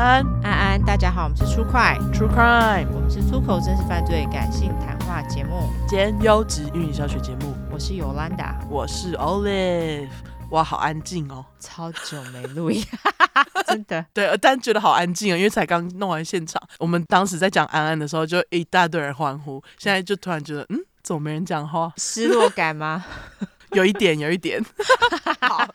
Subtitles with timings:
[0.00, 7.54] 安安安，大家好，我们是出快 True Crime，我们是出口真实犯罪感性谈话节目兼优质英语教学节目。
[7.70, 10.08] 我是 Yolanda，我是 Olive。
[10.52, 12.82] 哇，好安静哦，超久没录音，
[13.68, 14.02] 真的。
[14.14, 16.58] 对，但觉得好安静啊，因为才刚弄完现场。
[16.78, 21.92] 我们当时在讲安安的时候，就一大堆人欢呼，现在就突然觉得，嗯，怎么没人讲话？
[21.98, 23.04] 失落感吗？
[23.72, 24.64] 有一点，有一点。
[25.46, 25.68] 好。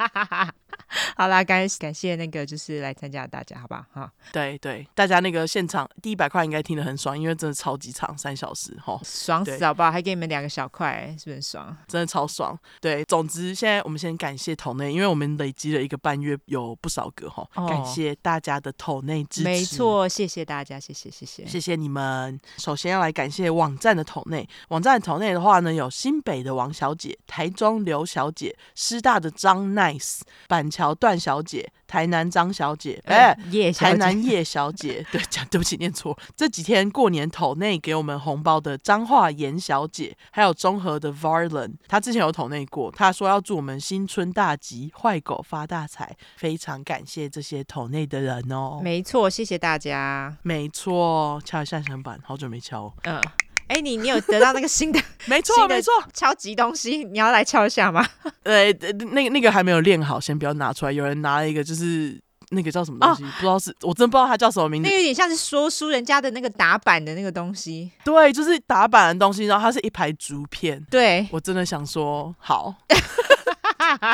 [1.16, 3.86] 好啦，感感谢那个就是来参加的大家，好不好？
[3.94, 9.92] 哈，对对，大家那个现场第一百块应该听得很爽，因为真的超级长，三小时哈，爽死好不好？
[9.92, 11.78] 还给你们两个小块，是不是很爽？
[11.88, 12.58] 真的超爽。
[12.80, 19.44] 对，总之现在我们先感谢桶内，因为我们累积了一个半月，有不少个哈，感谢大家的桶内支持。
[19.44, 22.40] 没错，谢谢大家，谢谢谢谢谢谢你们。
[22.58, 31.72] 首先要来感谢网站的桶内，网站的抖内的话呢，有新北的王小姐、台中刘小姐、师大的张 Nice、板桥段小姐。
[31.88, 36.18] 台南张小姐，哎、欸，叶台南叶小姐，对，讲对不起，念错。
[36.36, 48.80] 这几天过年抖内给我们红包的彰化严小姐，还有中和的 Varlen，她之前有抖内过，她说要祝我们新春大吉，坏狗发大财，非常感谢这些抖内的人哦。
[48.82, 50.36] 没错，谢谢大家。
[50.42, 52.92] 没错，敲一下响板，好久没敲。
[53.04, 53.22] 嗯。
[53.68, 55.00] 哎、欸，你你有得到那个新的？
[55.26, 58.06] 没错没错，敲击东西，你要来敲一下吗？
[58.44, 58.72] 呃，
[59.12, 60.92] 那个那个还没有练好，先不要拿出来。
[60.92, 62.22] 有人拿了一个，就是
[62.52, 64.88] 那个叫什么东西，哦、不知道是，我真不知道它叫什么名字。
[64.88, 67.92] 那有点像是说书人家的那个打板的那个东西。
[68.04, 70.86] 对，就是打板的东西，然后它是一排竹片。
[70.92, 72.76] 对，我真的想说，好。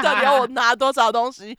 [0.03, 1.55] 到底要我拿多少东西？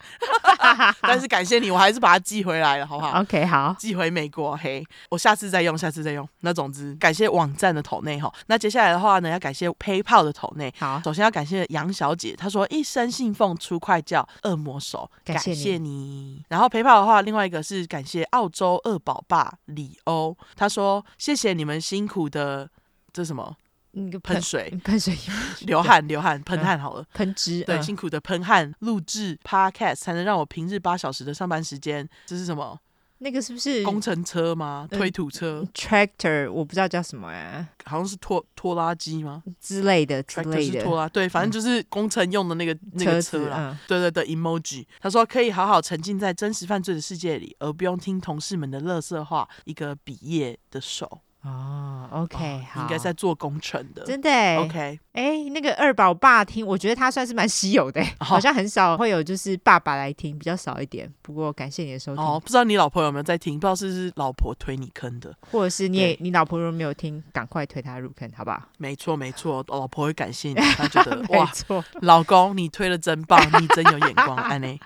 [1.01, 4.55] 但是感谢你，我还是把它寄回来了，好不好？OK，好，寄回美国。
[4.55, 6.27] 嘿，我下次再用，下次再用。
[6.41, 8.31] 那总之，感谢网站的投内哈。
[8.47, 10.73] 那接下来的话呢，要感谢 PayPal 的投内。
[10.77, 16.43] 好，首先要感谢杨小姐，她说一生信奉出快叫恶魔手，感谢你。
[16.49, 22.69] 然后 PayPal 的话，另外一个是感谢澳洲二宝爸李欧，他说谢谢你们辛苦的，
[23.11, 23.55] 这是什么？
[23.93, 25.15] 那个喷水，喷水，
[25.65, 32.79] 流汗，流汗，喷汗好了，喷汁，对，辛苦的喷汗录制 Podcast 才能让我平日八小时的上班时间，这是什么？
[33.19, 34.85] 那个是不是工程车吗？
[34.91, 39.41] 推土车？Tractor，我不知道叫什么哎，好像是拖拖拉机吗？
[39.61, 43.79] 之类的，Tractor 是拖拉，对，反正就是工程用的那个那个车啦。
[43.87, 49.47] 对对对，Emoji，他说可以好好沉浸在真实犯罪的世界里，而不用听同事们的垃圾话。
[49.63, 51.21] 一个毕业的手。
[51.43, 54.29] 哦，OK，应该在做工程的，真的
[54.61, 61.11] ，OK，哎，那个二宝爸听，我觉得他算是蛮稀有的，哦，好像很少会有就是爸爸来听，比较少一点。
[61.21, 62.23] 不过感谢你的收听。
[62.23, 63.59] 哦，不知道你老婆有没有在听？
[63.59, 68.63] 不知道是不是老婆推你坑的，或者是你也你老婆如果没有听，赶快推她入坑，好不好？
[68.77, 71.51] 没错没错，老婆会感谢你， 她觉得哇，
[72.01, 74.79] 老公你推的真棒，你真有眼光，安妮，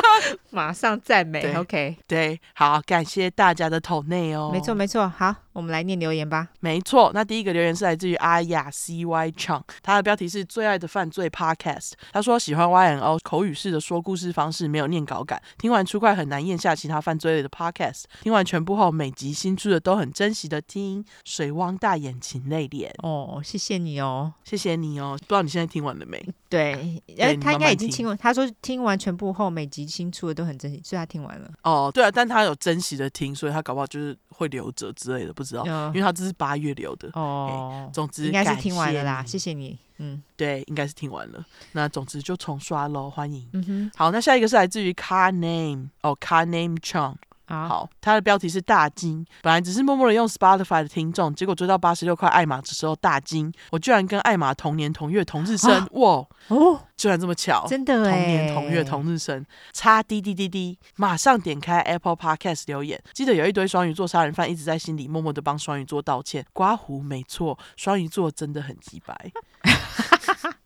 [0.48, 5.34] 马上赞美，OK，对，好，感谢大家的投内哦，没错没错，好。
[5.58, 6.46] 我们来念留言吧。
[6.60, 11.94] 没错，那第一个留言是来自于阿雅 CY Chang，他的标题是最爱的犯罪 Podcast。
[12.12, 18.04] 他说喜欢 YNO 口语式的说故事方式，没有念稿感，听完出快很难咽下其他犯罪类的 Podcast。
[18.22, 22.94] 听完全部后，每集新出的都很珍惜的听，水汪大眼睛泪脸。
[23.02, 25.16] 哦，谢谢你哦，谢谢你哦。
[25.18, 26.24] 不知道你现在听完了没？
[26.48, 28.16] 对，哎他应该已经听完。
[28.16, 31.50] 他说听完全部后，每集新出的都很珍惜，所以他听完了。
[31.64, 35.66] 哦，对啊，但他有珍惜的听，所以他搞不好就是会留着之类的，不知道。
[35.88, 41.44] 因为他这是八月留的哦，总之应该是听完了啦，谢谢你，嗯，对，应该是听完了。
[41.72, 43.44] 那总之就重刷喽，欢迎。
[43.52, 47.16] 嗯哼，好，那下一个是来自于 Car Name 哦，Car Name Chong。
[47.48, 59.42] 好，好，他的标题是大惊，本来只是默默的用 Spotify 的听众，结果追到八十六块艾玛的时候大惊，我居然跟艾玛同年同月同日生，啊、哇哦，居然这么巧，真的哎，同年同月同日生，
[59.72, 69.32] 差滴滴滴滴，马上点开 Apple Podcast 留言，记得有一堆双鱼座杀人犯一直在心里默默的帮双鱼座道歉，刮胡没错，双鱼座真的很机掰。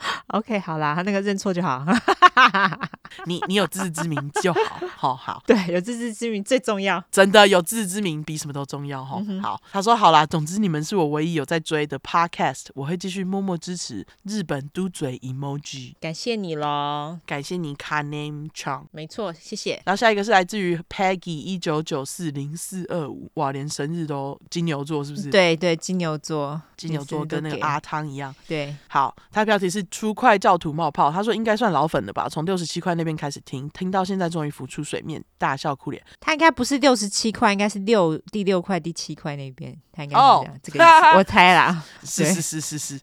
[0.28, 1.84] OK，好啦，他那个认错就好。
[3.26, 5.42] 你你有自知之明就好，好好。
[5.46, 7.02] 对，有自知之明最重要。
[7.10, 9.20] 真的有自知之明比什么都重要哈。
[9.26, 14.06] 嗯、好，他说好啦，总之你们是我唯一有在追的 Podcast，我会继续默默支持。
[14.22, 19.82] 日本嘟嘴 emoji，感谢你喽，感谢你 Car Name Chang，没错，谢谢。
[19.84, 25.30] 然后下一个是来自于 Peggy 一九九四零四二五，哇，连生日都金牛座是不是？
[25.30, 28.34] 对对，金牛座，金牛座跟那个阿汤一样。
[28.46, 32.28] 对，好，他的标题是出快教徒冒泡，他说应该算老粉了吧？
[32.28, 32.90] 从六十七块。
[33.00, 36.04] 那边开始听，听到现在终于浮出水面，大笑哭脸。
[36.20, 40.84] 他应该不是六十七块，应该是六第六块第七块那边，他应该是这样、oh, 这个，
[41.16, 41.82] 我猜啦。
[42.04, 43.00] 是是是是是，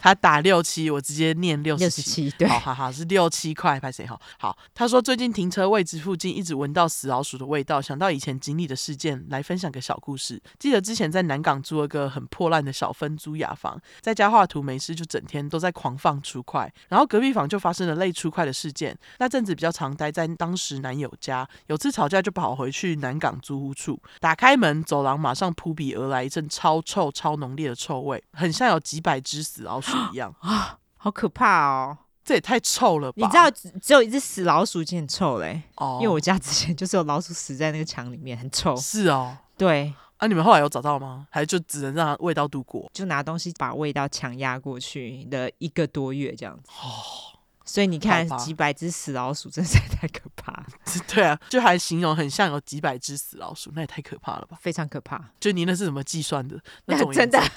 [0.00, 4.20] 他打六七，我直接念六十七，对，好好好，是六七块，拍谁好？
[4.38, 10.40] 好，他说最近停车位置附近一直闻到死老鼠的味道，想到以前经历的事件，来分享个小故事。
[10.60, 18.96] 记得之前在南港租了个很破烂的小分租雅房，在家画图没事，就整天都在狂放出快，然后隔壁房就发生了类出快的事件。
[19.18, 31.98] 那阵子比较常待在当时男友家，有次吵架就跑回去南港租屋处，打开门，走廊马上扑鼻而来一阵超臭、超浓烈的臭味，很像有几百只死老鼠一样 啊，好可怕哦！
[32.24, 33.16] 这也太臭了吧！
[33.16, 38.76] 你知道只，只有一只死老鼠已经很臭嘞，哦，因为我家之前就是有老鼠死在那个墙里面，很臭。
[38.76, 39.92] 是哦，对。
[40.22, 41.26] 啊，你们后来有找到吗？
[41.30, 42.88] 还是就只能让它味道度过？
[42.94, 46.70] 就拿东西把味道强压过去的一个多月这样子。
[46.80, 47.34] 哦，
[47.64, 50.66] 所以你看几百只死老鼠，真是太可怕了。
[51.12, 54.56] 对啊，就还形容很像有几百只死老鼠，那也太可怕了吧？
[54.60, 55.20] 非常可怕。
[55.40, 56.56] 就你那是怎么计算的？
[56.84, 57.42] 那 种真的。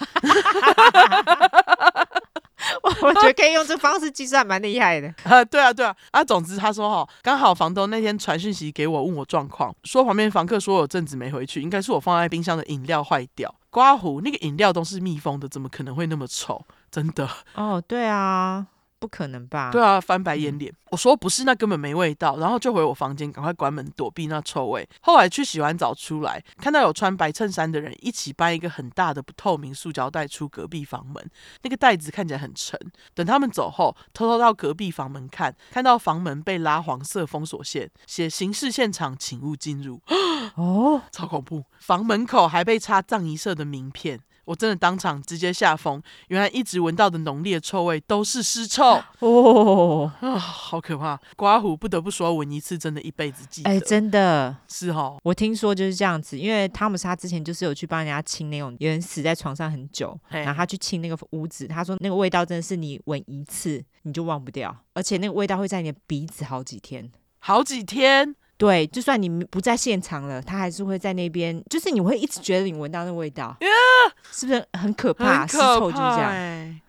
[2.84, 5.14] 我 我觉得可以用这方式计算，蛮厉害的。
[5.24, 5.96] 啊， 对啊，对啊。
[6.12, 13.54] 啊，总之他说哈，刚好房东那天传讯息给我，问我状况，说旁边房客说有阵子没回去，应该是我放在冰箱的饮料坏掉。
[13.70, 16.66] 刮胡那个饮料都是密封的，怎么可能会那么臭？
[16.90, 17.30] 真的。
[17.56, 18.66] 哦，对啊。
[19.00, 19.72] 不可能吧？
[19.72, 20.72] 对啊，翻白眼脸。
[20.72, 22.38] 嗯、我说不是，那根本没味道。
[22.38, 24.88] 然后就回我房间，赶快关门躲避那臭味。
[25.02, 31.30] 后来去洗完澡出来，看到有穿白衬衫的人一起搬一个很大的不透明塑胶袋出隔壁房门，
[31.62, 32.80] 那个袋子看起来很沉。
[33.14, 40.02] 等他们走后，偷偷到隔壁房门看，看到房门被拉黄色封锁线，写刑事现场，请勿进入。
[40.56, 41.66] 哦，超恐怖！
[41.80, 44.20] 房门口还被插藏仪社的名片。
[44.46, 51.20] 我真的当场直接吓疯，原来一直闻到的浓烈臭味都是尸臭哦啊，好可怕！
[51.36, 53.70] 刮胡不得不说，闻一次真的一辈子记得。
[53.70, 55.20] 哎，真的是哦。
[55.24, 68.36] 我听说就是这样子，因为汤姆斯他之前就是有去帮人家清那种有人死在床上很久，然后他去清那个屋子，他说那个味道真的是你闻一次你就忘不掉，而且那个味道会在你的鼻子好几天，好几天。
[68.58, 74.12] 对，就算你不在现场了，他还是会在那边，就是你会一直觉得你闻到那味道，yeah!
[74.32, 75.42] 是不是很可怕？
[75.42, 76.80] 很臭就是这样。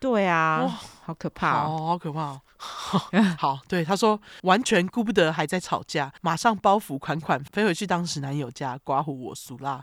[0.00, 0.66] 对啊，
[1.02, 2.40] 好可怕哦，好可怕哦。
[3.38, 9.82] 好，对他说，完全顾不得还在吵架，马上包袱款款飞回去当时男友家刮胡我俗辣。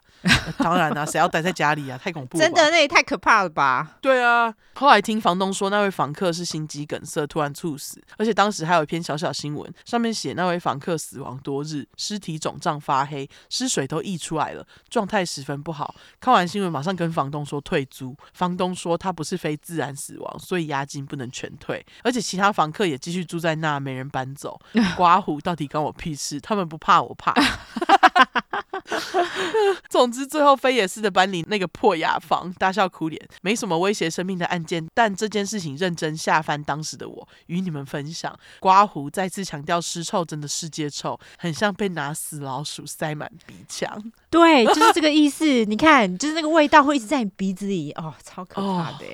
[0.57, 1.97] 当然啦、啊，谁要待在家里啊？
[2.01, 2.43] 太恐怖了！
[2.43, 3.97] 真的，那也太可怕了吧？
[4.01, 4.53] 对啊。
[4.75, 15.93] 后来听房东说，那位房客是心肌梗塞突然猝死，而且当时还有一篇小小新闻，上面写那位房客死亡多日，尸体肿胀发黑，尸水都溢出来了，状态十分不好。
[16.19, 18.15] 看完新闻，马上跟房东说退租。
[18.33, 24.59] 房东说他不是非自然死亡，所以押金不能全退，而且其他房客也继续住在那，没人搬走。
[24.95, 26.39] 刮胡到底关我屁事？
[26.39, 27.33] 他们不怕，我怕。
[29.89, 38.37] 总之，最后飞也似的搬离那个破雅房，大笑哭脸，没什么威胁生命的案件，但这件事情认真下翻当时的我，与你们分享。
[38.59, 44.11] 刮胡再次强调，尸臭真的世界臭，很像被拿死老鼠塞满鼻腔。
[44.29, 45.45] 对，就是这个意思。
[45.65, 49.05] 你看，就是那个味道会一直在你鼻子里，哦，超可怕的。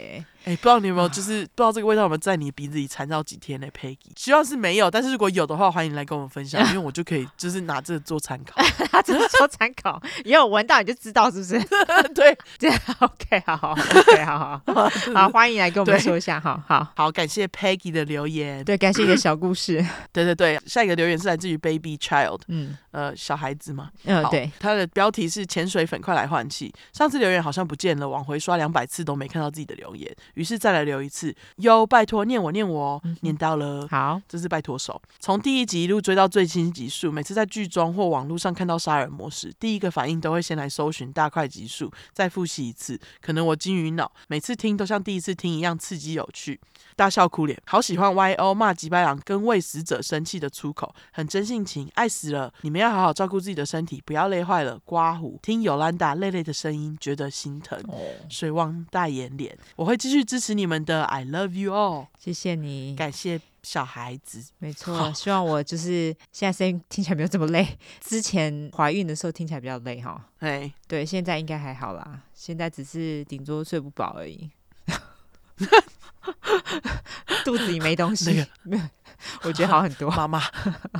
[0.43, 8.61] 哎、欸，不知道你有没有，就是不知道这个味道有没有在你鼻子里缠绕几天呢？Peggy， 希望是没有，但是如果有的话，欢迎来跟我们分享，因为我就可以就是拿这个做参考，
[9.29, 11.59] 做参考，以后闻到你就知道是不是？
[12.15, 16.87] 对， 这样 OK，好好，OK，好好好， 好，欢迎来跟我们说一下，好好。
[16.95, 31.31] 好，感谢 Peggy 的留言，对，感谢你的小故事，对对对，下一个留言是来自于 Baby Child，嗯，呃，小孩子嘛，嗯，对，他的标题是潜水粉，快来换气，上次留言好像不见了，往回刷两百次都没看到自己的留言，于是再来留一次。
[31.57, 34.99] 哟，拜托念我念我，嗯、念到了，好，这是拜托手。
[35.19, 42.99] 从第一集一路追到最新集数，每次在剧中或网络上看到杀人模式，第一个反应都会先来搜寻大块集数，再复习一次。
[43.21, 46.59] 可能我金鱼脑，每次听都像第一次听一样刺激有趣，
[46.97, 47.57] 大笑哭脸。
[47.65, 52.51] 好喜欢 YO 骂吉白狼跟为死者生气的出口，很真性情，爱死了。
[52.61, 54.77] 你们要好好照顾自己的身体，不要累坏了。
[54.83, 57.79] 刮胡听尤兰达累累的声音，觉得心疼。
[57.87, 57.97] 哦、
[58.29, 61.03] 水汪大眼脸，我会继续支持你们的。
[61.03, 74.49] I love you all，谢谢你，感谢小孩子，没错，希望我就是现在声音听起来没有这么累，之前怀孕的时候听起来比较累哈，哎，对，现在应该还好啦，现在只是顶多睡不饱而已，
[77.43, 78.89] 肚子里没东西，那个、
[79.43, 80.41] 我觉得好很多，妈妈，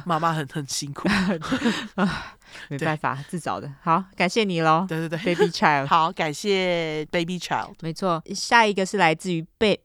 [0.05, 1.07] 妈妈很很辛苦
[2.69, 3.69] 没办法，自找的。
[3.81, 4.85] 好，感谢你喽。
[4.87, 5.87] 对对对，Baby Child。
[5.87, 7.75] 好，感谢 Baby Child。
[7.81, 9.79] 没错，下一个是来自于贝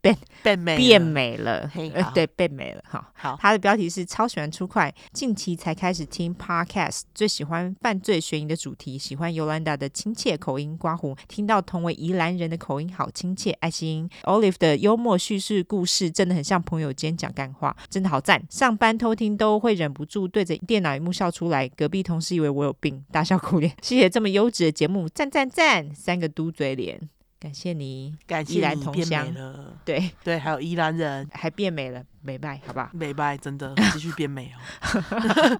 [0.00, 3.10] 变变美变美了，嘿呃，对，变美了哈。
[3.14, 18.42] 好，他的标题是超喜欢出快，近期才开始听 podcast，最喜欢犯罪悬疑的主题，喜欢尤兰达的亲切口音，刮胡听到同为宜兰人的口音好亲切，爱心 Olive 的幽默叙事故事真的很像朋友间讲干话，真的好赞。
[18.50, 23.74] 上班偷听都会忍不住对着电脑荧幕笑出来，隔壁同事以为我有病，大笑苦脸。
[23.82, 27.08] 谢谢这么优质的节目，赞赞赞，三个嘟嘴脸。
[27.38, 32.04] 感谢你，感谢你同乡了，对对，还有宜兰人还变美了。
[32.26, 32.90] 美拜，好不好？
[32.92, 34.58] 美拜，真的继续变美哦。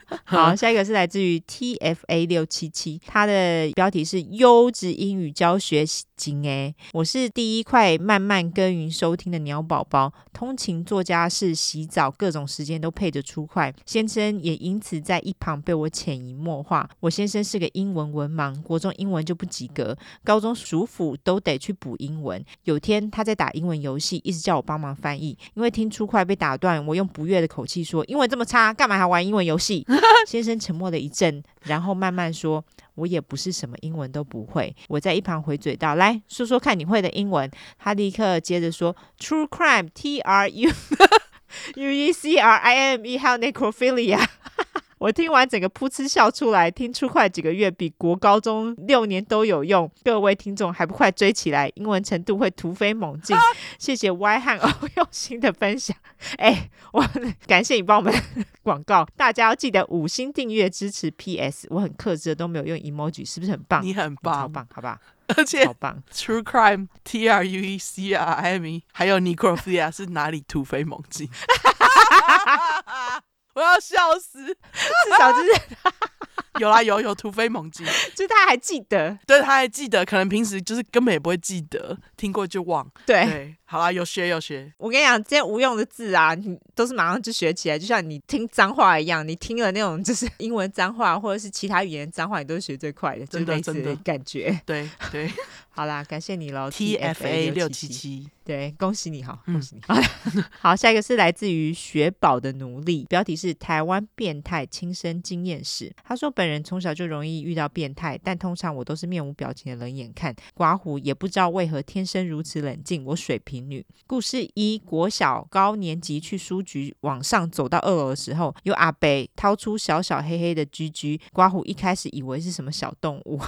[0.27, 5.85] 好，下一个是来自于 TFA 六七七，它的标题是优质英语教学
[6.17, 13.73] 经诶，我是第一块慢慢耕耘收听的鸟宝宝，通勤作家是、洗澡，各种时间都配着出快。
[13.85, 16.91] 先生也因此在一旁被我潜移默化。
[16.99, 22.45] 我先生是个英文文盲，国中英文就不及格，高中暑辅都得去补英文。
[22.65, 26.56] 有天他在打英文游戏，一直叫我帮忙翻译，因为听出快被打。
[26.57, 29.87] 段我用不悦的口气说：“英文这么差，干嘛还玩英文游戏？”
[30.27, 32.65] 先生沉默了一阵，然后慢慢说
[32.97, 40.71] ：“我也不是什么英文都不会。”我在一旁回嘴道：“来说说看你会的英文。”他立刻接着说：“True crime, T R U
[41.77, 44.25] U E C R I M E，还有 necrophilia。”
[44.99, 49.91] 我听完整个噗嗤笑出来，听出快几个月比国高中六年都有用。
[50.03, 53.37] 各位听众还不快追起来，英文程度会突飞猛进。
[53.79, 55.95] 谢谢 Y 和 O 用心的分享。
[56.39, 57.05] 哎，我
[57.47, 58.13] 感谢你帮我们
[58.65, 61.11] 广告，大家要记得五星订阅支持。
[61.11, 63.83] PS，我很克制的都没有用 emoji，是不是很棒？
[63.85, 64.99] 你很棒，超棒，好不好？
[65.37, 66.03] 而且好棒。
[66.13, 71.29] True crime T R U E C R I M E，还有 necrophilia 是哪里突飞猛进？
[73.57, 75.61] 我要笑死，至少就是
[76.61, 84.73] 有啦，有有突飞猛进， 就是他还记得，对，他还记得，可能平时就是根本也不会记得，听过就忘，对，对，好啦，有学有学。
[84.79, 95.29] 我跟你讲，这些无用的字啊，你都是马上就学起来，就像你听脏话一样，你听了那种就是 英文脏话或者是其他语言脏话，你都是学最快的，真的真的感觉，对对。
[95.77, 99.83] 好啦，感谢你喽， TFA 六七七，对，恭喜你哈，恭喜你。
[99.89, 105.93] 嗯、好，下一个是来自于雪宝的奴隶，标题是台湾变态亲身经验史。
[106.03, 110.35] 他说，本人从小就容易遇到变态，但通常我都是面无表情的冷眼看。
[110.55, 113.05] 刮胡也不知道为何天生如此冷静。
[113.05, 113.85] 我水瓶女。
[114.07, 121.19] 故事一：国小高年级去书局往上走到二楼的时候，有阿北掏出小小黑黑的居居。
[121.33, 123.41] 刮胡一开始以为是什么小动物，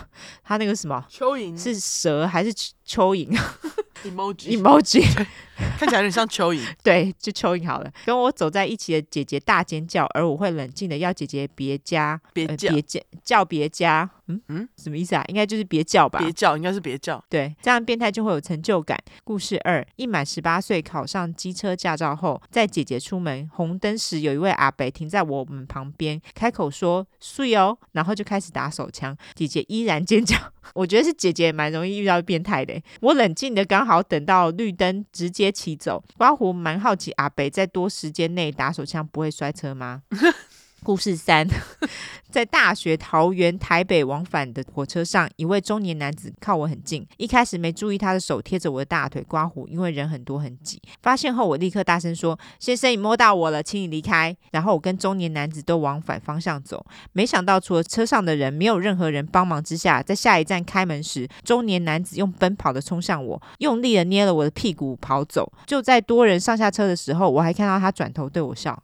[0.43, 2.27] 他那个什么蚯蚓是蛇。
[2.27, 3.29] 还是蚯蚓，
[4.05, 5.27] emoji，emoji，
[5.79, 6.61] 看起来有点像蚯蚓。
[6.83, 7.93] 对，就蚯蚓好了。
[8.07, 14.09] 跟我走在一起的姐姐大尖叫，而我会冷静的要姐姐别加，别叫，别叫，叫别加。
[14.31, 15.25] 嗯嗯，什么意思啊？
[15.29, 16.19] 应该就是别叫吧？
[16.19, 17.23] 别叫，应该是别叫。
[17.31, 18.99] 对，这样变态就会有成就感。
[19.25, 29.17] 故事二：一满十八岁考上机车驾照后，在姐姐出门红灯时，有一位阿伯停在我们旁边，开口说“睡哦”，然后就开始打手枪。
[29.35, 30.37] 姐姐依然尖叫。
[30.75, 32.79] 我觉得是姐姐蛮容易遇到变态的。
[33.00, 36.02] 我冷静的刚好等到绿灯，直接一起走。
[36.17, 40.02] 刮胡蛮好奇，阿北在多时间内打手枪不会摔车吗？
[40.83, 41.47] 故事三，
[42.31, 47.07] 在大学桃园台北往返的火车上，一位中年男子靠我很近。
[47.17, 50.81] 一开始没注意他的手贴着我的大腿，刮胡，因为人很多很挤。
[51.03, 56.85] 发现后，我立刻大声说：“先生，你摸到我了，请你离开。”然后我跟中年男子都往反方向走。
[57.13, 65.53] 没想到，除了车上的人，没有任何人帮忙之下，在下一站开门时，中年男子用奔跑的冲向我，用力的捏了我的屁股跑走。
[65.67, 68.81] 就在多人上下车的时候，我还看到他转头对我笑。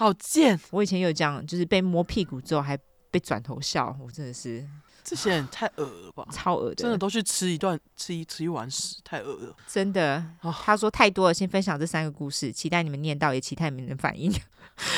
[0.00, 0.58] 好贱！
[0.70, 2.74] 我以前有这样，就是被摸屁股之后还
[3.10, 4.66] 被转头笑，我真的是
[5.04, 10.24] 这些人太恶了吧，超恶的，真的都去吃一段吃一吃一碗屎，太恶了，真的。
[10.40, 14.32] 哦、他说太多了，先分享这三个故事，期待你们念到，也期待你们的反应。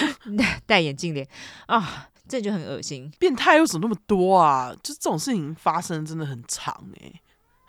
[0.66, 1.26] 戴眼镜脸
[1.66, 3.11] 啊，这就很恶心。
[3.18, 4.73] 变态为什么那么多啊？
[4.85, 7.21] 就这种事情发生真的很长哎、欸。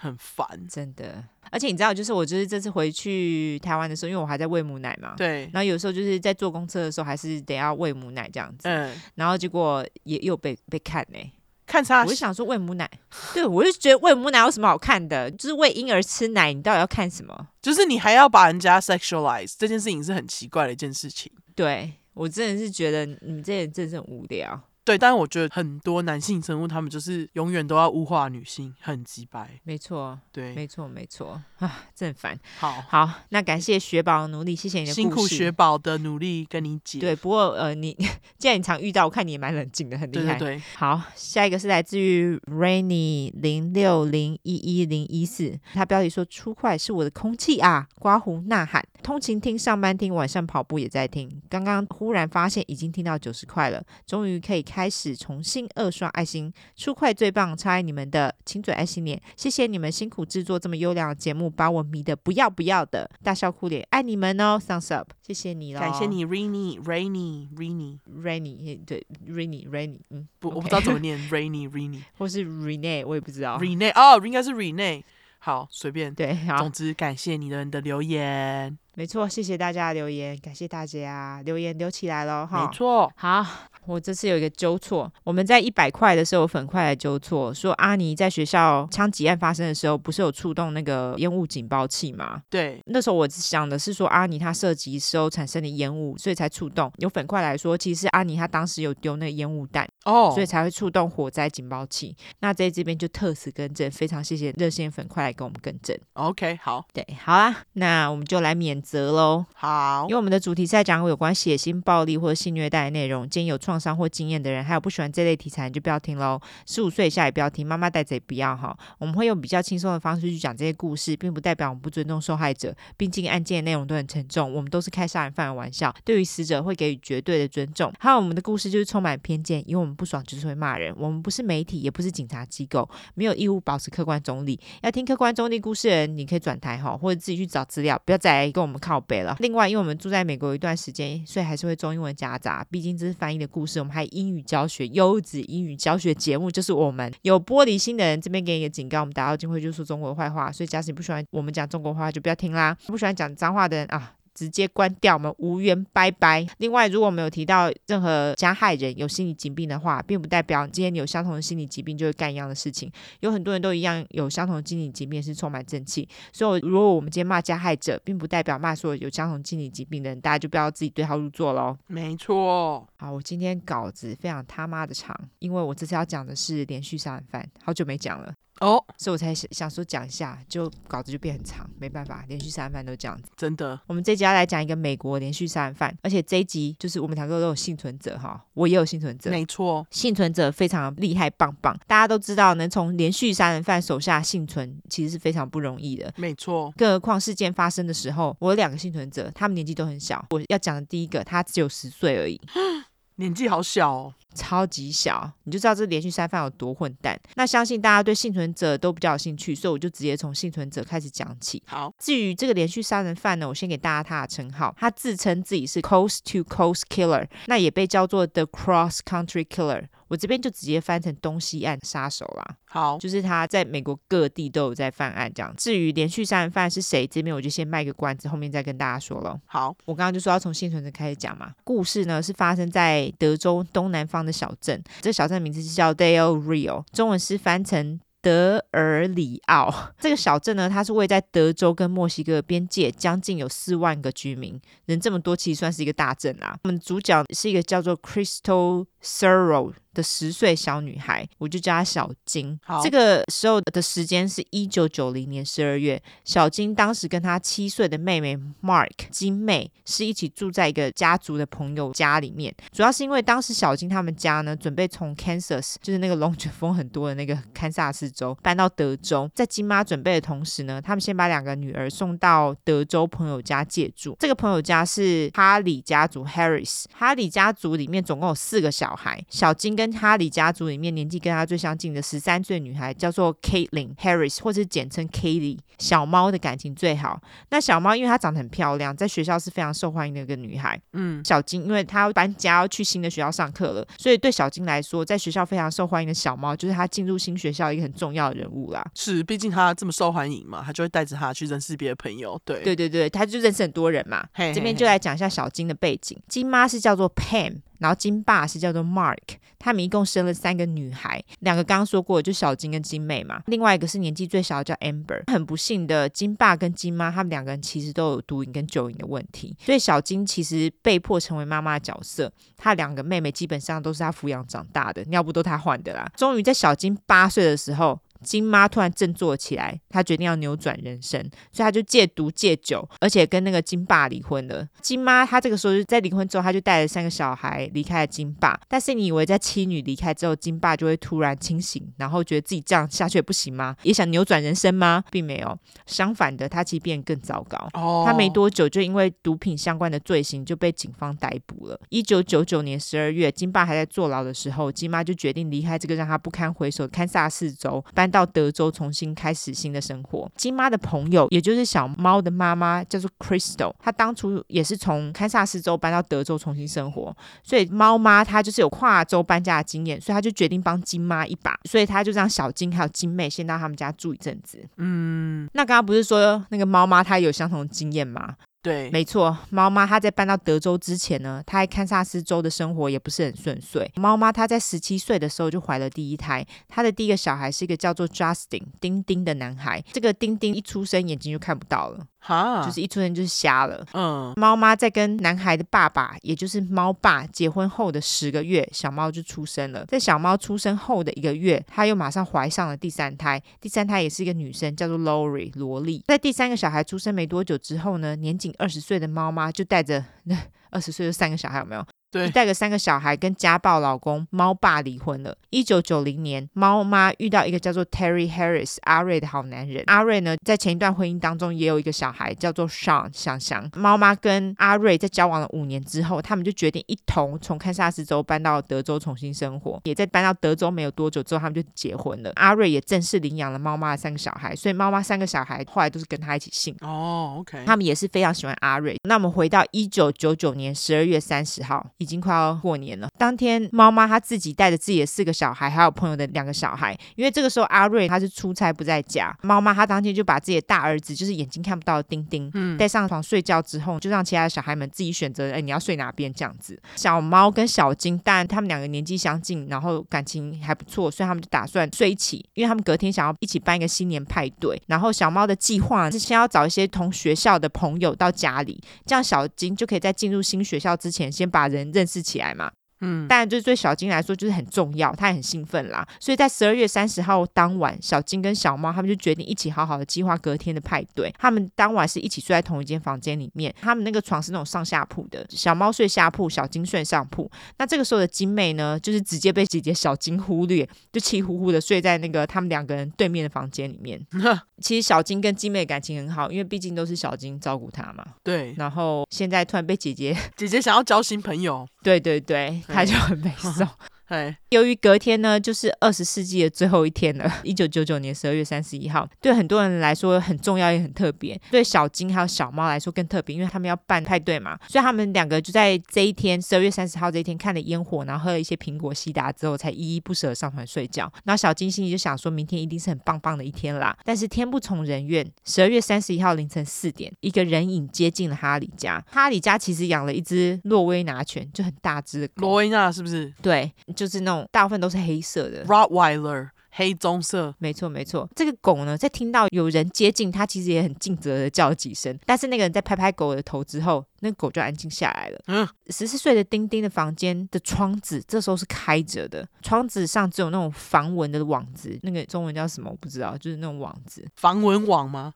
[0.04, 1.24] 很烦，真的。
[1.50, 5.50] 而且你知道，就是我就是这次回去台湾的时候，因为我还在喂母奶嘛，对。
[5.54, 8.68] 然后有时候就是在坐公车的时候，还是得要喂母奶这样子。
[8.68, 8.94] 嗯。
[9.16, 11.32] 然后结果也又被被看呢、欸，
[11.66, 12.02] 看啥？
[12.04, 12.90] 我就想说喂母奶，
[13.34, 15.32] 对我就觉得喂母奶有什么好看的？
[15.32, 17.48] 就是喂婴儿吃奶，你到底要看什么？
[17.62, 21.32] 就是你还要把人家 sexualize 这件事情是很奇怪的一件事情。
[21.56, 24.60] 对我真的是觉得你们这人真的是很无聊。
[24.86, 29.60] 对，但是我觉得很多男性生物他们就是永远都要物化女性，很直白。
[29.63, 32.38] 没错，对，没错，没错啊，真烦。
[32.58, 37.00] 好，好，那感谢雪宝的努力，谢谢你的辛苦雪宝的努力跟你解。
[37.00, 37.98] 对，不过呃，你
[38.38, 40.38] 既然你常遇到，我看你也蛮冷静的，很厉害。
[40.38, 75.03] 对，对，对，好，下一个是来自于 Rainy 零六零一一零一四，他标题说出快是我的空气啊，刮胡呐喊，通勤听、上班听、晚上跑步也在听，刚刚忽然发现已经听到九十块了，终于可以开始重新二刷爱心，出快最棒，超爱你们的亲嘴爱心脸，谢谢你们辛苦制作这么优良的节目，把我迷得不要不要的，大笑哭脸，爱你们哦，Thumbs up，谢谢你了，感谢你，Rainy，Rainy，Rainy，对，Rainy，Rainy，嗯，不.我不知道怎么念，Rainy，Rainy， 或是 Rene，我也不知道，Rene，哦，应该是 Rene。
[75.38, 76.12] 好，随便。
[76.12, 76.58] 对，好。
[76.58, 78.75] 总之，感谢你的人的留言。
[78.96, 82.66] 没错，谢谢大家的留言，感谢大家留言留起来了哈。
[82.66, 83.12] 没错。
[83.16, 83.46] 好，
[83.86, 92.44] 我这次有一个纠错，我们在一百块的时候粉块来纠错，说阿尼在学校枪击案发生的时候，不是有触动那个烟雾警报器吗？
[92.50, 92.80] 对。
[92.86, 96.92] 那时候我想的是说阿尼他射击时候产生的烟雾，所以才触动。
[96.98, 99.88] 有粉块来说，其实阿尼他当时有丢那个烟雾弹。
[100.06, 102.14] 哦、oh.，所以才会触动火灾警报器。
[102.40, 105.98] 那在这边就特此更正，非常谢谢热线粉块来给我们更正。
[106.14, 109.46] OK，好，对，好啊，那我们就来免责喽。
[109.54, 116.40] 好，因为我们的主题是在讲有关血腥暴力或者性虐待的内容，建议有创伤或经验的人，还有不喜欢这类题材，你就不要听喽。
[116.68, 118.78] 十五岁以下也不要听，妈妈带着也不要哈。
[119.00, 122.75] 我们会用比较轻松的方式去讲这些故事，并不代表我们不尊重受害者。
[122.98, 127.92] 毕竟案件的内容都很沉重，我们都是开杀人犯的玩笑，对于死者会给予绝对的尊重。
[128.00, 129.94] 还有我们的故事就是充满偏见，因为我们。
[130.04, 134.60] 不爽就是会骂人，我们不是媒体，也不是警察机构，没有义务保持客观中立。
[134.82, 139.36] 要听客观中立故事的人，你可以转台哈，或者自己去找资料，不要再来跟我们我们靠北了。
[139.39, 143.77] 另外，因为我们住在美国一段时间，所以还是会中英文夹杂，毕竟这是翻译的故事。
[143.77, 152.75] 我们还有英语教学，优质英语教学节目就是我们有玻璃心的人，这边给你一个警告：我们打到机会就说中国坏话，所以假使你不喜欢我们讲中国话，就不要听啦。
[152.88, 154.15] 不喜欢讲脏话的人啊。
[154.34, 156.46] 直接关掉，我们无缘拜拜。
[156.58, 162.92] 另外，如果我们有提到任何加害人有心理疾病的话，并不代表今天你有相同的心理疾病就会干一样的事情。
[163.20, 166.08] 有很多人都一样有相同的心理疾病，是充满正气。
[166.32, 171.78] 所以，如果我们今天骂加害者，并不代表骂所有有相同心理疾病的人，大家就不要自己对号入座喽。
[171.88, 172.88] 没错。
[172.98, 178.34] 好，我今天稿子非常他妈的长，因为我这次要讲的是连续杀人犯，好久没讲了。
[178.60, 183.80] 哦、oh，所以我才想想说讲一下，就稿子就变很长，没办法，连续杀人犯都这样子，真的。
[183.88, 191.78] 我们这集要来讲一个美国连续杀人犯，而且这一集就是我们两个都有幸存者哈，我也有幸存者，没错，幸存者非常厉害棒棒。
[191.88, 196.72] 大家都知道，能从连续杀人犯手下幸存，其实是非常不容易的，没错。
[196.78, 200.24] 更何况事件发生的时候，我有两个幸存者，他们年纪都很小。
[200.30, 202.39] 我要讲的第一个，他只有十岁而已，
[203.15, 204.13] 年纪好小哦。
[204.36, 207.15] 超级小，你就知道这连续杀人犯有多混蛋。
[207.36, 211.62] 那相信大家对幸存者都比较有兴趣，所以我就直接从幸存者开始讲起。
[211.67, 214.76] 好，至于这个连续杀人犯呢，我先给大家他的称号。
[214.80, 219.86] 他自称自己是 Coast to Coast Killer，那也被叫做 The Cross Country Killer。
[220.13, 222.56] 我这边就直接翻成东西岸杀手啦。
[222.65, 225.52] 好，就是他在美国各地都有在犯案这样。
[225.58, 229.41] 至于连续杀人犯是谁，这边我就先卖个关子，后面再跟大家说了。
[229.47, 231.52] 好，我刚刚就说要从幸存者开始讲嘛。
[231.63, 239.91] 故事呢是发生在德州东南方的小镇，这小镇的名字是叫 Dale Rio，中文是翻成德尔里奥。
[239.99, 246.56] 这个小镇呢，它是位在德州跟墨西哥边界，将近有四万个居民，人这么多，其实算是一个大镇啊。
[246.63, 252.60] 我们主角是一个叫做 Crystal Sorrow 的十岁小女孩，我就叫她小金。
[252.84, 262.56] 这个时候的时间是一九九零年十二月，小金当时跟她七岁的妹妹 Mark 金妹是一起住在一个家族的朋友家里面。
[262.72, 269.30] 主要是因为当时小金他们家呢，准备从 Kansas，就是那个龙卷风很多的那个堪萨斯州搬到德州。
[269.36, 274.16] 在金妈准备的同时呢，他们先把两个女儿送到德州朋友家借住。
[274.20, 285.60] 这个朋友家是哈里家族 Harris，哈里家族里面总共有四个小孩，小金跟跟哈里家族里面年纪跟他最相近的十三岁女孩叫做 Caitlin Harris，或者简称 Katie。
[285.77, 287.21] 小猫的感情最好。
[287.49, 290.79] 那小猫因为她长得很漂亮，在学校是非常受欢迎的一个女孩。
[290.93, 298.82] 嗯，小金因为她要搬家要去新的学校上课了，所以对小金来说，在学校非常受欢迎的小猫就是她进入新学校一个很重要的人物啦。
[298.95, 302.39] 是，毕竟她这么受欢迎嘛，她就会带着她去认识别的朋友。
[302.45, 304.25] 对，对对对，她就认识很多人嘛。
[304.34, 306.17] 嘿，这边就来讲一下小金的背景。
[306.29, 307.58] 金妈是叫做 Pam。
[307.84, 309.17] 然后金爸是叫做 Mark，
[309.60, 315.22] 他们一共生了三个女孩，两个刚刚说过就小金跟金妹嘛，另外一个是年纪最小的叫 Amber。
[315.30, 326.10] 很不幸的，金爸跟金妈他们两个人其实都有毒瘾跟酒瘾的问题，所以小金其实被迫成为妈妈的角色，他两个妹妹基本上都是他抚养长大的，尿布都他换的啦。
[326.15, 328.00] 终于在小金八岁的时候。
[328.24, 334.68] 金妈突然振作起来，她决定要扭转人生，所以她就戒毒戒酒，而且跟那个金爸离婚了。
[334.82, 338.58] 金妈她这个时候就在离婚之后，她就带着三个小孩离开了金爸。
[338.70, 343.76] 但是你以为在妻女离开之后，金爸就会突然清醒，然后觉得自己这样下去也不行吗？
[343.84, 345.04] 也想扭转人生吗？
[345.12, 347.58] 并没有，相反的，他其实变得更糟糕。
[347.74, 348.16] 他、oh.
[348.16, 351.80] 没多久就因为毒品相关的罪行就被警方逮捕了。
[351.90, 358.12] 一九九九年十二月，金爸还在坐牢的时候，金妈就决定离开这个让他不堪回首的堪萨斯州，搬。
[358.13, 360.32] 到德州重新开始新的生活。
[360.38, 363.73] 金妈的朋友，也就是小猫的妈妈，叫做 Crystal。
[363.80, 371.60] 她当初也是从堪萨斯州搬到德州重新生活，所以猫妈她就是有跨州搬家的经验，所以她就决定帮金妈一把。
[371.65, 374.63] 所以她就让小金还有金妹先到他们家住一阵子。
[374.78, 378.36] 嗯，那刚刚不是说那个猫妈她有相同的经验吗？
[378.63, 383.91] 对，没错，猫妈她在搬到德州之前呢，她在堪萨斯州的生活也不是很顺遂。
[383.95, 389.84] 猫妈她在十七岁的时候就怀了第一胎，她的第一个小孩是一个叫做 Justin 丁丁的男孩。
[389.91, 392.08] 这个丁丁一出生眼睛就看不到了。
[392.26, 393.86] 哈，就是一出生就是瞎了。
[393.94, 399.86] 嗯，猫妈在跟男孩的爸爸，也就是猫爸结婚后的十个月，小猫就出生了。
[399.86, 406.02] 在小猫出生后的一个月，她又马上怀上了第三胎，第三胎也是一个女生，叫做 Lori 罗莉。
[406.08, 410.38] 在第三个小孩出生没多久之后呢，年仅二十岁的猫妈就带着那
[410.72, 411.86] 二十岁的三个小孩，有没有？
[412.13, 415.36] 对，带着三个小孩跟家暴老公猫爸离婚了。
[415.49, 419.84] 一九九零年，猫妈遇到一个叫做 Terry Harris 阿瑞的好男人。
[419.88, 423.67] 阿瑞呢，在前一段婚姻当中也有一个小孩，叫做 Sean 想想。
[423.76, 429.82] 猫妈跟阿瑞在交往了五年之后，他们就决定一同从堪萨斯州搬到德州重新生活。
[429.86, 432.32] 也在搬到德州没有多久之后，他们就结婚了。
[432.36, 436.76] 阿瑞也正式领养了猫妈的三个小孩，所以猫妈三个小孩后来都是跟他一起姓。
[436.82, 437.63] 哦，OK。
[437.65, 438.95] 他们也是非常喜欢阿瑞。
[439.08, 441.84] 那我们回到一九九九年十二月三十号。
[442.04, 443.08] 已经快要过年了。
[443.18, 446.96] 当天，猫妈她自己带着自己的四个小孩，还有朋友的两个小孩。
[447.16, 456.80] 因为这个时候阿瑞他是出差不在家，猫妈她当天就把自己的大儿子，就是眼睛看不到的丁丁，嗯，带上床睡觉之后，就让其他的小孩们自己选择，哎，你要睡哪边这样子。
[456.96, 464.82] 小猫跟小金，当然他们两个年纪相近，然后感情还不错，所以他们就打算睡一起，因为他们隔天想要一起办一个新年派对。
[464.88, 472.71] 然后小猫的计划是先要找一些同学校的朋友到家里，这样小金就可以在进入新学校之前先把人认识起来嘛。
[473.04, 476.08] 嗯，当然，就是对小金来说就是很重要，他也很兴奋啦。
[476.20, 481.34] 所以在十二月三十号当晚，小金跟小猫他们就决定一起好好的计划隔天的派对。
[481.38, 487.52] 他们当晚是一起睡在同一间房间里面，他们那个床是那种上下铺的，小猫睡下铺，小金睡上铺。
[487.78, 494.20] 那这个时候的金妹呢，就是直接被姐姐小金忽略，就气呼呼的睡在那个他们两个人对面的房间里面。
[494.82, 498.26] 其实小金跟金妹感情很好，因为毕竟都是小金照顾她嘛。
[498.44, 498.74] 对。
[498.78, 501.88] 然后现在突然被姐姐，姐姐想要交新朋友。
[502.02, 502.82] 对对对。
[502.93, 503.89] 他就很悲伤。
[504.34, 521.32] 对，由于隔天呢，就是二十世纪的最后一天了， 一九九九年十二月三十一号，对很多人来说很重要也很特别，对小金还有小猫来说更特别，因为他们要办派对嘛，所以他们两个就在这一天十二月三十号这一天看了烟火，然后喝了一些苹果西达之后，才依依不舍上床睡觉。
[521.43, 524.17] 然后小金心里就想说，明天一定是很棒棒的一天啦。
[524.26, 529.24] 但是天不从人愿，十二月三十一号凌晨四点，一个人影接近了哈里家。
[529.30, 532.62] 哈里家其实养了一只洛威拿犬，就很大只的狗。
[532.62, 533.54] 洛威纳是不是？
[533.62, 533.91] 对。
[534.15, 538.48] 就是那种大部分都是黑色的，Rottweiler 黑棕色，没错没错。
[538.56, 542.38] 这个狗呢，在听到有人接近它，其实也很尽责的叫了几声。
[542.46, 545.60] 但是那个人在拍拍狗的头之后，那个狗就安静下来了。
[545.68, 555.54] 嗯，十四岁的丁丁的房间的窗子这时候是开着的，窗子上只有那种防蚊的网子，那个中文叫什么我不知道，就是那种网子，防蚊网吗？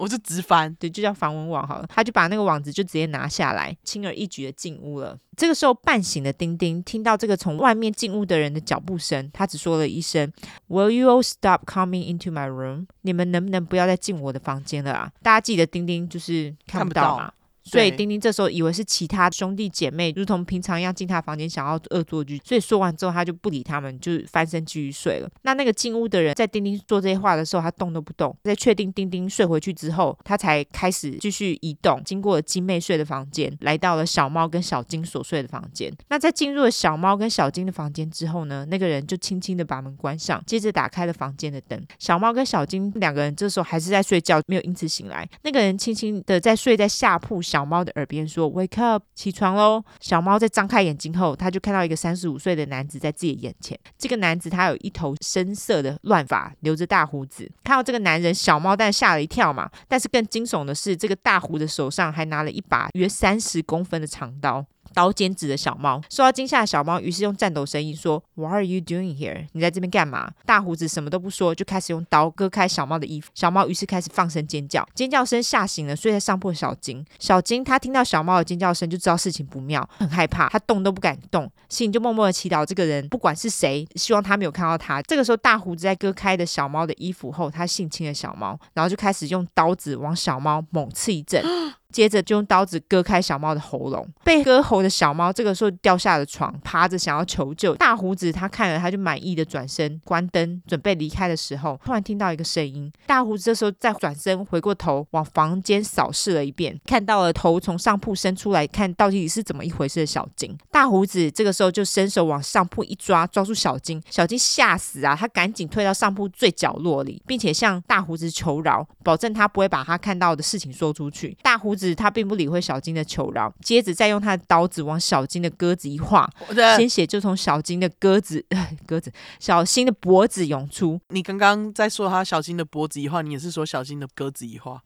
[0.00, 1.86] 我就直翻，对，就叫防蚊网好了。
[1.86, 5.14] 他就把那个网子就直接拿下来，轻而易举的进屋了。
[5.36, 10.32] 这个时候，半醒的丁丁听到这个从外面进屋的人的脚步声，他只说了一声
[10.68, 15.12] ：“Will you all stop coming into my room？” 你们能不能不要再进我的房间了啊？
[15.22, 17.32] 大家记得丁丁就是看不到嘛。
[17.70, 25.28] 所以丁丁这时候以为是其他兄弟姐妹，如同平常一样进他房间想要恶作剧，所以说完之后他就不理他们，就翻身继续睡了。
[25.42, 28.36] 那那个进屋的人在丁丁说这些话的时候，他动都不动。
[28.42, 35.92] 在确定丁丁睡回去之后，他才开始继续移动，经过了金妹睡的房间，来到了小猫跟小金所睡的房间。
[36.08, 41.80] 那在进入了小猫跟小金的房间之后呢，那个人就轻轻的把门关上，接着打开了房间的灯。
[41.98, 45.28] 小猫跟小金两个人这时候还是在睡觉，没有因此醒来。
[45.42, 53.78] 那个人轻轻的在睡在下铺小小猫的耳边说：“Wake up，起床喽！”小猫在张开眼睛后，他就看到一个三十五岁的男子在自己眼前。
[53.98, 57.46] 这个男子他有一头深色的乱发，留着大胡子。
[57.62, 59.70] 看到这个男人，小猫当然吓了一跳嘛。
[59.86, 64.64] 但是更惊悚的是，这个大胡子手上还拿了一把约三十公分的长刀。
[64.94, 69.46] 刀尖指着小猫，受到惊吓的小猫于是用颤抖声音说：“What are you doing here？
[69.52, 73.30] 你在这边干嘛？”大胡子什么都不说，就开始用刀割开小猫的衣服。
[73.34, 77.04] 小猫于是开始放声尖叫，尖叫声吓醒了睡在上铺的小金。
[77.18, 85.00] 小金他听到小猫的尖叫声，就知道事情不妙，很害怕，他动都不敢动，心里就默默的祈祷这个人不管是谁，希望他没有看到他。
[85.02, 91.42] 这个时候，大胡子在割开的小猫的衣服后，他性侵了小猫，然后就开始用刀子往小猫猛刺一阵。
[91.92, 97.74] 接着就用刀子割开小猫的喉咙，被割喉的小猫这个时候掉下了床，趴着想要求救。
[97.74, 102.90] 大胡子他看了，他就满意的转身关灯，准备离开的时候，突然听到一个声音。
[103.06, 110.56] 大胡子这时候再转身回过头往房间扫视了一遍，看到了头从上铺伸出来，看到底是怎么一回事的小金。
[110.70, 114.02] 大胡子这个时候就伸手往上铺一抓，抓住小金。
[114.10, 121.36] 小金吓死啊，他赶紧退到上铺最角落里，并且向大胡子求饶，保证他不会把他看到的事情说出去。
[121.42, 121.94] 大胡子子。
[121.94, 126.28] 他并不理会小金的求饶，接着再用他的刀子往小金的鸽子一划，
[126.76, 128.44] 鲜血就从小金的鸽子、
[128.86, 131.00] 鸽子、小新的脖子涌出。
[131.08, 134.82] 你刚刚在说他小金的脖子一划，你也是说小金的鸽子一划？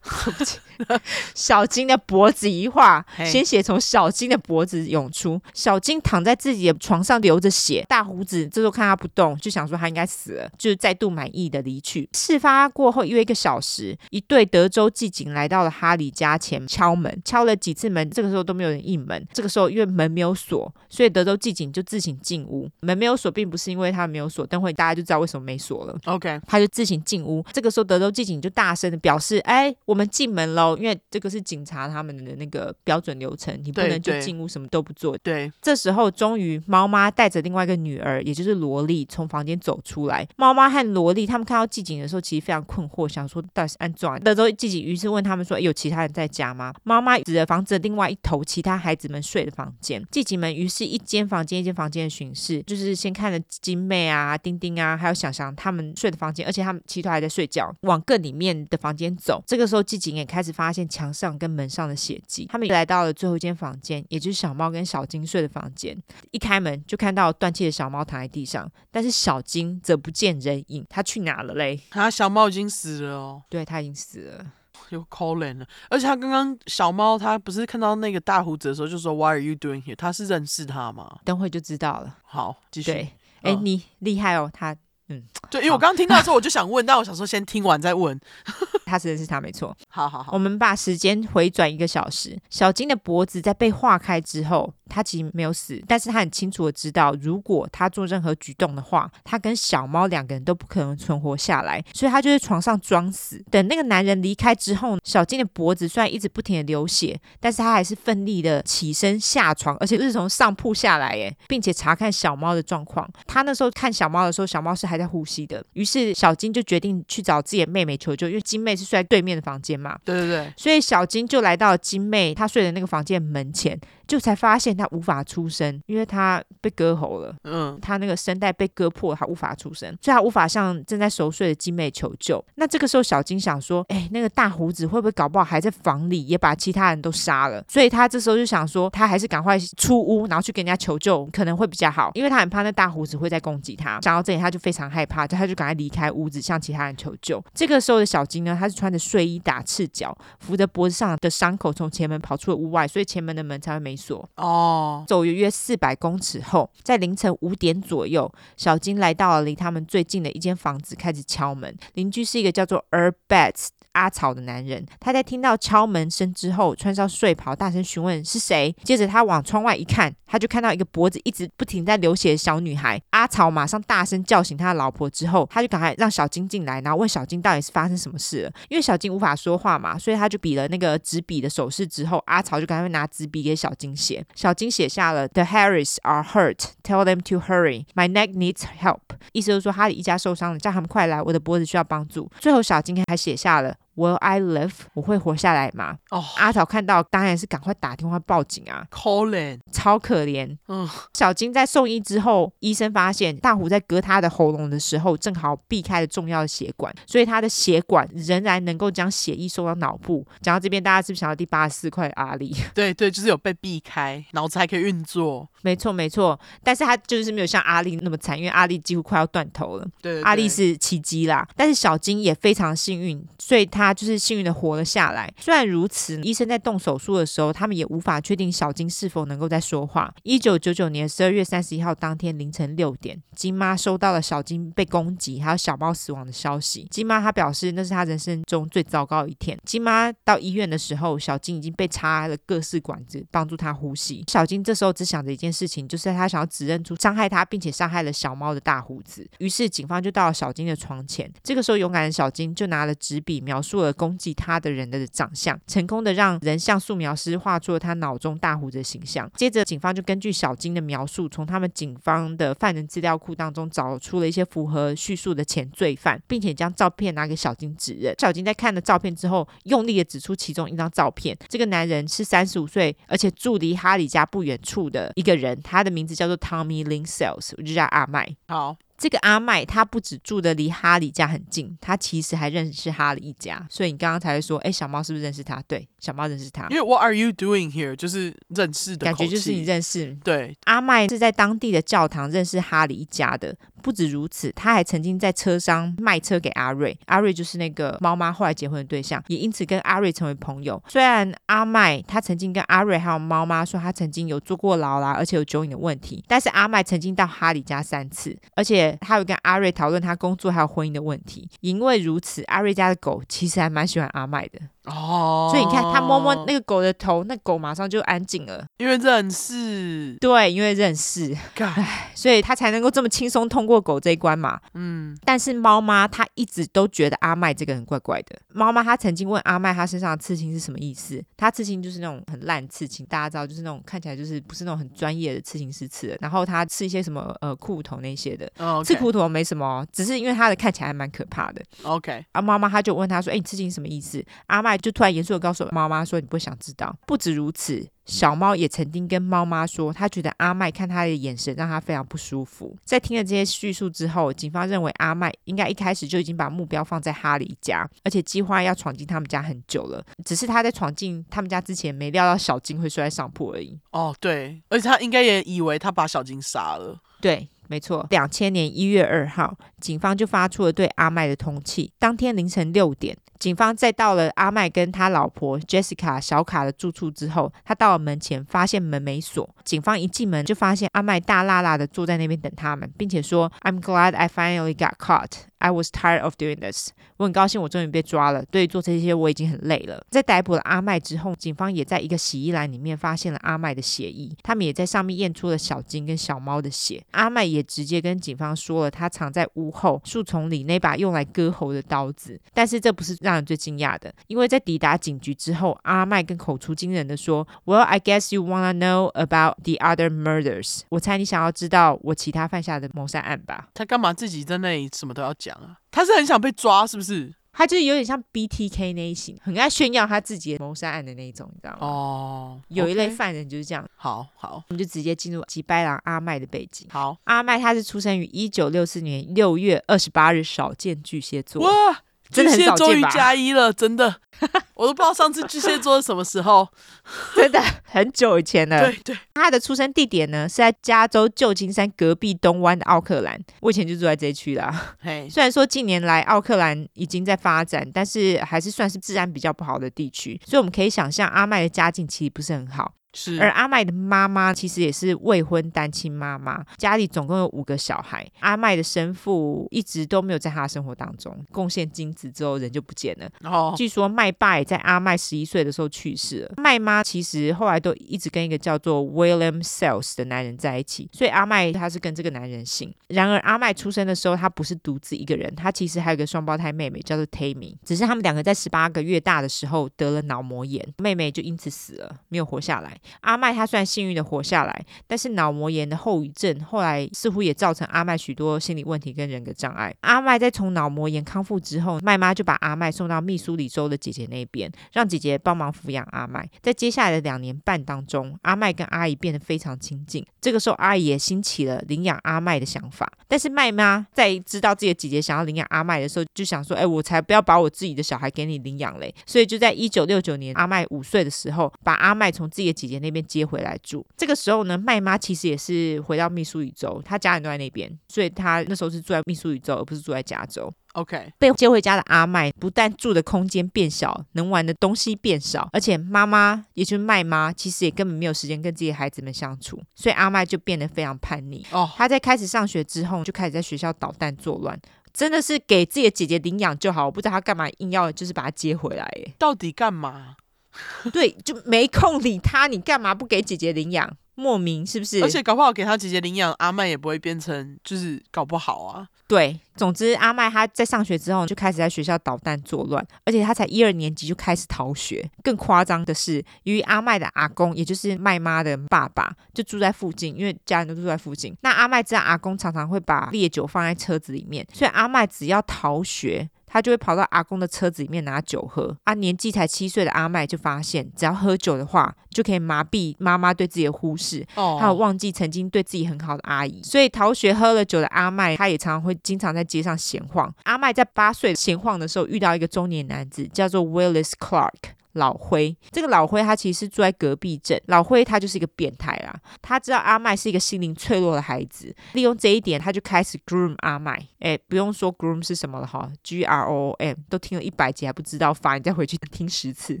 [1.34, 5.40] 小金的脖子一划，鲜血从小金的脖子涌出。
[5.54, 12.08] 小金躺在自己的床上流着血，大胡子这时候看他不动，就想说他应该死了，就是再度满意的离去。
[12.12, 19.26] 事发过后约一个小时，一对德州骑警来到了哈里家前敲门，敲了几次门，这个时候都没有人应门。
[19.32, 22.68] 这个时候因为门没有锁，所以德州骑警就自行进屋。
[22.80, 25.96] 门没有锁，并不是因为他没有锁，等会大家就知道为什么没锁了。
[26.04, 27.42] OK，他就自行进屋。
[27.52, 35.16] 这个时候德州骑警就大声的表示：“哎，我。”我们进门喽，因为这个是警察他们的那个标准流程，你不能就进屋什么都不做。
[35.18, 40.26] 对，这时候终于猫妈带着另外一个女儿，也就是萝莉从房间走出来。
[40.34, 44.10] 猫妈和萝莉他们看到季警的时候，其实非常困惑，想说到底是安怎？
[44.24, 50.04] 德州骑警于是问他们说：“有其他人在家吗？”猫妈指着房子的另外一头，其他孩子们睡的房间。
[50.10, 59.40] 季警们于是一间房间一间房间的巡视，就是先看了金妹啊、丁丁啊，还有想想他们睡的房间，而且他们其他还在睡觉，往更里面的房间走。
[59.46, 59.83] 这个时候。
[59.84, 65.96] 骑警也开始发现墙上跟门上的血迹，他们来到了最后一间房间，也就是小猫跟小金睡的房间。
[66.30, 71.80] 一开门就看到断气的小猫躺在地上，但是小金则不见人影，他去哪了嘞？
[71.90, 74.46] 啊小猫已经死了哦，对，他已经死了，
[74.88, 75.66] 有可怜了。
[75.90, 81.18] 而且他刚刚小猫，他不是看到那个大胡子的时候就说 “Why are you doing here？” 他是认识他吗？
[81.24, 82.18] 等会就知道了。
[82.24, 82.92] 好，继续。
[82.92, 83.10] 对，
[83.42, 84.76] 哎、嗯，你厉害哦，他。
[85.08, 88.18] 嗯，对，因为我刚刚听到的时候，我就想问，但我想说先听完再问。
[88.94, 89.76] 他是认识他没错。
[89.88, 92.38] 好好好，我们把时间回转一个小时。
[92.48, 103.44] 小金的脖子在被划开之后，他其实没有死，但是他很清楚的知道，如果他做任何举动的话，他跟小猫两个人都不可能存活下来，所以他就在床上装死。
[103.50, 113.08] 等那个男人离开之后，小金的脖子虽然一直不停的流血，但是他还是奋力的起身下床，而且是从上铺下来，耶，并且查看小猫的状况。
[113.26, 115.64] 他那时候看小猫的时候，小猫是还在呼吸的。
[115.72, 119.98] 于是小金就决定去找自己的妹妹求救，因为金妹是睡在对面的房间嘛。
[120.04, 120.52] 对对对。
[120.56, 123.78] 所以小金就来到了金妹她睡的那个房间门前。
[124.06, 127.34] 就才发现他无法出声，因为他被割喉了。
[127.44, 132.44] 嗯，他那个声带被割破，他无法出声，所以他无法向正在熟睡的金妹求救。
[132.56, 144.00] 那这个时候，小金想说：“哎，那个大胡子会不会搞不好还在房里，也把其他人都杀了？”所以他这时候就想说，他还是赶快出屋，然后去跟人家求救，可能会比较好，因为他很怕那大胡子会再攻击他。
[144.02, 147.42] 想到这里，他就非常害怕，就他就赶快离开屋子，向其他人求救。
[147.54, 154.28] 这个时候的小金呢，他是穿着睡衣，打赤脚，扶着脖子上的伤口，从前门跑出了屋外，所以前门的门才会没锁。
[154.36, 155.04] 哦。
[155.06, 161.76] 走约约四百公尺后，在凌晨五点左右，小金来到了离他们最近的一间房子，开始敲门。
[161.94, 164.86] 邻居是一个叫做 Herb Betts 阿草的男人。
[165.00, 168.74] 他在听到敲门声之后，穿上睡袍，大声询问是谁。
[168.84, 173.00] 接着他往窗外一看，他就看到一个脖子一直不停在流血的小女孩。
[173.10, 178.52] 阿草马上大声叫醒他的老婆之后，他就赶快让小金进来，然后问小金到底是发生什么事了。
[178.68, 181.86] 因为小金无法说话嘛，所以他就比了那个纸笔的手势。
[181.86, 184.24] 之后，阿草就赶快拿纸笔给小金写。
[184.34, 186.70] 小金写下了 The Harris are hurt.
[186.82, 187.84] Tell them to hurry.
[187.94, 189.00] My neck needs help.
[189.32, 192.28] 意思就是说哈里一家受伤了，叫他们快来，我的脖子需要帮助。
[192.40, 194.72] 最后，小金还写下了 Will I live？
[194.94, 195.96] 我会活下来吗？
[196.10, 200.56] 哦，阿桃看到当然是赶快打电话报警啊，！Colin，超可怜。
[200.66, 210.26] 嗯，小金在送医之后，医生发现大虎在割他的喉咙的时候，正好避开了重要的血管，所以他的血管仍然能够将血液送到脑部。
[210.42, 212.52] 讲到这边，大家是不是想到第八十四块阿力？
[212.74, 215.48] 对对，就是有被避开，脑子还可以运作。
[215.62, 219.84] 没错没错，但是他就是没有像阿力那么惨，因为阿力几乎快要断头了。
[220.02, 223.83] 对，对，对，阿力是奇迹啦，但是小金也非常幸运，所以他。
[223.84, 225.32] 他就是幸运的活了下来。
[225.38, 230.12] 虽然如此，医生在动手术的时候，他们也无法确定小金是否能够再说话。
[230.22, 236.86] 一九九九年十二月三十一号当天凌晨六点，金妈收到了小金被攻击还有小猫死亡的消息。
[236.90, 239.58] 金妈她表示，那是她人生中最糟糕的一天。
[239.64, 244.24] 金妈到医院的时候，小金已经被插了各式管子，帮助他呼吸。
[244.28, 249.28] 小金这时候只想着一件事情，就是他想要指认出伤害他并且伤害了小猫的大胡子。
[249.38, 251.30] 于是警方就到了小金的床前。
[251.42, 253.73] 这个时候，勇敢的小金就拿了纸笔描述。
[253.74, 259.28] 做了攻击他的人的长相，成功的让人像素描师画出了他脑中大胡子的形象。
[259.34, 268.14] 接着，警方就根据小金的描述，从他们警方的犯人资料库当中找出了一些符合叙述的前罪犯，并且将照片拿给小金指认。
[268.20, 278.36] 小金在看了照片之后，用力的指出其中一张照片，这个男人是三十五岁，而且住离哈里家不远处的一个人，他的名字叫做 Tommy Lin Sales，就叫阿麦。
[278.46, 278.76] 好。
[278.96, 285.60] 这个阿麦他不止住的离哈利家很近，他其实还认识哈利一家，所以你刚刚才会说，哎，小猫是不是认识他？
[285.66, 286.68] 对，小猫认识他。
[286.70, 287.94] 因为 What are you doing here？
[287.96, 290.16] 就是认识的感觉，就是你认识。
[290.22, 293.56] 对，阿麦是在当地的教堂认识哈利一家的。
[293.84, 300.82] 不止如此，他还曾经在车商卖车给阿瑞，阿瑞就是那个猫妈后来结婚的对象，也因此跟阿瑞成为朋友。
[300.88, 311.46] 虽然阿麦他曾经跟阿瑞还有猫妈说他曾经有坐过牢啦，而且有酒瘾的问题，但是阿麦曾经到哈里家三次，而且他有跟阿瑞讨论他工作还有婚姻的问题。
[311.60, 314.60] 因为如此，阿瑞家的狗其实还蛮喜欢阿麦的。
[314.84, 320.16] 哦，所以你看，他摸摸那个狗的头，那狗马上就安静了，因为认识。
[320.20, 324.60] 对，因为认识，唉，所以他才能够这么轻松通过狗这一关嘛。
[324.74, 328.38] 嗯，但是猫妈她一直都觉得阿麦这个人怪怪的。
[328.48, 331.22] 猫妈她曾经问阿麦，他身上的刺青是什么意思？
[331.36, 336.18] 他刺青就是那种很烂刺青，大家知道，就是那种看起来就是不是那种很专业的刺青师刺的。
[336.20, 341.62] 然后他刺一些什么呃裤头那些的，哦 okay、刺骷髅头没什么，只是因为他的看起来还蛮可怕的。
[341.84, 344.73] OK，啊，猫妈她就问他说：“哎，你刺青什么意思？”阿麦。
[344.78, 352.76] 就突然严肃的告诉猫妈说：“你不想知道。”不止如此，小猫也曾经跟猫妈说，他觉得阿麦看他的眼神让他非常不舒服。
[352.84, 360.04] 在听了这些叙述之后，警方认为阿麦应该一开始就已经把目标放在哈里家，而且计划要闯进他们家很久了。
[360.24, 363.78] 只是他在闯进他们家之前，没料到小金会睡在上铺而已。
[363.92, 366.98] 哦，对，而且他应该也以为他把小金杀了。
[367.20, 367.48] 对。
[367.68, 371.90] 没错，两千年一月二号，警方就发出了对阿麦的通缉。
[371.98, 379.48] 当天凌晨六点，警方在到了阿麦跟他老婆 Jessica 小卡的住处之后，他到了门前，发现门没锁。
[379.64, 385.30] 警方一进门就发现阿麦大辣辣的坐在那边等他们，并且说：“I'm glad I finally got caught.”
[385.64, 386.90] I was tired of doing this。
[387.16, 388.44] 我很高兴，我终于被抓了。
[388.50, 390.04] 对于做这些，我已经很累了。
[390.10, 397.02] 在逮捕了阿麦之后，警方也在一个洗衣篮里面发现了阿麦的血液，他们也在上面验出了小金跟小猫的血。
[397.12, 402.38] 阿麦也直接跟警方说了，他藏在屋后树丛里那把用来割喉的刀子。
[402.52, 413.68] 但是这不是让人最惊讶的，因为在抵达警局之后，阿麦更口出惊人的说：“Well, I guess you wanna know about the other murders。”我猜你想要知道我其他犯下的谋杀案吧？
[413.72, 415.53] 他干嘛自己在那里什么都要讲？
[415.90, 417.34] 他是很想被抓，是不是？
[417.56, 421.86] 他就是有点像 BTK 那一型，很爱炫耀他自己谋杀案的那一种，你知道吗？
[421.86, 423.88] 哦，有一类犯人就是这样。
[423.94, 426.88] 好好，我们就直接进入吉拜郎阿麦的背景。
[426.90, 431.62] 好，阿麦他是出生于一九六四年六月二十八日，少见巨蟹座。
[431.62, 432.02] 哇！
[432.34, 434.14] 巨蟹终于加一了，真的，
[434.74, 436.68] 我都不知道上次巨蟹座是什么时候，
[437.36, 438.90] 真的很久以前了。
[438.90, 444.94] 对对，他的出生地点呢是在加州旧金山隔壁东湾的奥克兰，我以前就住在这一区啦。
[445.00, 452.94] 嘿， 虽然说近年来奥克兰已经在发展，但是还是算是治安比较不好的地区，所以我们可以想象阿麦的家境其实不是很好。
[453.14, 458.28] 是，而阿麦的妈妈其实也是未婚单亲妈妈，家里总共有五个小孩。
[458.40, 463.30] 阿麦的生父一直都没有在他的生活当中贡献精子，之后人就不见了。
[463.48, 466.52] 哦，据说麦爸也在阿麦十一岁的时候去世了。
[466.56, 472.92] 麦妈其实后来都一直跟一个叫做 William Sales 的男人在一起，所以阿麦他是跟这个男人姓。
[473.08, 482.98] 然而阿麦出生的时候，他不是独自一个人，他其实还有个双胞胎妹妹叫做 Tammy，只是他们两个在十八个月大的时候得了脑膜炎，妹妹就因此死了，没有活下来。
[483.20, 489.94] 阿麦她虽然幸运的活下来，但是脑膜炎的后遗症后来似乎也造成阿麦许多心理问题跟人格障碍。
[490.00, 496.48] 阿麦在从脑膜炎康复之后，麦妈就把阿麦送到密苏里州的姐姐那边，让姐姐帮忙抚养阿麦。
[496.62, 500.24] 在接下来的两年半当中，阿麦跟阿姨变得非常亲近。
[500.40, 503.10] 这个时候，阿姨也兴起了领养阿麦的想法。
[503.26, 514.04] 但是麦妈在知道自己的姐姐想要领养阿麦的时候，就想说：“哎，我才不要把我自己的小孩给你领养嘞！”所以就在一九六九年，阿麦五岁的时候，把阿麦从自己的姐姐那边接回来住。
[514.16, 520.72] 这个时候呢，麦妈其实也是回到密苏里州，她家人都在那边，所以她那时候是住在密苏里州，而不是住在加州。
[520.92, 531.66] OK，被接回家的阿麦不但住的空间变小，能玩的东西变少，而且妈妈也就是麦妈，其实也根本没有时间跟自己的孩子们相处，所以阿麦就变得非常叛逆。
[531.72, 534.80] 哦，他在开始上学之后，就开始在学校捣蛋作乱，
[535.12, 540.36] 真的是给自己的姐姐领养就好，我不知道他干嘛硬要就是把他接回来，哎，到底干嘛？
[541.12, 544.16] 对，就没空理他，你干嘛不给姐姐领养？
[544.36, 545.22] 莫名是不是？
[545.22, 549.06] 而且搞不好给他姐姐领养，阿麦也不会变成，就是搞不好啊。
[549.28, 555.24] 对，总之阿麦他在上学之后就开始在学校捣蛋作乱，而且他才一二年级就开始逃学。
[555.44, 561.56] 更夸张的是，由于阿麦的阿公，也就是麦妈的爸爸，就住在附近，因为家人都住在附近。
[561.60, 566.50] 那阿麦知道阿公常常会把烈酒放在车子里面，所以阿麦只要逃学。
[566.74, 568.96] 他就会跑到阿公的车子里面拿酒喝。
[569.04, 576.82] 啊，年纪才七岁的阿麦就发现，只要喝酒的话，就可以麻痹妈妈对自己的忽视，还有忘记曾经对自己很好的阿姨。
[576.82, 580.52] 所以逃学喝了酒的阿麦，他也常常会经常在街上闲晃。
[580.64, 584.72] 阿麦在八岁闲晃的时候，遇到一个中年男子，叫做 Willis Clark。
[585.14, 587.80] 老灰，这个老灰他其实是住在隔壁镇。
[587.86, 594.24] 老灰他就是一个变态啦，他知道阿麦是一个心灵脆弱的孩子，利用这一点，他就开始 groom 阿麦。
[594.40, 600.00] 哎，不用说 groom 是什么了哈，G R O M，都听了一百集还不知道发，你再回去听十次，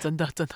[0.00, 0.54] 真的真的。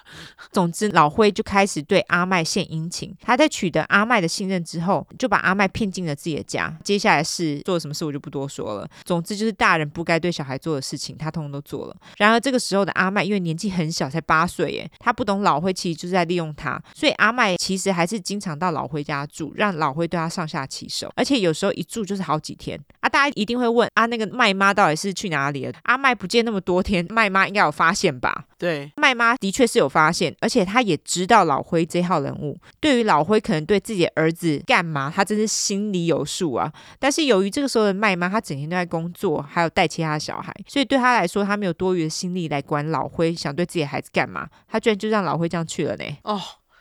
[0.50, 3.16] 总之，老灰就开始对阿麦献殷勤。
[3.20, 6.76] 他在取得阿麦的信任之后，就把阿麦骗进了自己的家。
[6.84, 8.88] 接下来是做了什么事，我就不多说了。
[9.04, 11.96] 总之就是大人不该对小孩做的事情，他通通都做了。
[12.18, 23.08] 然而这个时候的阿麦，因为年纪很小，才八岁耶，他不懂老辉其实就是在利用他，所以阿麦其实还是经常到老辉家住，让老辉对他上下其手，而且有时候一住就是好几天啊！
[23.10, 25.72] 大家一定会问啊，那个麦妈到底是去哪里了？
[25.82, 28.46] 阿麦不见那么多天，麦妈应该有发现吧？
[28.56, 36.72] 对，麦妈的确是有发现，而且他也知道老辉这号人物，对于老辉可能对自己的儿子干嘛，他真是心里有数啊。
[36.98, 44.48] 但是由于这个时候的麦妈，她整天都在工作，还有带其他小孩，所以对他来说，他没有多余的心力来管老辉想对自己的孩子干干嘛。
[44.68, 46.04] 他居然就让老辉这样去了呢？
[46.22, 46.40] 哦，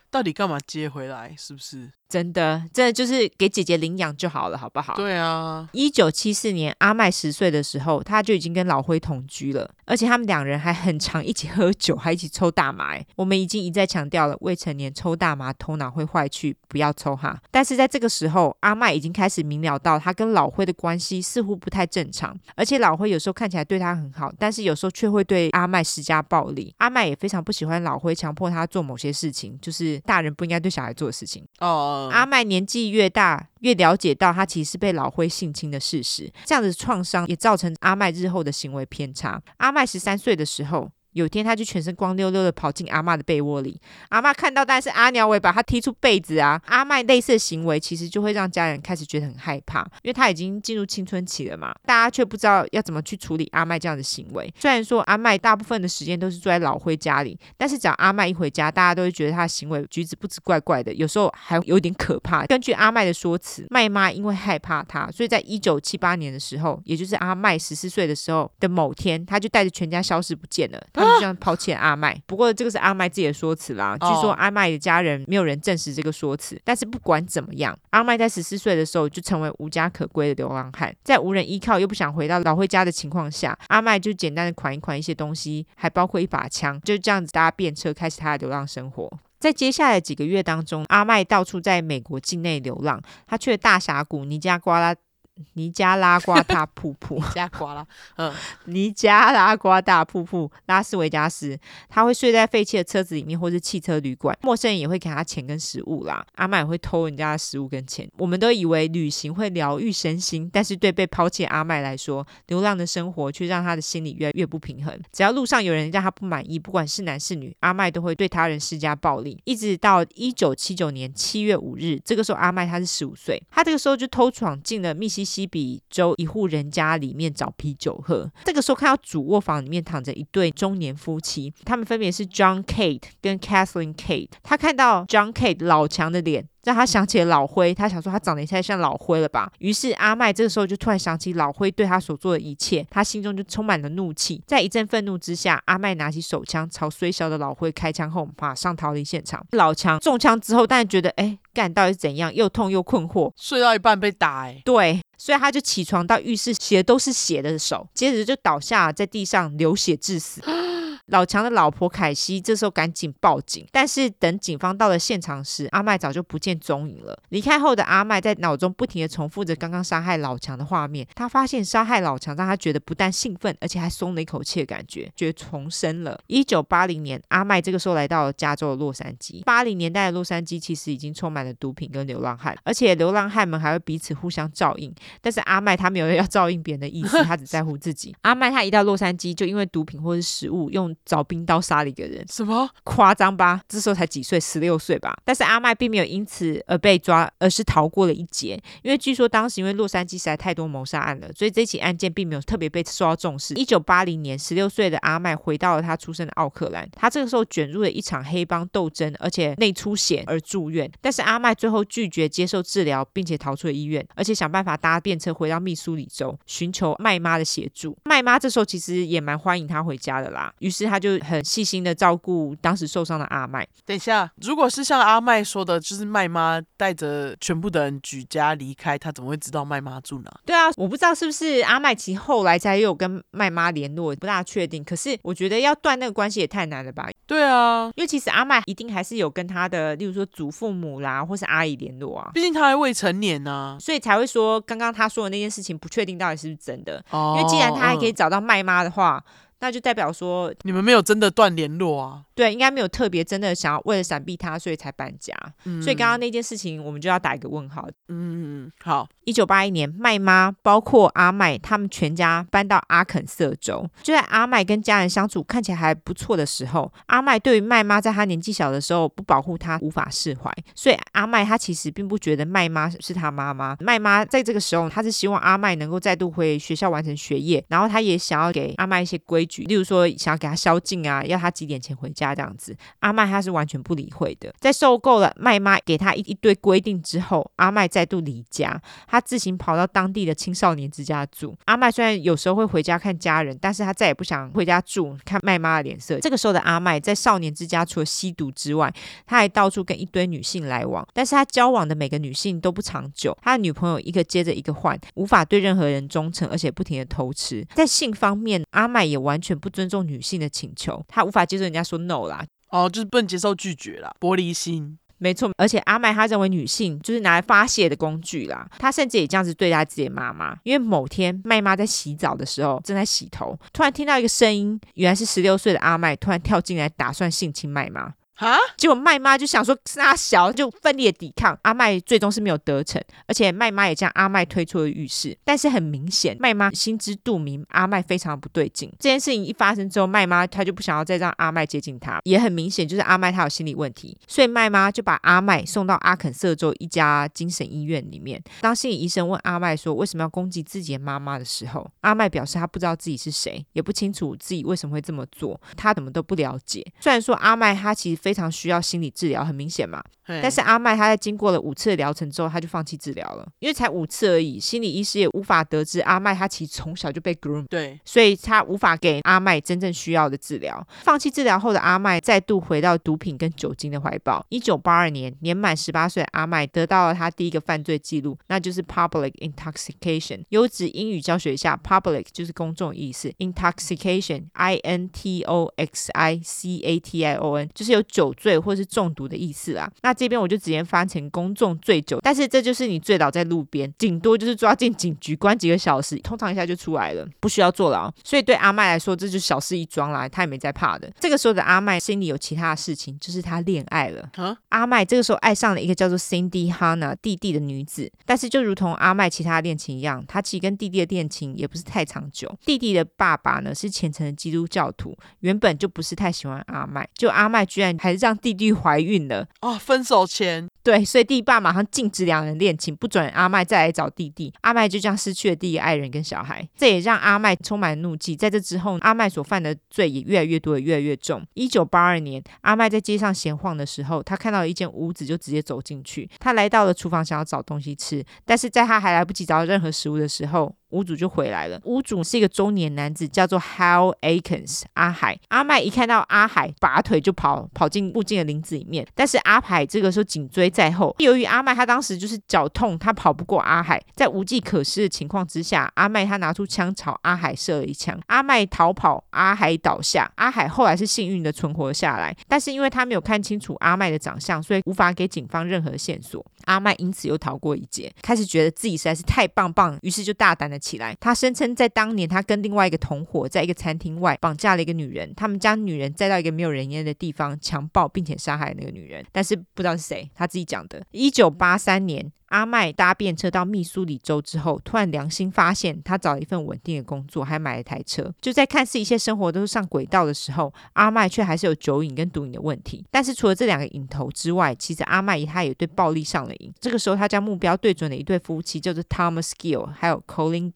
[0.10, 1.36] 到底干嘛接回来？
[1.38, 1.92] 是不是？
[2.12, 4.95] 真的，真的就是给姐姐领养就好了，好不好？
[4.95, 5.70] 对啊。
[5.72, 12.97] 一九七四年，阿麦十岁的时候，他就已经跟老辉同居了，而且他们两人还很常一起喝酒，还一起抽大麻。
[13.16, 17.41] 我们已经一再强调了，未成年抽大麻头脑会坏去，不要抽哈。
[17.49, 26.76] 但是在这个时候，阿麦已经开始明了到他跟老辉的关系似乎不太正常，而且老辉有时候看起来对他很好，但是有时候却会对阿麦施加暴力。
[26.80, 31.47] 阿麦也非常不喜欢老辉强迫他做某些事情，就是大人不应该对小孩做的事情。
[31.59, 31.99] 哦。
[32.10, 39.41] 阿麦年纪越大，越了解到他其实是被老灰性侵的事实，这样子创伤也造成阿麦日后的行为偏差。
[39.58, 40.89] 阿麦十三岁的时候。
[41.14, 43.80] 有天，他就全身光溜溜的跑进阿嬷的被窝里。
[44.09, 46.62] 阿嬷看到，但是阿鸟尾把他踢出被子啊！
[46.66, 51.74] 阿麦类似的行为，其实就会让家人开始觉得很害怕，因为他已经进入青春期了嘛。
[51.86, 54.53] 大家却不知道要怎么去处理阿麦这样的行为。
[54.57, 62.45] 虽然说阿麦大部分的时间都是住在老辉家里，但是只要阿麦一回家，大家都会觉得他的行为举止不止怪怪的，有时候还有点可怕。
[62.45, 70.82] 根据阿麦的说辞，麦妈因为害怕他，所以在一九七八年的时候，也就是阿麦十四岁的时候的某天，他就带着全家消失不见了。
[71.02, 73.97] 他们就这样抛弃了阿麦，不过这个是阿麦自己的说辞啦。
[73.97, 76.60] 据说阿麦的家人没有人证实这个说辞。
[76.64, 89.12] 但是不管怎么样，阿麦在十四岁的时候就成为无家可归的流浪汉，在无人依靠又不想回到老辉家的情况下，阿麦就简单的款一款一些东西，还包括一把枪，就这样子搭便车开始他的流浪生活。
[89.39, 94.95] 在接下来的几个月当中，阿麦到处在美国境内流浪，他去了大峡谷、尼加瓜拉。
[95.53, 97.86] 尼加拉瓜大瀑布，尼加瓜拉，
[98.17, 98.34] 嗯，
[98.65, 101.57] 尼加拉瓜大瀑布，拉斯维加斯，
[101.89, 104.38] 他会睡在废弃的车子里面，或是汽车旅馆。
[104.41, 106.25] 陌生人也会给他钱跟食物啦。
[106.36, 108.09] 阿麦也会偷人家的食物跟钱。
[108.17, 114.99] 我们都以为旅行会疗愈身心，但是对被抛弃的阿麦来说，流浪的生活却让他的心里越来越不平衡。
[115.11, 119.41] 只要路上有人让他不满意，不管是男是女，阿麦都会对他人施加暴力。
[119.45, 125.20] 一直到一九七九年七月五日，这个时候阿麦他是十五岁，他这个时候就偷闯进了密西。
[125.24, 128.30] 西西比州一户人家里面找啤酒喝。
[128.43, 134.30] 这个时候看到主卧房里面躺着一对中年夫妻，他们分别是 John Kate 跟 Kathleen Kate。
[134.43, 136.47] 他看到 John Kate 老强的脸。
[136.63, 139.51] 让他想起了老灰，他想说他长得也太像老灰了吧。
[139.57, 144.39] 于是阿麦这个时候就突然想起老灰对他所做的一切，他心中就充满了怒气。
[144.45, 149.43] 在一阵愤怒之下，阿麦拿起手枪朝衰小的老灰开枪后，马上逃离现场。
[149.53, 152.34] 老强中枪之后，但是觉得哎，干到底是怎样？
[152.34, 154.62] 又痛又困惑，睡到一半被打哎。
[154.64, 160.41] 对，所以他就起床到浴室，洗的都是血的手，接着就倒下在地上流血致死。
[161.08, 167.18] 老强的老婆凯西这时候赶紧报警，但是等警方到了现场时，阿麦早就不见踪影了。
[167.30, 171.06] 离开后的阿麦在脑中不停的重复着刚刚杀害老强的画面。
[171.16, 176.20] 他发现杀害老强让他觉得不但兴奋，而且还松了一口气的感觉，觉得重生了。
[176.28, 179.43] 一九八零年，阿麦这个时候来到了加州的洛杉矶。
[179.43, 184.93] 八零年代的洛杉矶其实已经充满了毒品跟流浪汉，而且流浪汉们还会彼此互相照应。
[185.20, 188.16] 但是阿麦他没有要照应别人的意思，他只在乎自己。
[188.22, 190.91] 阿麦他一到洛杉矶就因为毒品或是食物用。
[191.06, 193.62] 找冰刀杀了一个人，什么夸张吧？
[193.68, 195.16] 这时候才几岁，十六岁吧。
[195.24, 198.62] 但是阿麦并没有因此而被抓，而是逃过了一劫。
[198.82, 203.54] 因为据说当时因为洛杉矶实在太多谋杀案了，所以这起案件并没有特别被受到重视。
[203.54, 210.92] 一九八零年，十六岁的阿麦回到了他出生的奥克兰，他这个时候卷入了一场黑帮斗争，而且内出血而住院。
[211.00, 217.98] 但是阿麦最后拒绝接受治疗，并且逃出了医院，而且想办法搭便车回到密苏里州，寻求麦妈的协助。
[218.04, 220.80] 麦妈这时候其实也蛮欢迎他回家的啦，于是。
[220.86, 223.67] 他就很细心的照顾当时受伤的阿麦。
[223.86, 230.32] 等一下，如果是像阿麦说的，就是麦妈带着全部的人举家离开，他怎么会知道麦妈住哪？
[230.45, 234.84] 对啊，我不知道是不是阿麦其后来才有跟麦妈联络，不大确定。
[234.84, 237.09] 可是我觉得要断那个关系也太难了吧？
[237.25, 242.32] 对啊，因为其实阿麦一定还是有跟他的，例如说祖父母啦，或是阿姨联络啊。
[242.34, 247.03] 毕竟他还未成年呢、啊，所以才会说刚刚他说的那件事情不确定到底是不是真的。
[247.11, 249.23] 哦、因为既然他还可以找到麦妈的话。
[249.62, 252.24] 那就代表说你们没有真的断联络啊？
[252.36, 255.34] 对，应该没有特别真的想要为了闪避他，所以才搬家。
[255.66, 257.88] 嗯、所以刚刚那件事情，我们就要打一个问号。
[258.09, 259.07] 嗯，好。
[259.24, 263.88] 一九八一年，麦妈包括阿麦他们全家搬到阿肯色州。
[264.01, 270.51] 就在阿麦跟家人相处看起来还不错的时候，阿麦对于麦妈在他年纪小的时候不保护他无法释怀。
[270.74, 273.78] 所以阿麦他其实并不觉得麦妈是他妈妈。
[273.80, 282.74] 麦妈在这个时候，他是希望阿麦能够再度回学校完成学业，然后他也想要给阿麦一些规矩，例如说想要给他宵禁啊，要他几点前回家这样子。
[282.99, 284.54] 阿麦他是完全不理会的。
[284.60, 288.82] 在受够了麦妈给他一一堆规定之后，阿麦再度离家。
[289.08, 291.54] 他自行跑到当地的青少年之家住。
[291.66, 296.18] 阿麦虽然有时候会回家看家人，但是他再也不想回家住，看麦妈的脸色。
[296.20, 298.93] 这个时候的阿麦在少年之家，除了吸毒之外，
[299.26, 301.06] 他还到处跟一堆女性来往。
[301.14, 307.66] 但是他交往的每个女性都不长久，他的女朋友一个接着一个换，无法对任何人忠诚，而且不停的偷吃。
[307.74, 314.98] 在性方面，阿麦也完全不尊重女性的请求，他无法接受人家说 no 啦，哦，就是不能接受拒绝啦，玻璃心。
[315.18, 318.68] 没错，而且阿麦他认为女性就是拿来发泄的工具啦。
[318.80, 320.58] 他甚至也这样子对待自己的妈妈。
[320.64, 328.12] 因为某天麦妈在洗澡的时候正在洗头，突然听到一个声音，原来是十六岁的阿麦突然跳进来，打算性侵麦妈。
[328.42, 328.58] 啊！
[328.76, 331.58] 结果麦妈就想说杀小，就奋力的抵抗。
[331.62, 335.38] 阿麦最终是没有得逞，而且麦妈也将阿麦推出了浴室。
[335.46, 338.92] 但是很明显，麦妈心知肚明，阿麦非常不对劲。
[339.00, 348.42] 这件事情一发生之后，麦妈她就不想要再让阿麦接近她，也很明显就是阿麦她有心理问题，所以麦妈就把阿麦送到阿肯色州一家精神医院里面。
[348.62, 356.84] 当心理医生问阿麦说为什么要攻击自己的妈妈的时候，阿麦表示他不知道自己是谁，也不清楚自己为什么会这么做，他怎么都不了解。
[357.00, 358.30] 虽然说阿麦他其实非。
[358.32, 360.01] 非常需要心理治疗，很明显嘛。
[360.41, 370.88] 但是阿麦他在经过了五次的疗程之后，他就放弃治疗了，因为才五次而已，心理医师也无法得知阿麦他其实从小就被 groom，对，所以他无法给阿麦真正需要的治疗。
[371.01, 374.45] 放弃治疗后的阿麦再度回到毒品跟酒精的怀抱。
[374.47, 380.45] 一九八二年，年满十八岁的阿麦得到了他第一个犯罪记录，那就是 public intoxication。
[380.49, 389.89] 优质英语教学一下，public 就是公众意思，intoxication，I N T O X I C A T I O N，就是有酒醉或是中毒的意思啦。
[390.01, 398.11] 那这边我就直接翻成公众醉酒，但是这就是你醉倒在路边，顶多就是抓进警局关几个小时，通常一下就出来了，不需要坐牢。
[398.24, 401.11] 所以对阿麦来说，这就是小事一桩啦，他也没在怕的。
[401.19, 404.30] 这个时候的阿麦心里有其他的事情，就是他恋爱了。
[404.36, 412.51] 啊，阿麦这个时候爱上了一个叫做 Cindy Hanna 弟弟的女子，但是就如同阿麦其他恋情一样，他其实跟弟弟的恋情也不是太长久。
[412.65, 419.47] 弟弟的爸爸呢是虔诚的基督教徒，原本就不是太喜欢阿麦，就阿麦居然还是让弟弟怀孕了。
[419.62, 424.52] 哦，分手前对，所以弟爸马上禁止两人恋情，不准阿麦再来找弟弟。
[424.62, 428.36] 阿麦就这样失去了第一个爱人跟小孩，这也让阿麦充满怒气。
[428.36, 431.45] 在这之后，阿麦所犯的罪也越来越多，也越来越重。
[431.54, 436.28] 一九八二年，阿麦在街上闲晃的时候，他看到了一间屋子，就直接走进去。
[436.39, 441.80] 他来到了厨房，想要找东西吃，但是在他还来不及找到任何食物的时候，屋主就回来了。
[441.84, 445.39] 屋主是一个中年男子，叫做 Hal Aikens 阿海。
[445.50, 449.06] 阿麦一看到阿海，拔腿就跑，跑进附近的林子里面。
[449.16, 451.16] 但是阿海这个时候紧追在后。
[451.20, 454.02] 由于阿麦他当时就是脚痛，他跑不过阿海。
[454.14, 458.20] 在无计可施的情况之下，阿麦他拿出枪朝阿海射了一枪。
[458.28, 460.32] 阿麦逃跑，阿海倒下。
[460.36, 466.46] 阿海后来是幸运的存活下来，但是因为他没有看清楚阿麦的长相，所以无法给警方任何线索。
[466.66, 471.15] 阿麦因此又逃过一劫，开始觉得自己实在是太棒棒，于是就大胆的起来。
[471.19, 481.05] 他声称在当年，他跟另外一个同伙在一个餐厅外绑架了一个女人，他们将女人载到一个没有人烟的地方强暴，并且杀害那个女人，但是不知道是谁，他自己讲的。
[481.11, 482.32] 一九八三年。
[482.51, 488.29] 阿麦搭便车到密苏里州之后，突然良心发现，他找了一份稳定的工作，还买了台车。
[488.41, 493.05] 就在看似一切生活都是上轨道的时候，阿麦却还是有酒瘾跟毒瘾的问题。
[493.09, 496.73] 但是除了这两个瘾头之外，其实阿麦他也对暴力上了瘾。
[496.77, 500.70] 这个时候，他将目标对准了一对夫妻，叫做 Thomas Gill 还有 Colin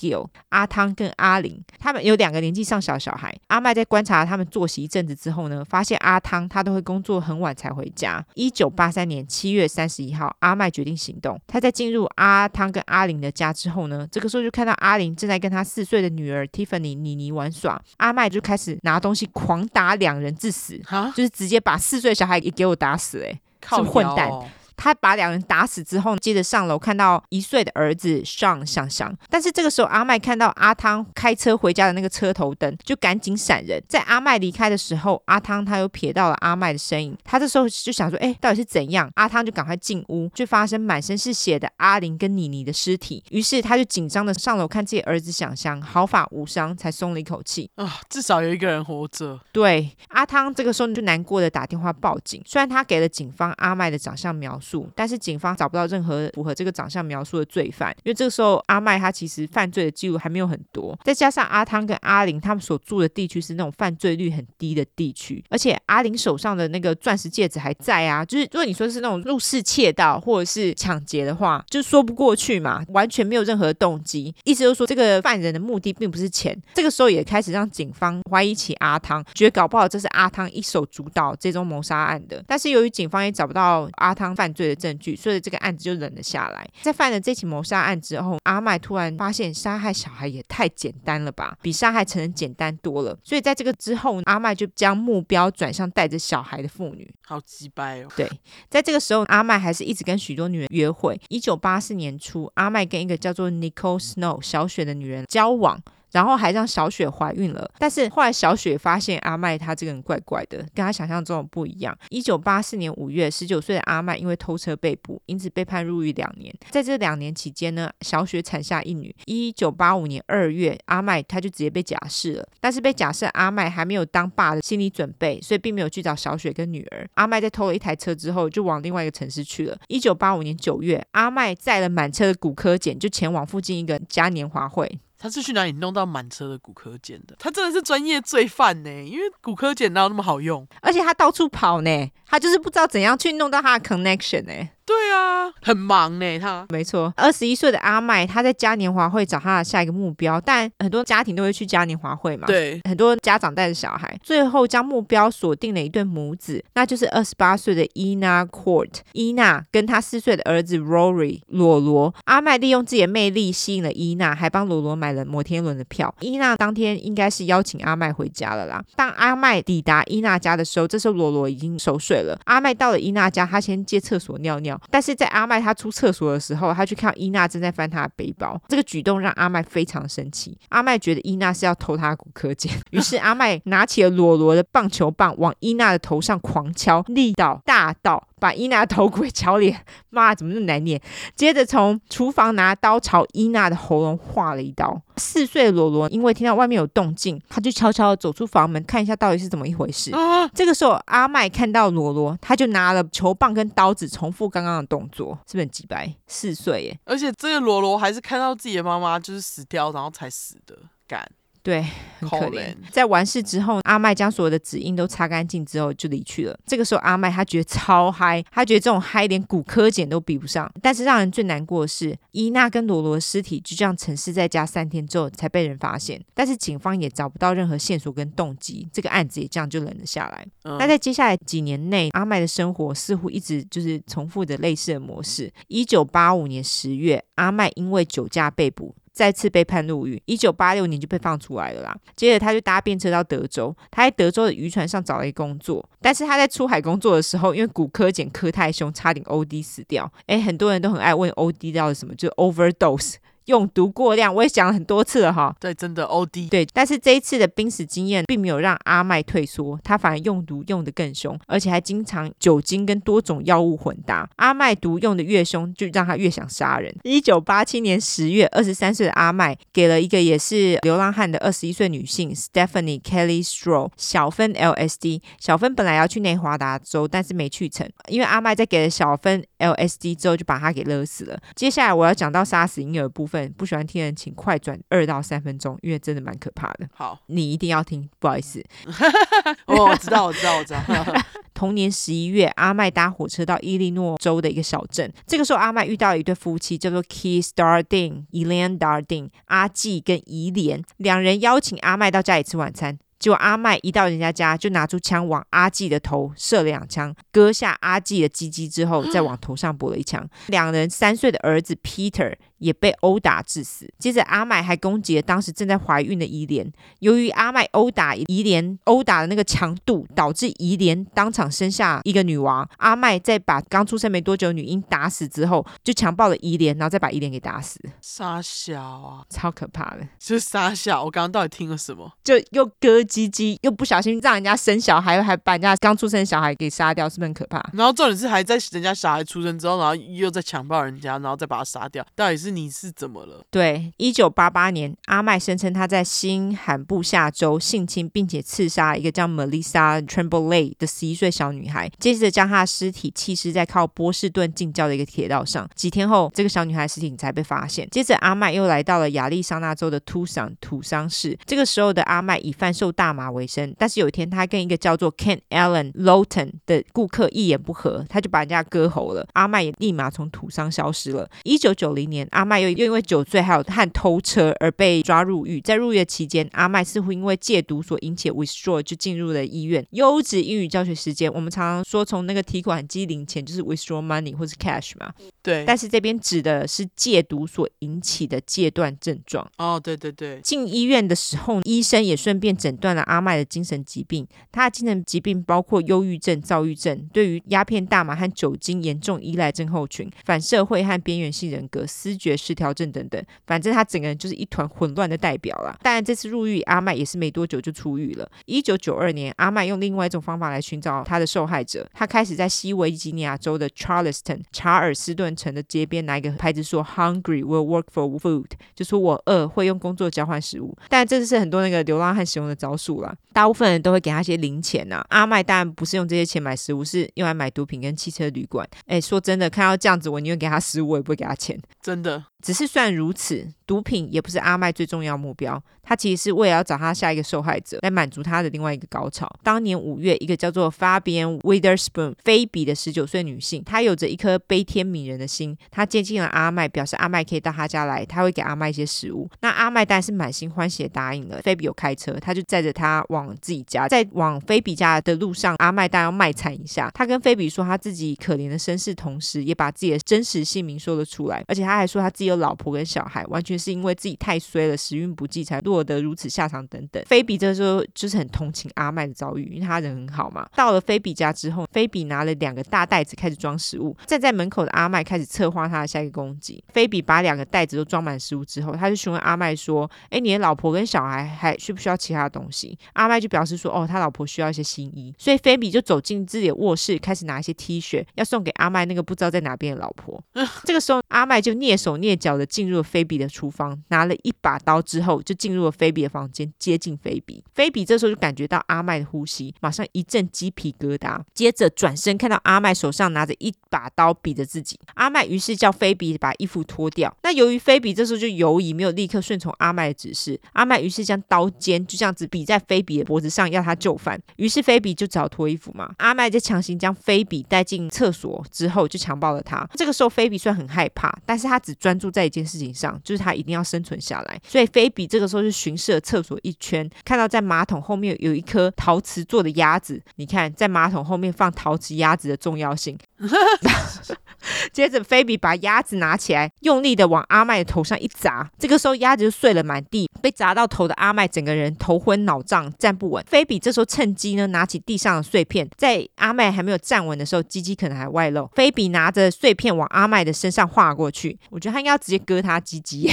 [0.49, 1.59] 阿汤跟阿玲。
[1.79, 3.35] 他们有两个年纪尚小的小孩。
[3.47, 8.23] 阿麦在观察他们作息一阵子之后呢，发现阿汤他都会工作很晚才回家。
[8.33, 11.39] 一九八三年七月三十一号，阿麦决定行动。
[11.47, 23.39] 他在进入阿汤跟阿玲的家之后呢，这个时候就看到阿玲正在跟他四岁的女儿 Tiffany 妮妮玩耍，阿麦就开始拿东西狂打两人致死，哈就是直接把四岁小孩也给我打死，哎，
[23.69, 24.29] 是混蛋。
[24.75, 33.81] 他把两人打死之后，接着上楼看到一岁的儿子上想想，但是这个时候阿麦看到阿汤开车回家的那个车头灯，就赶紧闪人。
[33.87, 43.23] 在阿麦离开的时候，阿汤他又瞥到了阿麦的身影，他这时候就想说：“哎，到底是怎样？”阿汤就赶快进屋，就发生满身是血的阿玲跟妮妮的尸体。
[43.29, 49.39] 于是他就紧张的上楼看自己儿子想想毫发无伤，才松了一口气啊，至少有一个人活着。
[49.51, 54.64] 对，阿汤这个时候就难过的打电话报警，虽然他给了警方阿麦的长相描述。
[54.95, 86.67] 但是警方找不到任何符合这个长相描述的罪犯，因为这个时候阿麦他其实犯罪的记录还没有很多，再加上阿汤跟阿玲他们所住的地区是那种犯罪率很低的地区，而且阿玲手上的那个钻石戒指还在啊，就是如果你说是那种入室窃盗或者是抢劫的话，就说不过去嘛，完全没有任何动机，意思就是说这个犯人的目的并不是钱，这个时候也开始让警方怀疑起阿汤，觉得搞不好这是阿汤一手主导这宗谋杀案的，但是由于警方也找不到阿汤犯罪的证据，所以这个案子就冷了下来。
[86.81, 93.15] 在犯了这起谋杀案之后，阿麦突然发现杀害小孩也太简单了吧，比杀害成人简单多了。
[93.23, 97.13] 所以在这个之后，阿麦就将目标转向带着小孩的妇女。
[97.27, 98.07] 好鸡掰哦！
[98.15, 98.29] 对，
[98.69, 101.19] 在这个时候，阿麦还是一直跟许多女人约会。
[101.29, 105.81] 一九八四年初，阿麦跟一个叫做 Nicole Snow 小雪的女人交往。
[106.15, 111.93] 然后还让小雪怀孕了，但是后来小雪发现阿麦他这个人怪怪的，跟他想象中的不一样。
[112.09, 116.55] 一九八四年五月，十九岁的阿麦因为偷车被捕，因此被判入狱两年。
[116.71, 119.13] 在这两年期间呢，小雪产下一女。
[119.25, 127.05] 一九八五年二月，阿麦他就直接被假释了，但是被假释阿麦还没有当爸的心理准备，所以并没有去找小雪跟女儿。
[127.15, 129.77] 阿麦在偷了一台车之后，就往另外一个城市去了。
[129.89, 134.89] 一九八五年九月，阿麦载了满车的骨科检，就前往附近一个嘉年华会。
[135.25, 137.35] 他是去哪里弄到满车的骨科剪的？
[137.39, 140.67] 他真的是专业罪犯呢，因为骨科剪哪有那么好用？
[140.83, 144.69] 而且他到处跑呢，他就是不知道怎样去弄到他的 connection 呢。
[144.85, 146.39] 对啊，很忙呢。
[146.39, 152.45] 他没错，二十一岁的阿麦，他在嘉年华会找他的下一个目标，但很多家庭都会去嘉年华会嘛。
[152.45, 162.13] 对，很多家长带着小孩，最后将目标锁定了一对母子，那就是二十八岁的伊娜 Court，伊娜跟他四岁的儿子 Rory 罗罗。
[162.25, 166.13] 阿麦利用自己的魅力吸引了伊娜，还帮罗罗买了摩天轮的票。
[166.19, 168.83] 伊娜当天应该是邀请阿麦回家了啦。
[168.95, 172.39] 当阿麦抵达伊娜家的时候，这时候罗罗已经熟睡了。
[172.45, 174.74] 阿麦到了伊娜家，他先借厕所尿尿。
[174.89, 180.57] 但是在阿麦他出厕所的时候，他去看到伊娜正在翻他的背包，这个举动让阿麦非常生气。
[180.69, 188.27] 阿麦觉得伊娜是要偷他的古柯碱，于是阿麦拿起了罗罗的棒球棒，往伊娜的头上狂敲，力道大到。
[188.39, 189.79] 把伊娜的头骨敲裂，
[190.09, 191.01] 妈，怎么那么难念？
[191.35, 195.01] 接着从厨房拿刀朝伊娜的喉咙划了一刀。
[195.17, 200.13] 四岁的罗罗因为听到外面有动静，他就悄悄地走出房门，看一下到底是怎么一回事。
[200.13, 206.13] 啊、这个时候，阿麦看到罗罗，他就拿了球棒跟刀子，重复刚刚的动作，是不是很机掰？
[206.27, 210.77] 四岁耶，而且这个罗罗还是看到自己的妈妈就是死掉，然后才死的，
[211.07, 211.25] 干。
[211.65, 211.83] 对，
[212.19, 212.75] 很可怜。
[212.91, 216.55] 在完事之后，阿麦将所有的指印都擦干净之后就离去了。
[216.63, 220.71] 这个时候，阿麦他觉得超嗨，他觉得这种嗨连骨科检都比不上。
[220.79, 230.45] 但是让人最难过的是，伊娜跟罗罗的尸体就这样沉尸在家三天之后才被人发现，但是警方也找不到任何线索跟动机，这个案子也这样就冷了下来。
[230.65, 235.51] 嗯、那在接下来几年内，阿麦的生活似乎一直就是重复着类似的模式。
[235.67, 238.93] 一九八五年十月，阿麦因为酒驾被捕。
[239.15, 241.97] 再次被判入狱，一九八六年就被放出来了啦。
[242.17, 250.11] 接着他就搭便车到德州，他在德州的渔船上找了一工作，但是他在出海工作的时候，因为骨科检科太凶，差点 OD 死掉。
[250.27, 253.15] 哎，很多人都很爱问 OD 到底什么，就是 overdose。
[253.45, 255.55] 用毒过量，我也讲了很多次了哈。
[255.59, 256.49] 对，真的 OD。
[256.49, 264.27] 对，但是这一次的濒死经验并没有让阿麦退缩，他反而用毒用得更凶，而且还经常酒精跟多种药物混搭。
[264.37, 266.93] 阿麦毒用得越凶，就让他越想杀人。
[267.03, 275.21] 一九八七年十月，二十三岁的阿麦给了一个也是流浪汉的二十一岁女性 Stephanie Kelly Stroh 小芬 LSD。
[275.39, 281.37] 小芬本来要去内华达州，但是没去成，因为阿麦在给了小芬 LSD 之后，就把他给勒死了。
[281.55, 283.34] 接下来我要讲到杀死婴儿的部分。
[283.49, 286.87] 不喜欢听的人，请快转二到三分钟，因为真的蛮可怕的。
[286.93, 288.63] 好，你一定要听，不好意思。
[289.67, 290.83] 哦，我知道，我知道，我知道。
[291.53, 295.09] 同年十一月，阿麦搭火车到伊利诺州的一个小镇。
[295.25, 302.97] 这个时候，阿麦遇到了一对夫妻，叫做 Keith Darding、Elaine Darding，阿季跟怡莲，两人邀请阿麦到家里吃晚餐。
[303.25, 310.29] 结果阿麦一到人家家，就拿出枪往阿季的头射了两枪，割下阿季的鸡鸡之后，再往头上补了一枪。
[310.45, 312.35] 两人三岁的儿子 Peter。
[312.59, 313.93] 也被殴打致死。
[313.99, 316.65] 接着，阿麦还攻击了当时正在怀孕的伊莲。
[316.99, 322.67] 由于阿麦殴打伊莲，殴打的那个强度，导致伊莲当场生下一个女娃。
[322.77, 327.77] 阿麦在把刚出生没多久的女婴打死之后，就强暴了伊莲，然后再把伊莲给打死。
[328.01, 331.03] 杀小啊，超可怕的，就是杀小。
[331.03, 332.09] 我刚刚到底听了什么？
[332.23, 337.63] 就又割鸡鸡，又不小心让人家生小孩，还把人家刚出生的小孩给杀掉，是不是很可怕？
[337.71, 342.55] 然后重点是还在人家小孩出生之后，然后又在强暴人家，然后再把他杀掉，到底是？
[342.55, 343.43] 你是怎么了？
[343.51, 355.69] 对，一九八八年，阿麦声称他在新罕布夏州性侵并且刺杀一个叫 Melissa Tremblay 的十一岁小女孩，接着将她的尸体弃尸在靠波士顿近郊的一个铁道上。
[355.75, 357.85] 几天后，这个小女孩尸体才被发现。
[357.91, 361.37] 接着，阿麦又来到了亚利桑那州的图桑土桑市。
[361.45, 369.27] 这个时候的阿麦已贩售大麻为生，但是有一天，他跟一个叫做 Ken Allen Lowton 的顾客一言不合，他就把人家割喉了。
[369.33, 371.29] 阿麦也立马从土上消失了。
[371.43, 375.59] 一九九零年，阿麦又又因为酒醉还有和偷车而被抓入狱。
[375.61, 379.85] 在入狱期间，阿麦似乎因为戒毒所引起 withdrawal 就进入了医院。
[379.91, 385.13] 优质英语教学时间，我们常常说从那个提款机领钱就是 withdraw money 或是 cash 嘛。
[385.41, 385.63] 对。
[385.65, 389.49] 但是这边指的是戒毒所引起的戒断症状。
[389.57, 390.41] 哦，对对对。
[390.41, 394.27] 进医院的时候，医生也顺便诊断断了阿麦的精神疾病。
[394.51, 402.75] 他的精神疾病包括忧郁症、躁郁症，对于鸦片、大麻和酒精严重依赖症候群、反社会和边缘性人格、思觉失调。
[402.75, 405.77] 症等等，反正他整个人就是一团混乱的代表啦。
[405.81, 408.29] 当然，这次入狱，阿麦也是没多久就出狱了。
[408.47, 411.89] 一九九二年，阿麦用另外一种方法来寻找他的受害者。
[411.93, 420.77] 他开始在西维吉尼亚州的 Charleston 查尔斯顿城的街边拿一个牌子说 “Hungry will work for food”，就说我饿会用工作交换食物。
[420.89, 423.15] 但这是很多那个流浪汉使用的招数啦。
[423.33, 425.05] 大部分人都会给他一些零钱呐。
[425.09, 428.67] 阿麦当然不是用这些钱买食物，是用来买毒品跟汽车旅馆。
[428.87, 431.59] 哎，说真的，看到这样子，我宁愿给他食物，我也不会给他钱。
[431.81, 432.23] 真的。
[432.45, 435.59] 只是算如此，毒品也不是阿麦最重要目标。
[435.87, 439.27] 他其实是为了要找他下一个受害者，来满足他的另外一个高潮。
[439.43, 445.55] 当年五月，一个叫做 Fabian Witherspoon 菲比的十九岁女性，她有着一颗悲天悯人的心。
[445.71, 449.29] 她接近了阿麦，表示阿麦可以到她家来，她会给阿麦一些食物。
[449.41, 451.39] 那阿麦当然是满心欢喜的答应了。
[451.43, 453.87] 菲比有开车，他就载着她往自己家。
[453.87, 456.89] 在往菲比家的路上，阿麦当然要卖惨一下。
[456.95, 467.03] 他跟菲比说他自己可怜的身世，同时也把自己的真实姓名说了出来，而且他还说他自己有老婆跟小孩完全是因为自己太衰了，时运不济才落得如此下场等等。
[467.05, 470.47] 菲比这时候就是很同情阿麦的遭遇，因为他人很好嘛。
[470.55, 473.95] 到了菲比家之后，菲比拿了两个大袋子开始装食物。
[474.05, 476.63] 站在门口的阿麦开始策划他的下一个攻击。
[476.71, 490.23] 菲比把两个袋子都装满食物之后，他就询问阿麦说：“哎，你的老婆跟小孩还需不需要其他东西？”阿麦就表示说：“哦，他老婆需要一些新衣。”所以菲比就走进自己的卧室，开始拿一些 T 恤要送给阿麦那个不知道在哪边的老婆。
[490.63, 497.43] 这个时候，阿麦就蹑手蹑脚小的进入了菲比的厨房，拿了一把刀之后，就进入了菲比的房间，接近菲比。
[497.53, 504.79] 菲比这时候就感觉到阿麦的呼吸，马上一阵鸡皮疙瘩，接着转身看到阿麦手上拿着一把刀，比着自己。
[504.95, 507.15] 阿麦于是叫菲比把衣服脱掉。
[507.21, 514.19] 那由于菲比这时候就犹疑，没有立刻顺从阿麦的指示，阿麦于是将刀尖就这样子比在菲比的脖子上，要他就范。
[514.37, 515.93] 于是菲比就只好脱衣服嘛。
[515.99, 519.69] 阿麦就强行将菲比带进厕所之后，就强暴了他。
[519.75, 524.39] 这个时候菲比虽然很害怕，但是他只专注在一件事情上，就是他一定要生存下来。
[524.47, 530.01] 所以菲比这个时候就巡视了厕所一圈，看到在马桶后面有一颗陶瓷做的鸭子。
[530.15, 532.97] 你看，在马桶后面放陶瓷鸭子的重要性。
[534.71, 538.49] 接着，菲比把鸭子拿起来，用力的往阿麦的头上一砸。
[538.57, 540.09] 这个时候，鸭子就碎了满地。
[540.21, 543.23] 被砸到头的阿麦整个人头昏脑胀，站不稳。
[543.27, 548.49] 菲比这时候趁机呢，拿起地上的碎片，在阿麦还没有站稳的时候，鸡鸡可能还外露。
[548.55, 553.11] 菲比拿着碎片往阿麦的身上划过去，我觉得他应该要直接割他鸡鸡。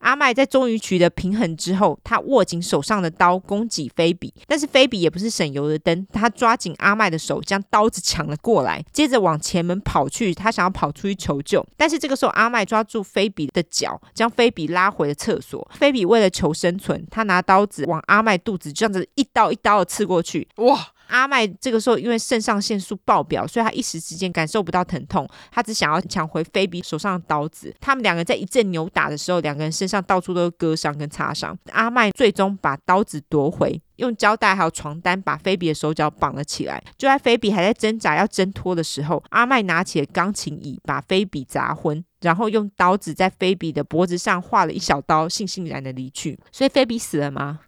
[0.00, 11.64] 阿麦在终于取得平衡之后，他握紧手上的刀攻击菲比，但是菲比也不是省油的灯，他抓紧阿麦的手，将刀子抢了过来，接着往前门跑去，他想要跑出去求救。
[11.76, 15.70] 但是这个时候，阿麦抓住菲比的脚，将菲比拉回了厕所。
[15.74, 20.48] 菲比为了求生存，他拿刀子往阿麦肚子这样子一刀一刀的刺过去。
[20.56, 20.88] 哇！
[21.12, 27.74] 阿麦这个时候因为肾上腺素爆表，所以他一时之间感受不到疼痛，他只想要抢回菲比手上的刀子。
[27.80, 31.56] 他们两个在一阵扭打的时候，两个人身上到处都是割伤跟擦伤。
[31.70, 36.82] 阿麦最终把刀子夺回，用胶带还有床单把菲比的手脚绑了起来。
[36.96, 46.40] 就在菲比还在挣扎要挣脱的时候，阿麦拿起了钢琴椅把菲比砸昏，然后用刀子在菲比的脖子上划了一小刀，悻悻然的离去。
[46.50, 47.60] 所以菲比死了吗？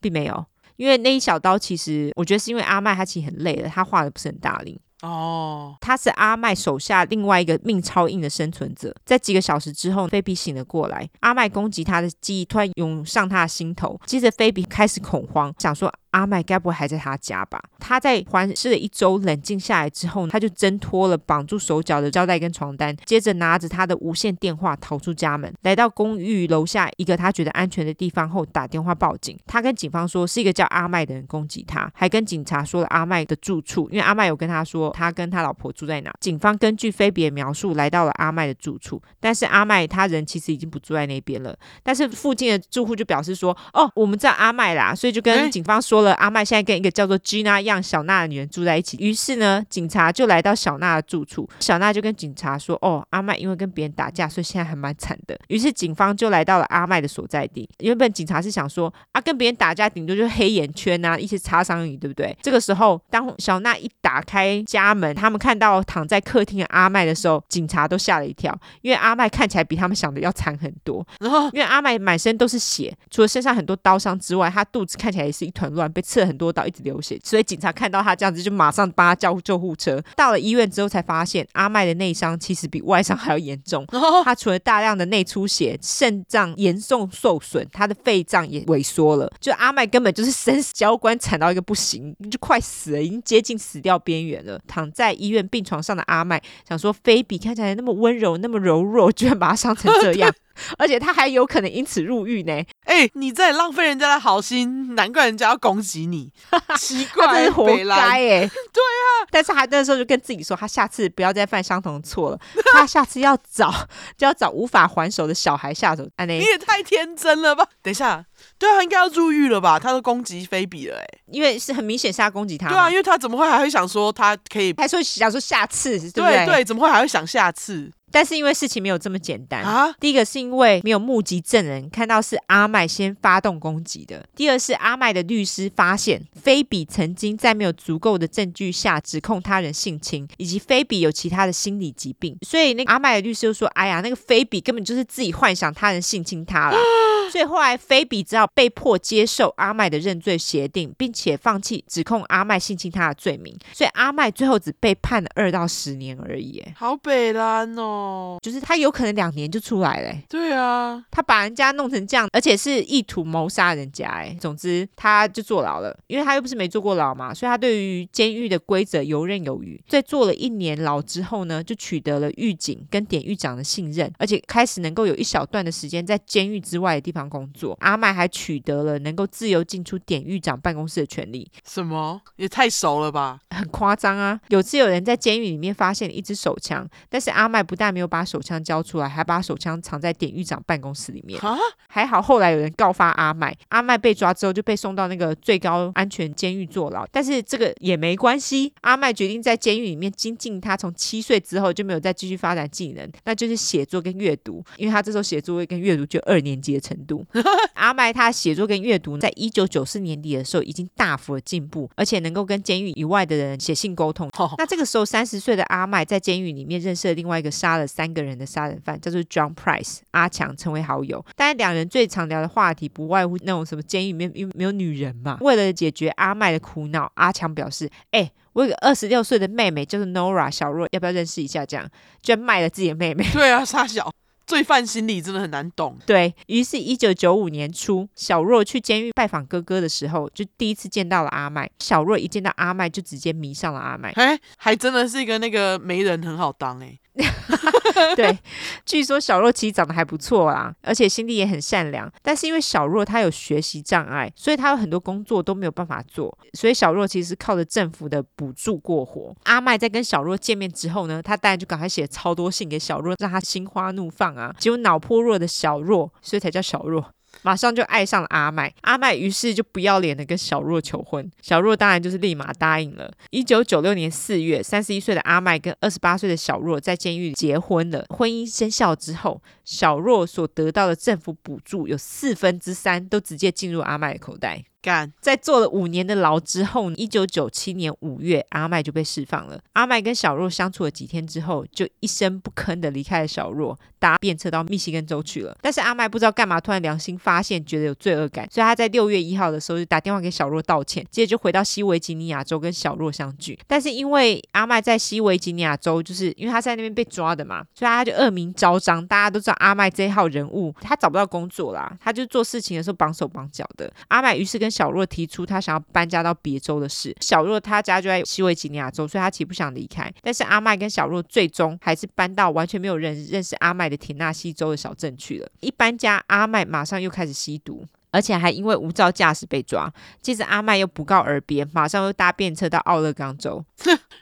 [0.00, 0.46] 并没有。
[0.76, 5.76] 因为那一小刀，其实我觉得是因为阿麦他其实很累了，他画的不是很大力哦。
[5.80, 8.94] 他是阿麦手下另外一个命超硬的生存者。
[9.04, 15.92] 在几个小时之后，菲比醒了过来，阿麦攻击他的记忆突然涌上他的心头，接着菲比开始恐慌，想说。
[16.12, 17.62] 阿麦该不会还在他家吧？
[17.78, 29.38] 他在环视了一周，冷静下来之后，他就挣脱了绑住手脚的胶带跟床单，接着拿着他的无线电话逃出家门，来到公寓楼下一个他觉得安全的地方后，打电话报警。
[29.46, 36.12] 他跟警方说是一个叫阿麦的人攻击他，还跟警察说了阿麦的住处，因为阿麦有跟他说他跟他老婆住在哪。
[36.20, 41.56] 警方根据菲比的描述来到了阿麦的住处，但是阿麦他人其实已经不住在那边了。
[41.82, 46.01] 但是附近的住户就表示说：“哦，我们知道阿麦啦。”所以就跟警方说。
[46.02, 51.48] 了阿麦现在跟一个叫做 Gina 样小娜的女人住在一起，于是呢，警察就来到小娜的住处。
[51.60, 57.68] 小娜就跟警察说：“哦，阿麦因为跟别人打架，所以现在还蛮惨的。”于是警方就来到了阿麦的所在地。
[57.78, 71.06] 原本警察是想说：“啊，跟别人打架，顶多就是黑眼圈啊，一些擦伤而已，对不对？”这个时候，当小娜一打开家门，他们看到躺在客厅的阿麦的时候，警察都吓了一跳，因为阿麦看起来比他们想的要惨很多。
[71.20, 75.91] 然后，因为阿麦满身都是血，除了身上很多刀伤之外，他肚子看起来也是一团乱。
[75.92, 80.02] 被刺了很多刀，一直流血，所以警察看到他这样子，就马上帮他叫救护车。
[80.16, 83.86] 到了医院之后，才发现阿麦的内伤其实比外伤还要严重。
[84.24, 89.30] 他除了大量的内出血，肾脏严重受损，他的肺脏也萎缩了。
[89.38, 94.60] 就阿麦根本就是 生死交关，惨到一个不行，就快死了，已经接近死掉边缘了。
[94.66, 100.32] 躺在医院病床上的阿麦想说，菲比看起来那么温柔，那么柔弱，居然把他伤成这样。
[100.78, 102.52] 而且他还有可能因此入狱呢！
[102.84, 106.32] 哎、欸，你在浪费人家的好心，难怪人家要攻击你，
[106.78, 108.40] 奇怪，他真是活该哎！
[108.48, 112.38] 对啊，但是他那时候就跟自己说，他下次不要再犯相同的错了，
[112.72, 113.72] 他下次要找
[114.16, 116.08] 就要找无法还手的小孩下手。
[116.16, 117.66] 哎，你也太天真了吧！
[117.82, 118.24] 等一下，
[118.58, 119.78] 对啊，应该要入狱了吧？
[119.78, 122.68] 他都攻击菲比了，哎，因为是很明显是他攻击他。
[122.68, 124.74] 对啊，因为他怎么会还会想说他可以？
[124.76, 126.22] 还说想说下次，对对？
[126.22, 127.90] 对对，怎么会还会想下次？
[128.14, 129.90] 但是因为事情没有这么简单啊！
[129.98, 146.76] 第一个是因为没有目击证人看到是阿麦先发动攻击的；第二是阿麦的律师发现菲比曾经在没有足够的证据下指控他人性侵，以及菲比有其他的心理疾病，所以那个阿麦的律师就说：“哎呀，那个菲比根本就是自己幻想他人性侵他了。”
[147.32, 153.54] 所以后来菲比只好被迫接受阿麦的认罪协定，并且放弃指控阿麦性侵他的罪名。
[153.74, 156.64] 所以阿麦最后只被判了二到十年而已。
[156.74, 158.38] 好北啦哦！
[158.40, 160.18] 就是他有可能两年就出来了。
[160.30, 164.08] 对啊，他把人家弄成这样，而且是意图谋杀人家。
[164.08, 169.78] 哎，总之他就坐牢了，因为他又不是没坐过牢嘛，所以他对于监狱的规则游刃有余。
[169.86, 177.28] 在坐了一年牢之后呢，就取得了狱警跟典狱长的信任，而且开始能够有一小段的时间在监狱之外的地方。
[177.32, 181.50] 工作，阿麦还取得了能够自由进出典狱长办公室的权利。
[181.66, 182.20] 什么？
[182.36, 183.38] 也太熟了吧！
[183.50, 184.40] 很夸张啊！
[184.48, 191.40] 有次有人在监狱里面发现了一支手枪，但是阿麦不但没有把手枪交出来，还把手枪藏在典狱长办公室里面。
[191.40, 191.56] 啊，
[191.88, 197.06] 还好后来有人告发阿麦，阿麦被抓之后就被送到那个最高安全监狱坐牢。
[197.10, 207.24] 但是这个也没关系，阿麦决定在监狱里面精进他从七岁之后就没有再继续发展技能，那就是写作跟阅读，因为他这时候写作跟阅读就二年级的程度。
[207.74, 214.28] 阿麦他写作跟阅读在一九九四年底的时候已经大幅的进步，而且能够跟监狱以外的人写信沟通。
[214.36, 214.50] Oh.
[214.58, 221.24] 那这个时候三十岁的阿麦在监狱里面认识了另外一个杀了三个人的杀人犯，叫做 John Price，阿强成为好友。
[221.36, 225.38] 当然两人最常聊的话题不外乎那种什么监狱里面有没有女人嘛。
[225.40, 231.88] 为了解决阿麦的苦恼，阿强表示：“哎、欸，我有个二十六岁的妹妹，叫做 Nora 小若，要不要认识一下？”这样
[232.22, 233.24] 居然卖了自己的妹妹。
[233.32, 234.10] 对啊，杀小。
[234.46, 235.96] 罪犯心理真的很难懂。
[236.06, 241.70] 对，于是，一九九五年初，小若去监狱拜访哥哥的时候，就第一次见到了阿麦。
[241.78, 244.10] 小若一见到阿麦，就直接迷上了阿麦。
[244.16, 246.98] 哎，还真的是一个那个媒人很好当哎。
[248.16, 248.38] 对，
[248.86, 252.10] 据说小若其实长得还不错啦，而且心地也很善良。
[252.22, 256.36] 但是因为小若她有学习障碍，所以她有很多工作都没有办法做。
[256.54, 259.34] 所以小若其实是靠着政府的补助过活。
[259.44, 264.54] 阿麦在跟小若见面之后呢，他当然就赶快写超多信给小若，让她心花怒放啊。
[264.58, 267.12] 结果脑波弱的小若，所以才叫小若。
[267.40, 273.10] 马上就爱上了阿麦，阿麦于是就不要脸的跟小若求婚，小若当然就是立马答应了。
[273.30, 278.04] 一九九六年四月，三十一岁的阿麦跟二十八岁的小若在监狱里结婚了。
[278.10, 284.62] 婚姻生效之后，小若所得到的政府补助有四分之三都直接进入阿麦的口袋。
[284.82, 289.58] 干，在坐了五年的牢之后，一九九七年五月，阿麦就被释放了。
[289.74, 295.56] 阿麦跟小若相处了几天之后，就一声不吭的离开了小若，搭便车到密西根州去了。
[295.62, 303.56] 但是阿麦不知道干嘛，突然良心发现，觉得有罪恶感，所以他在六月一号的时候就打电话给小若道歉，接着就回到西维吉尼亚州跟小若相聚。
[303.68, 313.92] 但是因为阿麦在西维吉尼亚州，就是因为他在那边被抓的嘛，所以他就恶名昭彰，大家都知道阿麦这一号人物，他找不到工作啦，他就做事情的时候绑手绑脚的。
[314.08, 317.14] 阿麦于是跟小若提出他想要搬家到别州的事。
[317.20, 320.12] 小若他家就在西维吉尼亚州，所以他其实不想离开。
[320.22, 325.48] 但是阿麦跟小若最终还是搬到完全没有人认识阿麦的田纳西州的小镇去了。
[325.60, 327.86] 一搬家，阿麦马上又开始吸毒。
[328.12, 333.64] 而且还因为无照驾驶被抓，接着阿麦又不告而别，马上又搭便车到奥勒冈州，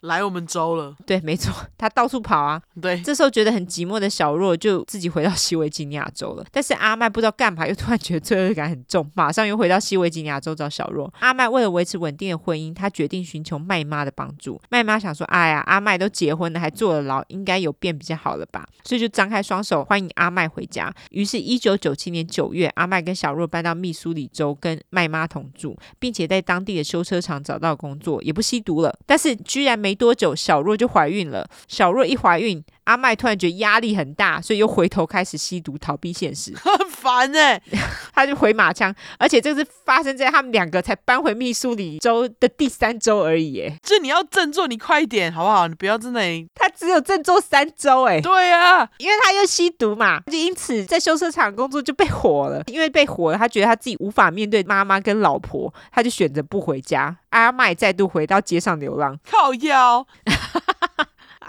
[0.01, 0.97] 来我们州了。
[1.05, 2.63] 对，没错，他到处跑啊。
[2.81, 6.47] 对，这时候觉得很寂寞的小若就自己回到西维吉尼亚州了。
[6.51, 11.13] 但是阿麦不知道干嘛，又突然觉得罪恶感很重，马上又回到西维吉尼亚州找小若。
[11.19, 14.61] 阿麦为了维持稳定的婚姻，他决定寻求麦妈的帮助。
[14.71, 20.95] 麦妈想说：“哎呀，阿麦都结婚了，还坐了牢，应该有变比较好了吧？”所以就张开双手欢迎阿麦回家。
[21.11, 28.95] 于是，一九九七年九月，阿麦跟小若搬到密苏里州跟麦妈同住，并且在当地的修车厂找到工作，也不吸毒了。
[29.07, 31.49] 但是居然没多久，小若就怀孕了。
[31.67, 36.55] 小若一怀孕，阿麦突然觉得压力很大，所以又回头开始吸毒，逃避现实。
[36.57, 37.63] 很烦哎、欸，
[38.13, 43.61] 他就回马枪，而且这是发生在他们两个才搬回密苏里州的第三周而已。
[43.61, 45.67] 哎，这你要振作，你快一点好不好？
[45.67, 46.47] 你不要在那里。
[46.55, 48.21] 他只有振作三周哎。
[48.21, 52.63] 对啊，因为他又吸毒嘛，就因此在修车厂工作就被火了。
[52.67, 57.17] 因为被火了，他觉得他自己无法面对妈妈跟老婆，他就选择不回家。
[57.29, 60.05] 阿麦再度回到街上流浪，靠腰。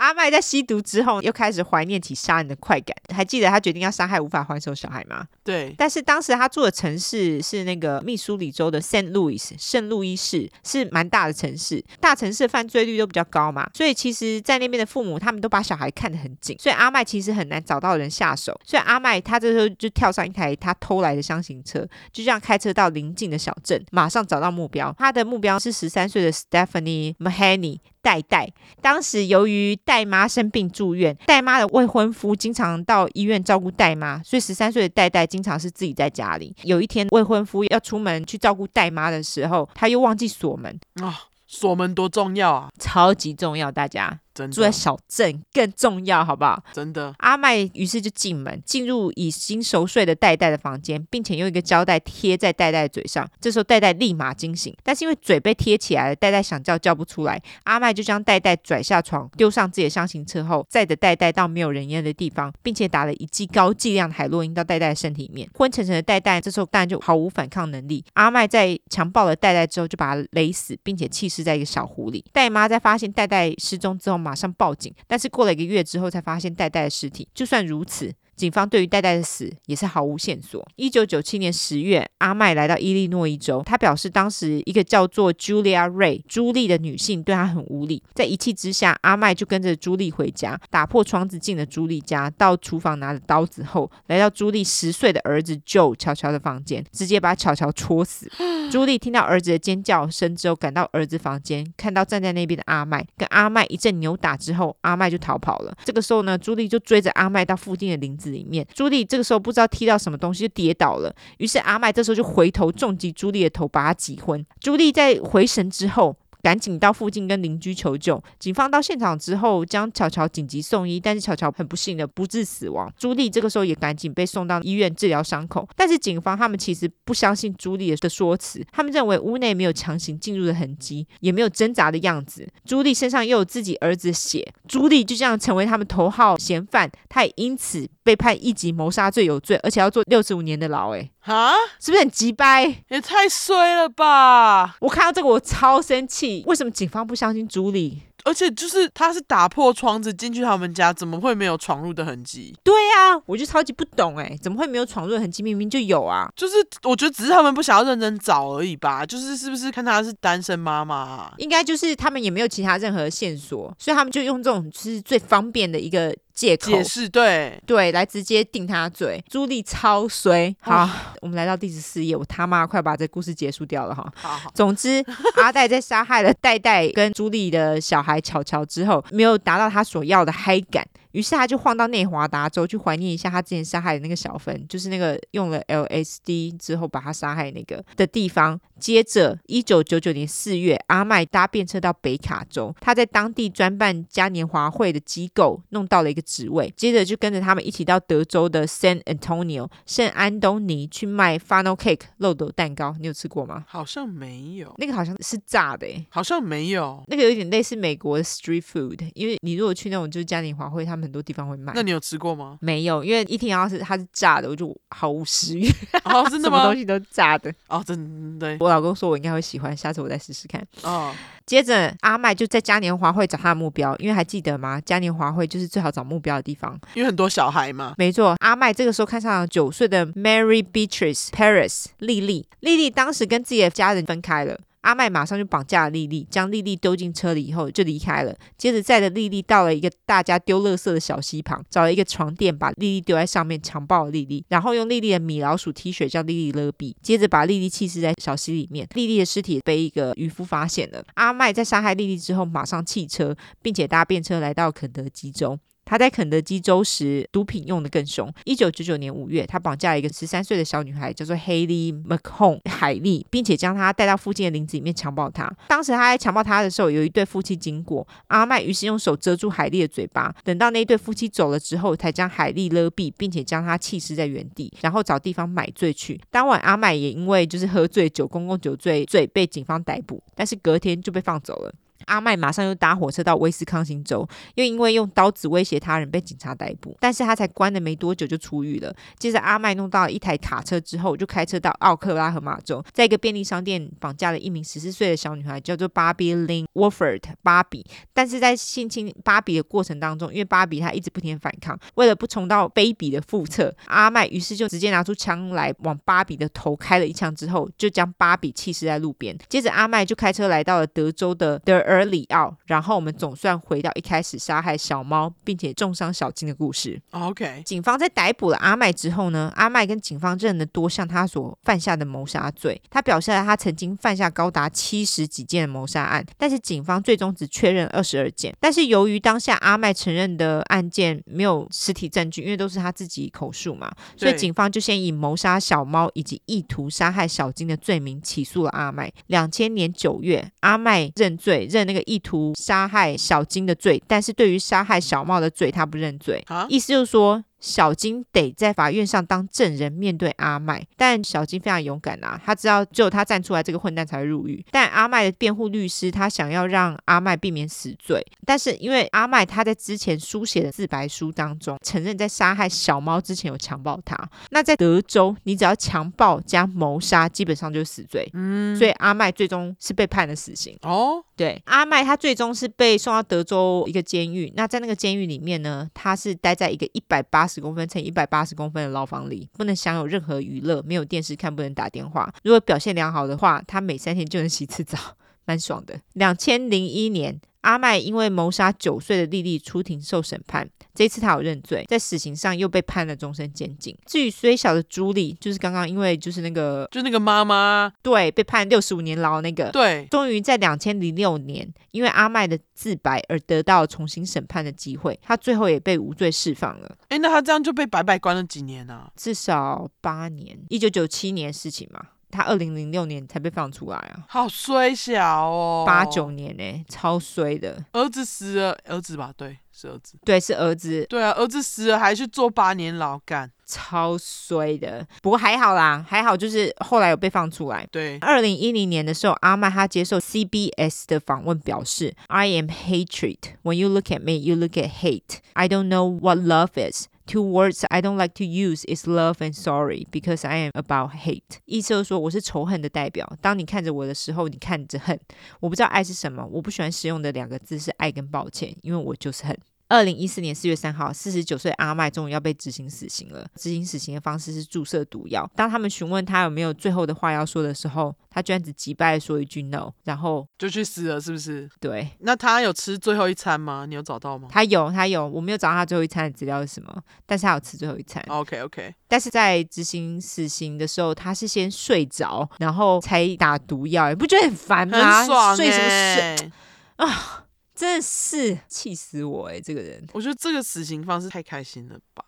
[0.01, 2.95] 阿麦在吸毒之后，又开始怀念起杀人的快感。
[3.13, 5.27] 还记得他决定要杀害无法还手小孩吗？
[5.43, 5.75] 对。
[5.77, 18.59] 但是当时他住的城市是那个密苏里州的圣路易斯，圣路易市是蛮大的城市，大城市的犯罪率都比较高嘛，所以其实，在那边的父母他们都把小孩看得很紧，所以阿麦其实很难找到人下手。
[18.65, 21.81] 所以阿麦他这时候就跳上一台他偷来的箱型车，
[22.11, 24.95] 就这样开车到邻近的小镇，马上找到目标。
[24.97, 27.77] 他的目标是十三岁的 Stephanie Mahoney。
[28.01, 36.55] 代代当时由于代妈生病住院，代妈的未婚夫经常到医院照顾代妈，所以十三岁的代代经常是自己在家里。
[36.63, 41.21] 有一天，未婚夫要出门去照顾代妈的时候，他又忘记锁门啊。
[41.53, 42.69] 锁门多重要啊！
[42.79, 46.63] 超级重要，大家住在小镇更重要，好不好？
[46.73, 47.13] 真的。
[47.19, 53.29] 阿麦于是就进门，进入已经熟睡的戴戴的房间，并且用一个胶带贴在戴戴的嘴上。
[53.39, 57.41] 这时候戴戴立马惊醒，但是因为嘴被贴起来了，戴戴想叫叫不出来。
[57.63, 65.49] 阿麦就将戴戴拽下床，丢上自己的厢型车后，载着戴戴到没有人烟的地方，并且打了一剂高剂量海洛因到戴戴的身体里面。
[65.53, 68.03] 昏沉沉的戴戴这时候当然就毫无反抗能力。
[68.13, 72.23] 阿麦在强暴了戴戴之后，就把他勒死，并且弃尸在一个小湖里。
[72.32, 77.28] 戴妈在发现戴戴失踪之后，马上报警，但是过了一个月之后才发现代代的尸体。
[77.34, 80.67] 就算如此，警方对于戴戴的死也是毫无线索。
[80.75, 98.27] 一九九七年十月，阿麦来到伊利诺伊州，他表示当时一个叫做 Julia Ray 朱莉的女性对他很无礼，在一气之下，阿麦就跟着朱莉回家，打破窗子进了朱莉家，到厨房拿了刀子后，来到朱莉十岁的儿子 Joe 乔乔的房间，直接把乔乔戳死。
[98.71, 105.77] 朱莉听到儿子的尖叫声之后，赶到儿子房间，看到站在那边的阿麦，跟阿麦一阵扭打之后，阿麦就逃跑了。
[105.85, 108.65] 这个时候呢，朱莉就追着阿麦到附近的林子里面。
[108.73, 114.45] 朱莉这个时候不知道踢到什么东西就跌倒了，于是阿麦这时候就回头重击朱莉的头，把她击昏。
[114.59, 118.21] 朱莉在回神之后，赶紧到附近跟邻居求救。
[118.39, 122.91] 警方到现场之后，将巧巧紧急送医，但是巧巧很不幸的不治死亡。
[122.97, 125.67] 朱莉这个时候也赶紧被送到医院治疗伤口。
[125.75, 132.47] 但是警方他们其实不相信朱莉的说辞，他们认为屋内没有强行进入的痕迹，也没有挣扎的样子。
[132.65, 140.91] 朱莉身上又有自己儿子的血，朱莉就这样成为他们头号嫌犯，他也因此被判一级谋杀罪有罪，而且要坐六十五年的牢。
[140.93, 142.84] 哎，哈，是不是很急掰？
[142.89, 144.76] 也太衰了吧！
[144.80, 148.01] 我看到这个我超生气，为什么警方不相信朱莉？
[148.24, 152.55] 而且就是他是打破窗子进去他们家，怎么会没有闯入的痕迹？
[152.63, 155.41] 对呀、啊，我就超级不懂哎，怎么会没有闯入的痕迹？
[155.41, 156.32] 明明就有啊！
[156.36, 159.03] 就是我觉得只是他们不想要认真找而已吧。
[159.03, 161.34] 就是是不是看她是单身妈妈、啊？
[161.38, 166.15] 应该就是他们也没有其他任何线索，所以他们就用这种就是最方便的一个。
[166.41, 169.23] 借口解释对对，来直接定他罪。
[169.29, 170.55] 朱莉超衰。
[170.59, 170.89] 好，
[171.21, 174.11] 我们来到第十四页，我他妈快把这故事结束掉了哈。
[174.15, 175.05] 好，好，总之
[175.37, 180.83] 阿黛在杀害了戴戴跟朱莉的小孩巧巧之后，没有达到他所要的嗨感。
[181.12, 188.59] 于是他就晃到内华达州去怀念一下他之前杀害的那个小芬，就是那个用了 LSD 之后把他杀害那个的地方。
[188.80, 196.74] 接着，一九九九年四月，阿麦搭便车到北卡州，他在当地专办嘉年华会的机构弄到了一个职位。
[196.76, 202.95] 接着就跟着他们一起到德州的 San Antonio 圣安东尼去卖 Funnel Cake 漏斗蛋糕。
[202.99, 203.66] 你有吃过吗？
[203.68, 207.03] 好像没有，那个好像是炸的，诶，好像没有。
[207.05, 211.00] 那个有点类似美国的 Street Food，因为你如果去那种就是嘉年华会，他们。
[211.01, 212.57] 很多地方会卖，那你有吃过吗？
[212.61, 215.67] 没有，因为一听到是它是炸的，我就毫无食欲。
[216.03, 216.57] 哦， 真的吗？
[216.57, 217.53] 什么东西都炸的。
[217.67, 218.57] 哦，真的。
[218.59, 220.65] 我老公说我应该会喜欢，下次我再试试看。
[220.83, 221.13] 哦。
[221.45, 224.79] 接着阿麦就在嘉年华会找他的目标，因为还记得吗？
[224.85, 227.93] 嘉年华会就是最好找目标的地方，因为很多小孩嘛。
[227.97, 232.47] 没错，阿麦这个时候看上了九岁的 Mary Beatrice Paris 丽丽。
[232.61, 234.57] 丽丽当时跟自己的家人分开了。
[234.82, 238.36] 阿麦马上就绑架了莉莉，将莉莉丢进车里以后就离开了。
[238.57, 248.88] 接着载着莉莉到了一个大家丢垃圾的小溪旁，找了一个床垫，把莉莉丢在上面，强暴了莉莉，然后用莉莉的米老鼠 T 恤将莉莉勒毙，接着把莉莉弃尸在小溪里面。
[248.95, 251.03] 莉莉的尸体被一个渔夫发现了。
[251.13, 255.59] 阿麦在杀害莉莉之后，马上弃车，并且搭便车来到肯德基中。
[255.91, 258.33] 他在肯德基州时，毒品用得更凶。
[258.45, 265.53] 一九九九年五月，他绑架了一个十三岁的小女孩，叫做 Haley McCone 海莉，并且将她带到附近的林子里面强暴她。
[265.67, 270.33] 当时他在强暴她的时候，有一对夫妻经过，阿麦于是用手遮住海莉的嘴巴。
[270.45, 276.17] 等到那一对夫妻走了之后，才将海莉勒毙，并且将她弃尸在原地，然后找地方买醉去。
[276.29, 281.73] 当晚，阿麦也因为就是喝醉酒、公共酒醉罪被警方逮捕，但是隔天就被放走了。
[282.05, 288.93] 阿麦马上又搭火车到威斯康星州，又因为用刀子威胁他人被警察逮捕，但是他才关了没多久就出狱了。
[289.17, 297.85] 接着阿麦弄到了一台卡车之后，就开车到奥克拉荷马州，在一个便利商店绑架了一名十四岁的小女孩，叫做芭比 Lynn Wofford 芭比。
[298.13, 309.37] 但是在性侵芭比的过程当中，因为芭比她一直不停反抗，为了不重蹈卑鄙的覆辙，阿麦于是就直接拿出枪来往芭比的头开了一枪之后，就将芭比弃尸在路边。
[309.49, 317.01] 接着阿麦就开车来到了德州的德尔里奥，然后我们总算回到一开始杀害小猫并且重伤小金的故事。
[317.11, 322.81] OK，警方在逮捕了阿麦之后呢，阿麦跟警方认了多项他所犯下的谋杀罪。
[322.89, 328.55] 他表示了他曾经犯下高达七十几件的谋杀案，但是警方最终只确认二十二件。
[328.59, 339.11] 但是由于当下阿麦承认的案件没有实体证据，因为都是他自己口述嘛，所以警方就先以谋杀小猫以及意图杀害小金的罪名起诉了阿麦。
[339.27, 346.43] 两千年九月，阿麦认罪，认那个意图杀害小金的罪，但是对于杀害小茂的罪，他不认罪。
[346.47, 347.43] 啊，意思就是说。
[347.62, 350.86] 小金得在法院上当证人，面对阿麦。
[350.97, 354.66] 但小金非常勇敢啊，他知道只有他站出来，这个混蛋才会入狱。
[354.72, 364.18] 但阿麦的辩护律师他想要让阿麦避免死罪，但是因为阿麦他在之前书写的自白书当中承认在杀害小猫之前有强暴他。
[364.49, 368.28] 那在德州，你只要强暴加谋杀，基本上就是死罪。
[368.34, 370.76] 嗯，所以阿麦最终是被判了死刑。
[370.82, 374.51] 哦，对，阿麦他最终是被送到德州一个监狱。
[374.55, 377.50] 那在那个监狱里面呢，他是待在一个一百八。
[377.51, 382.33] 十公分乘一百八十公分的牢房里，不能享有任何娱乐，没有电视看，不能打电话。
[382.43, 384.97] 如果表现良好的话，他每三天就能洗次澡，
[385.45, 385.99] 蛮爽的。
[386.13, 387.39] 两千零一年。
[387.61, 393.95] 阿麦因为谋杀九岁的莉莉出庭受审判，这一次他有认罪，在死刑上又被判了终身监禁。
[394.07, 406.97] 至于虽小的朱莉，就是刚刚因为就是那个，就那个妈妈，对，被判六十五年牢那个，对，终于在两千零六年，因为阿麦的自白而得到重新审判的机会，他最后也被无罪释放了。
[407.09, 408.95] 诶，那他这样就被白白关了几年呢？
[408.95, 409.11] 啊？
[409.15, 412.07] 至少八年，一九九七年事情嘛。
[412.32, 417.84] 他二零零六年才被放出来啊，好衰小哦，八九年呢、欸，超衰的。
[417.91, 425.05] 儿子死了，儿子吧，对，是儿子，对，是儿子，对啊，儿子死了还去坐八年牢干，超衰的。
[425.21, 427.87] 不过还好啦，还好就是后来有被放出来。
[427.91, 433.37] 对，二零一零年的时候，阿麦他接受 CBS 的访问表示，I am hatred.
[433.63, 435.39] When you look at me, you look at hate.
[435.53, 437.08] I don't know what love is.
[437.26, 441.11] Two words I don't like to use is love and sorry because I am about
[441.11, 441.58] hate。
[441.64, 443.37] 意思就是说我是仇恨的代表。
[443.41, 445.18] 当你看着我的时候，你看着恨。
[445.61, 446.46] 我不知道爱是什么。
[446.46, 449.58] 我不喜欢使用的两个字是爱跟抱歉，因为我就是恨。
[449.92, 453.46] 二零一四年四月三号，四十九岁阿麦终于要被执行死刑了。
[453.58, 455.46] 执行死刑的方式是注射毒药。
[455.54, 461.70] 当他们询问他有没有最后的话要说的时候，他居然只击败说一句 no，然后就去死了，是不是？
[461.82, 462.08] 对。
[462.20, 463.86] 那他有吃最后一餐吗？
[463.86, 464.47] 你有找到吗？
[464.50, 465.28] 他有，他有。
[465.28, 468.24] 我没有找到他最后一餐的资料是什么，但是他有吃最后一餐。
[468.30, 468.96] OK OK。
[469.09, 475.20] 但是在执行死刑的时候，他是先睡着，然后才打毒药，你不觉得很烦吗？
[475.20, 475.55] 很爽欸。
[475.58, 476.51] 睡什么睡
[476.96, 477.43] 啊？
[477.82, 479.62] 真的是气死我哎、欸！
[479.62, 482.24] 这个人，我觉得这个死刑方式太开心了吧？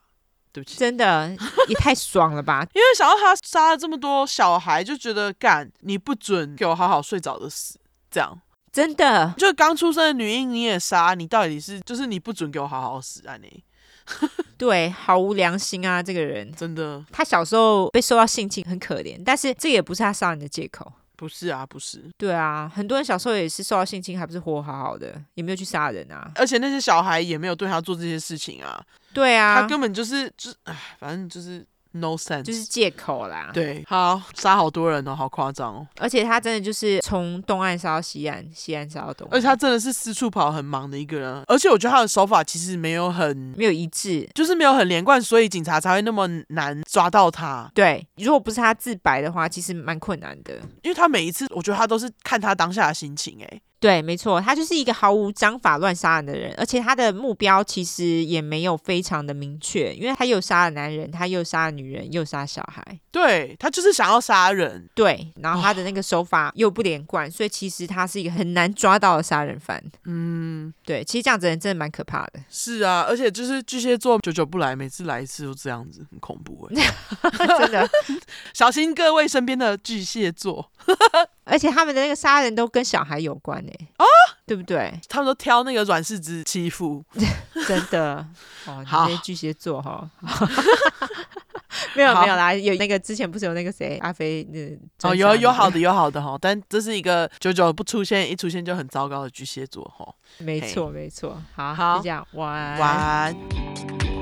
[0.52, 1.30] 对不起，真的
[1.68, 2.66] 也太爽了吧！
[2.74, 13.64] 因为想到他杀了这么多小孩，就觉得干你不准给我好好睡着的死，这样真的就刚出生的女婴你也杀，你到底是就是你不准给我好好死啊你？
[14.58, 16.02] 对，毫无良心啊！
[16.02, 20.92] 这个人真的，他小时候被受到性侵很可怜，但是这也不是他杀人的借口。
[21.16, 22.04] 不是啊，不是。
[22.18, 26.32] 对啊，很多人小时候也是受到性侵，还不是活好好的，也没有去杀人啊。
[26.36, 28.84] 而且那些小孩也没有对他做这些事情啊。
[29.14, 31.66] 对啊，他根本就是，就是，哎，反正就是。
[31.96, 33.52] No sense，就是借口啦。
[33.54, 35.88] 对，好杀好多人哦，好夸张哦。
[36.00, 39.38] 而且他真的就是从东岸杀到西岸，西岸杀到东岸。
[39.38, 41.44] 而且他真的是四处跑，很忙的一个人。
[41.48, 47.70] 而且我觉得他的手法其实没有很没有一致，就是没有很连贯，所以警察才会那么难抓到他。
[47.76, 50.56] 对，如果不是他自白的话，其实蛮困难的。
[50.82, 53.62] 因为他每一次，我觉得他都是看他当下的心情，哎。
[53.84, 69.84] 对，没错，他就是一个毫无章法乱杀人的人，而且他的目标其实也没有非常的明确，因为他又杀了男人，他又杀了女人，又杀小孩，对，他就是想要杀人，对，然后他的那个手法又不连贯，所以其实他是一个很难抓到的杀人犯。
[70.06, 72.40] 嗯，对，其实这样子人真的蛮可怕的。
[72.50, 76.90] 是啊，而且就是巨蟹座久久不来，每次来一次都这样子，很恐怖哎，
[77.60, 77.86] 真的，
[78.56, 80.72] 小心各位身边的巨蟹座。
[81.46, 84.06] 而且他们的那个杀人都跟小孩有关呢，哦，
[84.46, 84.94] 对不对？
[85.10, 87.04] 他们都挑那个软柿子欺负，
[87.68, 88.26] 真的。
[88.66, 90.10] 哦，这些巨蟹座哈，
[91.96, 100.08] 没有没有啦，有那个之前不是有那个谁阿飞那哦，有有好的有好的哈，但这是一个久久不出现，一出现就很糟糕的巨蟹座哈。
[100.38, 101.98] 没错没错，好好。
[101.98, 102.80] 就这样，晚安。
[102.80, 104.13] 晚安。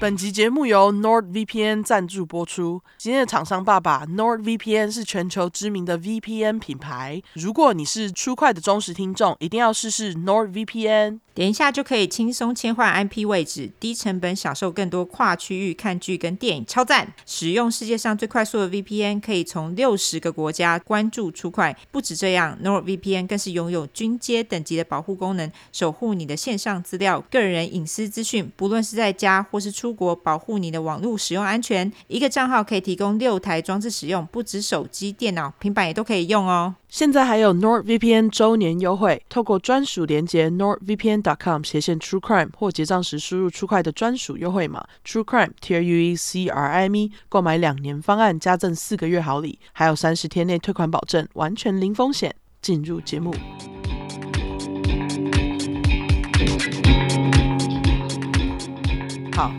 [0.00, 2.82] 本集节目由 NordVPN 赞助播出。
[2.98, 7.22] 今天的厂商爸爸，NordVPN 是全球知名的 VPN 品牌。
[7.34, 11.20] 如果你是出快的忠实听众，一定要试试 NordVPN。
[11.32, 17.12] 点一下就可以轻松切换 IP 位置，低成本享受更多跨区域看剧跟电影，超赞！
[17.26, 21.76] 使用世界上最快速的 VPN，可以从六十个国家关注出快。
[21.90, 28.48] 不止这样，NordVPN 更是拥有军阶等级的保护功能，守护你的线上资料、个人隐私资讯。
[28.56, 31.92] 不论是在家或是出国，保护你的网络使用安全。
[32.06, 36.74] 一个账号可以提供六台装置使用，不止手机、电脑、平板也都可以用哦。
[36.88, 45.96] 现在还有 NordVPN 周年优惠，透过专属连接 NordVPN.com 斜线 True Crime 或结账时输入 True Crime 的专属优惠码 True Crime T R U
[45.96, 52.34] E C R I M E，购买两年方案加赠四个月好礼，还有三十天内退款保证，完全零风险。
[52.62, 53.30] 进入节目，
[59.34, 59.52] 好。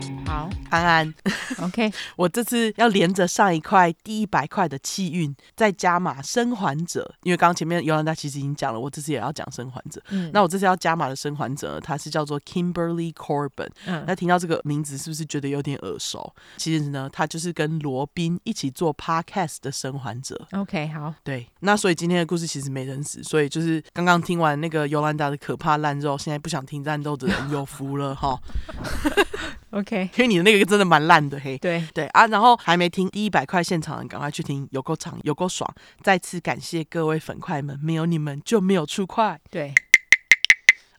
[0.70, 1.14] 安安
[1.60, 10.02] ，OK， 我这次要连着上一块第一百块的气运，再加码生还者，因为刚刚前面尤兰达其实已经讲了，我这次也要讲生还者。
[10.10, 13.68] 嗯，那我这次要加码的生还者，他是叫做 Kimberly Corbin。
[13.86, 16.34] 嗯，那听到这个名字是不是觉得有点耳熟？
[16.56, 20.46] 其实呢，他就是跟罗宾一起做 Podcast 的生还者。
[20.52, 28.38] OK，好，对，那所以今天的故事其实没人死，所以就是刚刚听完那个尤兰达的可怕烂肉，现在不想听战斗的人有福了哈。
[29.76, 31.58] OK，因为你的那个真的蛮烂的嘿。
[31.58, 35.70] 对对啊，然后还没听第一百块现场的，赶快去听，有够长，有够爽。
[36.00, 39.38] 再次感谢各位粉块们，没有你们就没有出块。
[39.50, 39.74] 对。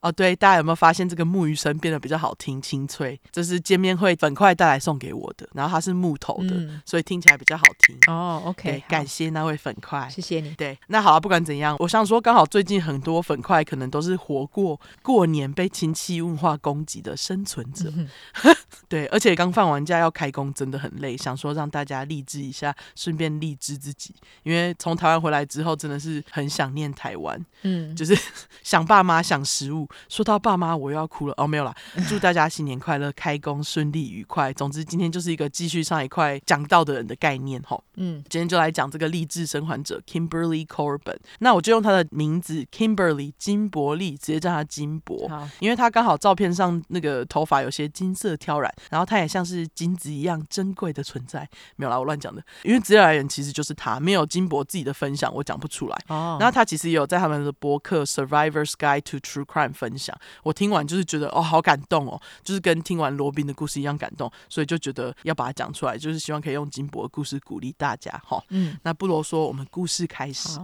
[0.01, 3.19] 哦，对，大家有没有发现这个木鱼声变得比较好听、清脆？
[3.31, 7.97] 这是见面会粉块带来送给我的，然后它是木头的，嗯、所以听起来比较好听。
[8.07, 10.51] 哦，OK，感谢那位粉块，谢谢你。
[10.51, 17.91] 对，那好了，不管怎样，我想说，刚好最近很多粉块可能都是活过过年被亲戚文化攻击的生存者。
[17.95, 18.07] 嗯、
[18.89, 27.43] 对，而且刚放完假要开工，真的很累，想说让大家励志一下，顺便励志自己，因为从台湾回来之后，真的是很想念台湾。
[27.63, 28.17] 嗯，就是
[28.63, 29.87] 想爸妈，想食物。
[30.07, 31.75] 说到爸妈，我又要哭了哦，没有啦，
[32.07, 34.53] 祝大家新年快乐，开工顺利愉快。
[34.53, 37.77] 总之，今天就是一个继续上一块讲道的人的概念哈。
[37.95, 41.17] 嗯，今天就来讲这个励志生还者 Kimberly Corbin。
[41.39, 51.47] 那我就用他的名字 Kimberly 金伯利，直接叫他金伯，好因为他刚好照片上那个头发有些金色挑染，然后他也像是金子一样珍贵的存在。
[51.75, 55.97] 没有啦，我乱讲的，因为资料来源其实就是他，没有金博自己的分享，我讲不出来。
[56.07, 60.17] 哦，然后他其实也有在他们的博客 Survivor's Guide to True Crime 分享。
[60.43, 68.43] 我听完就是觉得哦，好感动哦，就是跟听完罗宾的故事一样感动，所以就觉得要把它讲出来，就是希望可以用金博的故事鼓励大家哈。
[68.49, 70.59] 嗯，那不啰嗦，我们故事开始。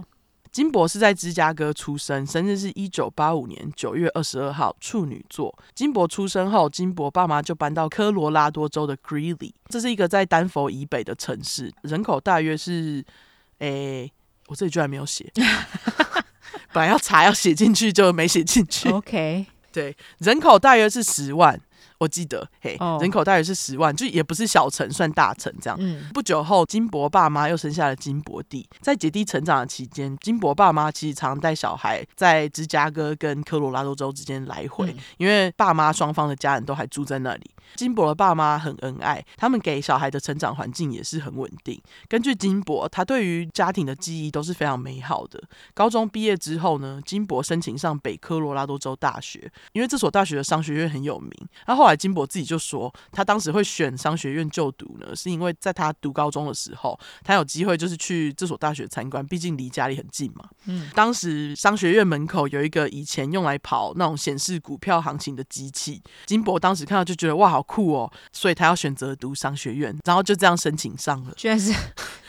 [0.54, 5.52] 好金博是在芝加哥出生，生日是一九八五年九月二十二号，处女座。
[5.74, 13.04] 金博出生后，金博爸妈就搬到科罗拉多州的 Greeley，这是一个在丹佛以北的城市，人口大约是，
[13.58, 14.12] 诶、欸，
[14.46, 15.28] 我这里居然没有写。
[16.72, 18.88] 本来要查要写进去，就没写进去。
[18.90, 21.60] OK，对，人口大约是十万。
[22.04, 23.02] 我记得，嘿，oh.
[23.02, 25.76] 人口大约是十万，就也不是小城，算大城这样。
[25.80, 28.68] 嗯、不久后，金伯爸妈又生下了金伯弟。
[28.80, 37.50] 在姐弟成长的期间，金伯爸妈其实常带小孩在芝加哥跟科罗拉多州之间来回，嗯、因为爸妈双方的家人都还住在那里。
[37.76, 41.80] 金伯的爸妈很恩爱，他们给小孩的成长环境也是很稳定。
[42.06, 45.42] 根据金伯，他对于家庭的记忆都是非常美好的。
[45.72, 51.30] 高中毕业之后呢，金伯申请上北科罗拉多州大学，因为这所大学的商学院很有名。
[51.64, 60.48] 他后后来金博自己就说，他当时会选商学院就读呢，是因为在他读高中的时候，他有机会就是去这所大学参观，毕竟离家里很近嘛。
[60.66, 71.32] 嗯，当时商学院门口有一个以前用来跑那种显示股票行情的机器，金博当时看到就觉得哇，好酷哦，所以他要选择读商学院，然后就这样申请上了。
[71.36, 71.72] 居然是。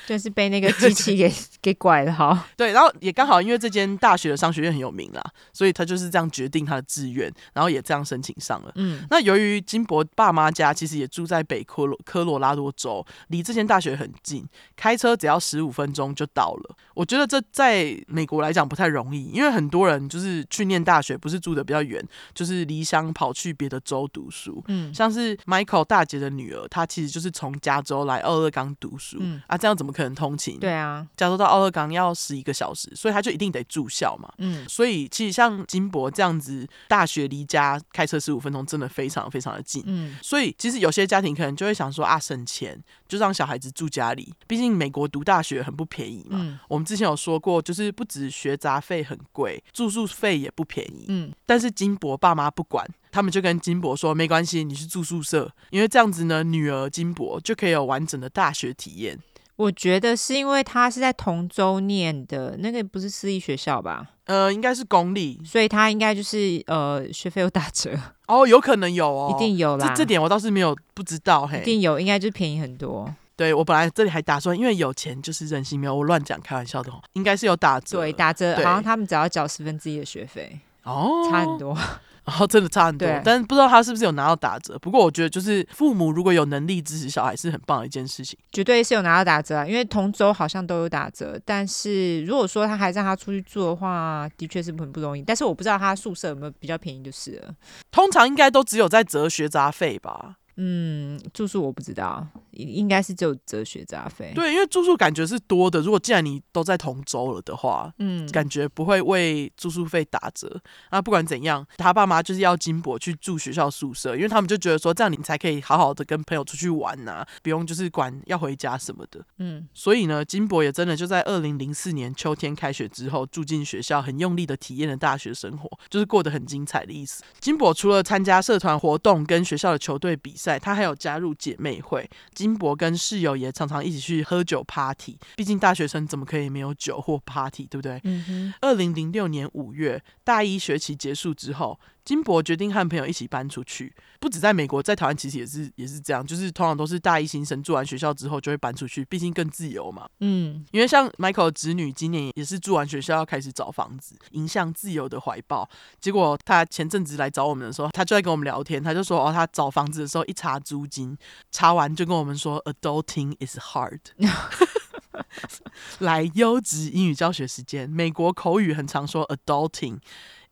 [0.06, 2.48] 就是被那个 机器给 给拐了哈。
[2.56, 5.23] 对，然后也刚好因为这间大学的商学院很有名啦，
[5.53, 8.72] 所以他就是这样决定他的志愿，然后也这样申请上了。
[8.76, 14.45] 嗯，那由于金博爸妈家其实也住在北科罗科罗拉多州，离这间大学很近，
[14.76, 16.76] 开车只要十五分钟就到了。
[16.94, 22.03] 我觉得这在美国来讲不太容易，因为很多人就是去念大学不是住的比较远，
[22.34, 24.64] 就是离乡跑去别的州读书。
[24.68, 29.18] 嗯，像是 Michael 大姐的女儿，她其实就是从加州来奥勒冈读书。
[29.19, 30.59] 嗯，啊，这样怎么可能通勤？
[30.59, 34.30] 对啊，加州到奥勒冈要十一个小时，所以他就一定得住校嘛。
[34.39, 39.81] 嗯，所以其实像金博这样子，大学离家开车十五分钟，真的非常非常的近。
[39.85, 42.77] 嗯，所以其实有些家庭可能就会想说啊，省钱
[43.07, 46.38] 就让小孩子住家里，毕竟美国读大学很不便宜嘛。
[46.41, 51.05] 嗯，我们之前有说过，就是不止学杂费很贵，住宿费也不便宜。
[51.07, 52.85] 嗯，但是金博爸妈不管。
[53.11, 59.17] 他们就跟金博说：“没关系，你去住宿舍，因为这样子呢，女儿金博就可以有完整的大学体验。”
[59.57, 64.06] 我觉得是因为他是在同州念的，那个不是私立学校吧？
[64.26, 67.91] 呃，应该是公立，所以他应该就是呃学费有打折
[68.27, 69.88] 哦，有可能有哦，一定有啦。
[69.90, 73.14] 这这点我倒是没有不知道，嘿，一定有，应该就便宜很多。
[73.38, 81.77] 对，我本来这里还打算，因为有钱就是任性，没有我乱讲开玩笑的哦，应该是有打折，对，打折，好像他们只要缴十分之一的学费哦，差很多。
[82.26, 84.77] 然后真的差很多，但是不知道他是不是有拿到打折。
[84.80, 88.38] 不过我觉得，就是父母如果有能力支持小孩，是很棒的一件事情。
[88.52, 91.39] 绝对是有拿到打折啊，因为同州好像都有打折。
[91.45, 95.22] 但是如果说他还让他出去住的话，的确是很不容易。
[95.22, 97.53] 但是我不知道他宿舍有没有比较便宜，就是了。
[97.91, 100.38] 通常应该都只有在折学杂费吧。
[100.57, 104.32] 嗯，住宿我不知道，应该是只有哲学杂费。
[104.34, 105.82] 对，因为住宿感觉是多的。
[105.82, 110.61] 如果既然你都在同州了的话，嗯，感觉不会为住宿费打折。
[110.91, 119.19] 那不管怎样，他爸妈就是要金博去住学校宿舍，因为他们就觉得说这样你才可以好好的跟朋友出去玩呐、啊，不用就是管要回家什么的。
[119.40, 127.23] 嗯，所以呢，金博也真的就在二零零四年秋天开学之后住进学校，很用力的体验了大学生活，就是过得很精彩的意思。
[127.41, 132.07] 金博除了参加社团活动跟学校的球队比赛，他还有加入姐妹会。
[132.34, 137.99] 金博跟室友也常常一起去喝酒 party，毕竟大学生怎么可以没有酒或 party，对不对？
[138.03, 138.53] 嗯哼。
[138.61, 141.80] 二零零六年五月，大一学期结束之后。
[142.06, 150.07] 金博决定和朋友一起搬出去，不止在美国，在台湾其实也是也是这样，就是通常都是大一新生住完学校之后就会搬出去，毕竟更自由嘛。
[150.19, 155.68] 嗯，因为像 Michael 的侄女今年也是住完学校要开始找房子，迎向自由的怀抱。
[155.99, 161.18] 结果他前阵子来找我们的时候，他就在跟我们聊天，他就说哦，他找房子的时候一查租金，
[161.49, 163.99] 查完就跟我们说，Adulting is hard。
[165.99, 169.98] 来，优质英语教学时间，美国口语很常说 Adulting。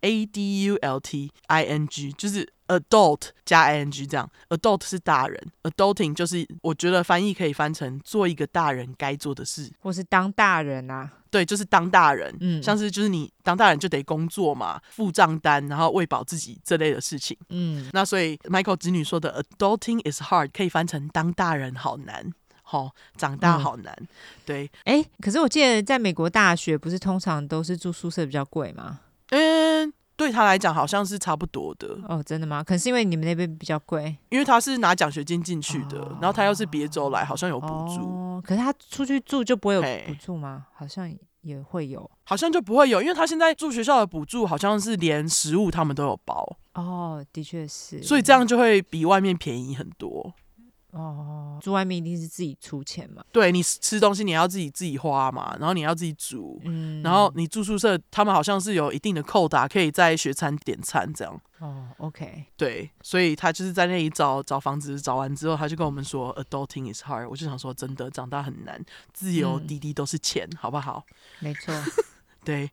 [0.04, 4.86] A D U L T I N G 就是 adult 加 I N G 这样，adult
[4.86, 11.10] 是大人，adulting 就是我觉得翻译可以翻成做一个大人该做的事，或是当大人啊。
[11.32, 22.32] 对，就是当大人，嗯，像是就是你当大人就得工作嘛，付账单，然后喂饱自己这类的事情，嗯，那所以 Michael 子女说的 adulting is hard 可以翻成当大人好难，
[22.62, 24.08] 好，长大好难，嗯、
[24.46, 29.00] 对，哎，可是我记得在美国大学不是通常都是住宿舍比较贵吗？
[29.36, 32.64] 嗯，对他来讲好像是差不多的哦，真的吗？
[32.64, 38.02] 可是因为你们那边比较贵，因为他是拿奖学金进去的，哦、然后他要是别州来，好像有补助。
[38.02, 40.68] 哦，可是他出去住就不会有补助吗？
[40.74, 41.12] 好像
[41.42, 46.58] 也会有，好像就不会有，因为他现在住学校的补助好像是连食物他们都有包。
[46.76, 50.34] 哦，的确是，所以这样就会比外面便宜很多。
[50.94, 53.24] 哦，住外面一定是自己出钱嘛？
[53.32, 61.42] 对，你吃东西你要自己自己花嘛，然后你要自己煮，嗯，然后你住宿舍，他们好像是有一定的扣打，可以在学餐点餐这样。
[61.60, 67.28] 哦，OK，对，所以他就是在那里找找房子，找完之后他就跟我们说，Adulting is hard。
[67.28, 68.80] 我就想说，真的长大很难，
[69.14, 71.04] 自由滴滴都是钱，嗯、好不好？
[71.40, 71.74] 没错，
[72.46, 72.70] 对。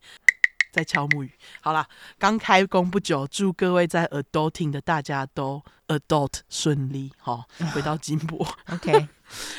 [0.71, 1.31] 在敲木鱼，
[1.61, 1.87] 好啦，
[2.17, 9.07] 刚开工不久，祝各位在 Adulting 的大家都 Adult 顺利，好，回到金箔， OK。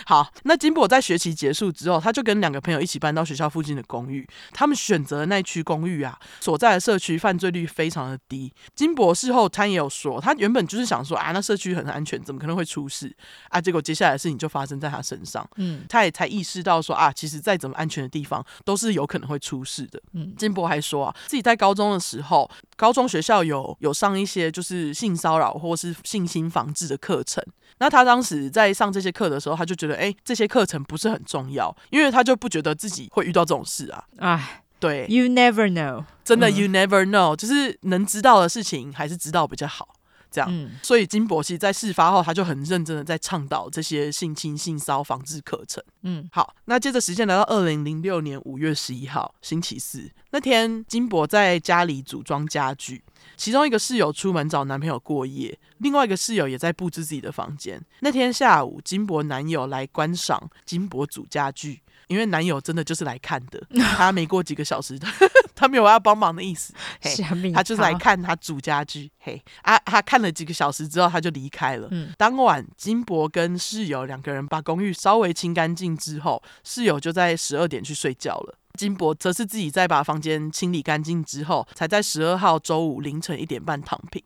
[0.06, 4.26] 好，那金博在学期结束之后，他就跟两个朋友一起搬到学校附近的公寓。
[4.52, 8.52] 他们选择的那区公寓啊，所在的社区犯罪率非常的低。
[8.74, 13.14] 金博事后他也有说，他原本就是想说啊，那社区很安全，怎么可能会出事
[13.48, 13.60] 啊？
[13.60, 15.48] 结果接下来的事情就发生在他身上。
[15.56, 20.00] 嗯，他也才意识到说啊，其实再怎么安全的地方，都是有可能会出事的。
[20.12, 27.44] 嗯，金博还说啊，自己在高中的时候，高中学校有有上一些就是性骚扰或是性侵防治的课程。
[27.78, 34.04] 那他当时在上这些课的时候，他就觉得，哎，这些课程不是很重要，因为他就不觉得自己会遇到这种事啊。
[34.18, 39.88] 哎，对，You never know，真的，You never know，就是能知道的事情还是知道比较好。
[40.32, 45.84] 这样，嗯、所以金博其实在事发后，他就很认真的在倡导这些性侵、性骚防治课程。
[46.02, 53.04] 嗯，好，那接着时间来到二零零六年五月十一号星期四那天，金博在家里组装家具，
[53.36, 57.80] 其中一个室友出门找男朋友过夜，另外一个室友也在布置自己的房间。
[58.00, 61.81] 那天下午，金博男友来观赏金博组家具。
[62.08, 63.60] 因为男友真的就是来看的，
[63.96, 64.98] 他没过几个小时，
[65.54, 71.88] 他没有要帮忙的意思，嘿，他就是来看他组家具，嘿，啊，他看了几个小时之后他就离开了。
[71.90, 84.22] 嗯，当晚金博跟室友两个人把公寓稍微清干净之后，室友就在十二点去睡觉了，金博则是自己在把房间清理干净之后，才在十二号周五凌晨一点半躺平。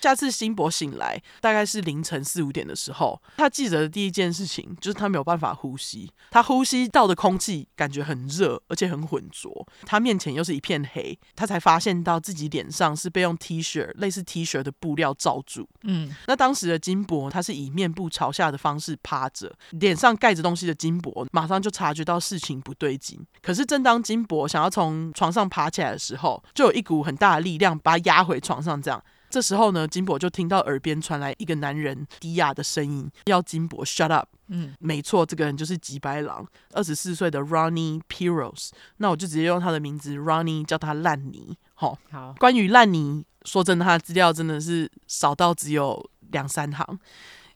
[0.00, 15.68] 下次金博醒来，大概是凌晨四五点的时候，他记得的第一件事情就是他没有办法呼吸，他呼吸到的空气感觉很热，而且很浑浊，他面前又是一片黑，他才发现到自己脸上是被用 T 恤类似 T 恤的布料罩住。
[15.82, 23.20] 嗯，那当时的金博他是以面部朝下的方式趴着，脸上盖着东西的金博马上就察觉到事情不对劲。
[23.42, 29.02] 可是正当金博想要从床上爬起来的时候，就有一股很大的力量把他压回床上，这样。
[29.30, 34.28] 这时候呢，金博就听到耳边传来一个男人低哑的声音，要金博 shut up。
[34.48, 38.70] 嗯，没错，这个人就是吉白狼，二十四岁的 Ronnie Piros。
[38.96, 41.56] 那我就直接用他的名字 Ronnie 叫他烂泥。
[41.74, 42.34] 好，好。
[42.40, 46.98] 关于烂泥，说真的，他的资料真的是少到只有两三行。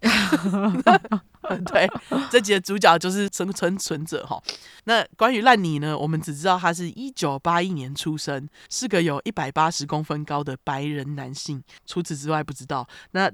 [1.67, 1.89] 对，
[2.31, 4.43] 这集的主角就是生存存者哈。
[4.85, 11.63] 那关于烂泥呢，我们只知道他是一九八一年出生，是个有一百八十公分高的白人男性。
[11.87, 12.89] 除此之外不知道。
[13.13, 13.31] 那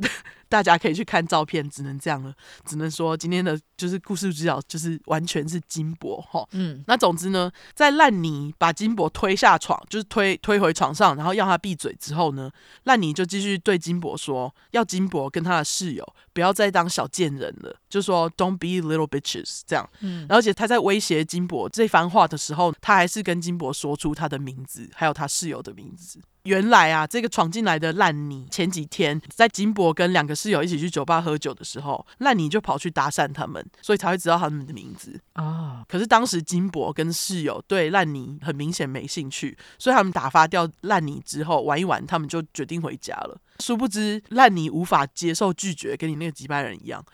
[0.50, 2.34] 大家可以去看照片，只能这样了。
[2.66, 6.46] 只能说今天的就是故事主角就是完全是金箔哈。
[6.50, 12.50] 嗯，那总之呢，在烂泥把金箔推下床，就是推推回床上，然后要他闭嘴之后呢，
[12.84, 19.86] 烂泥就继续对金箔说，要金箔跟他的室友不要再当小贱人了，就说 Don't be little bitches 这样。
[20.00, 26.20] 嗯，而且他在威胁金博这番话的时候，他还是跟金博说出他的名字，还有他室友的名字。
[26.44, 35.84] 原来啊，这个闯进来的烂泥前几天在金博跟两个室友一起去酒吧喝酒的时候，烂泥就跑去搭讪他们，所以才会知道他们的名字啊。
[35.86, 43.38] 可是当时金博跟室友对烂泥很明显没兴趣，所以他们打发掉烂泥之后玩一玩，他们就决定回家了。
[43.60, 47.04] 殊不知烂泥无法接受拒绝，跟你那个几百人一样，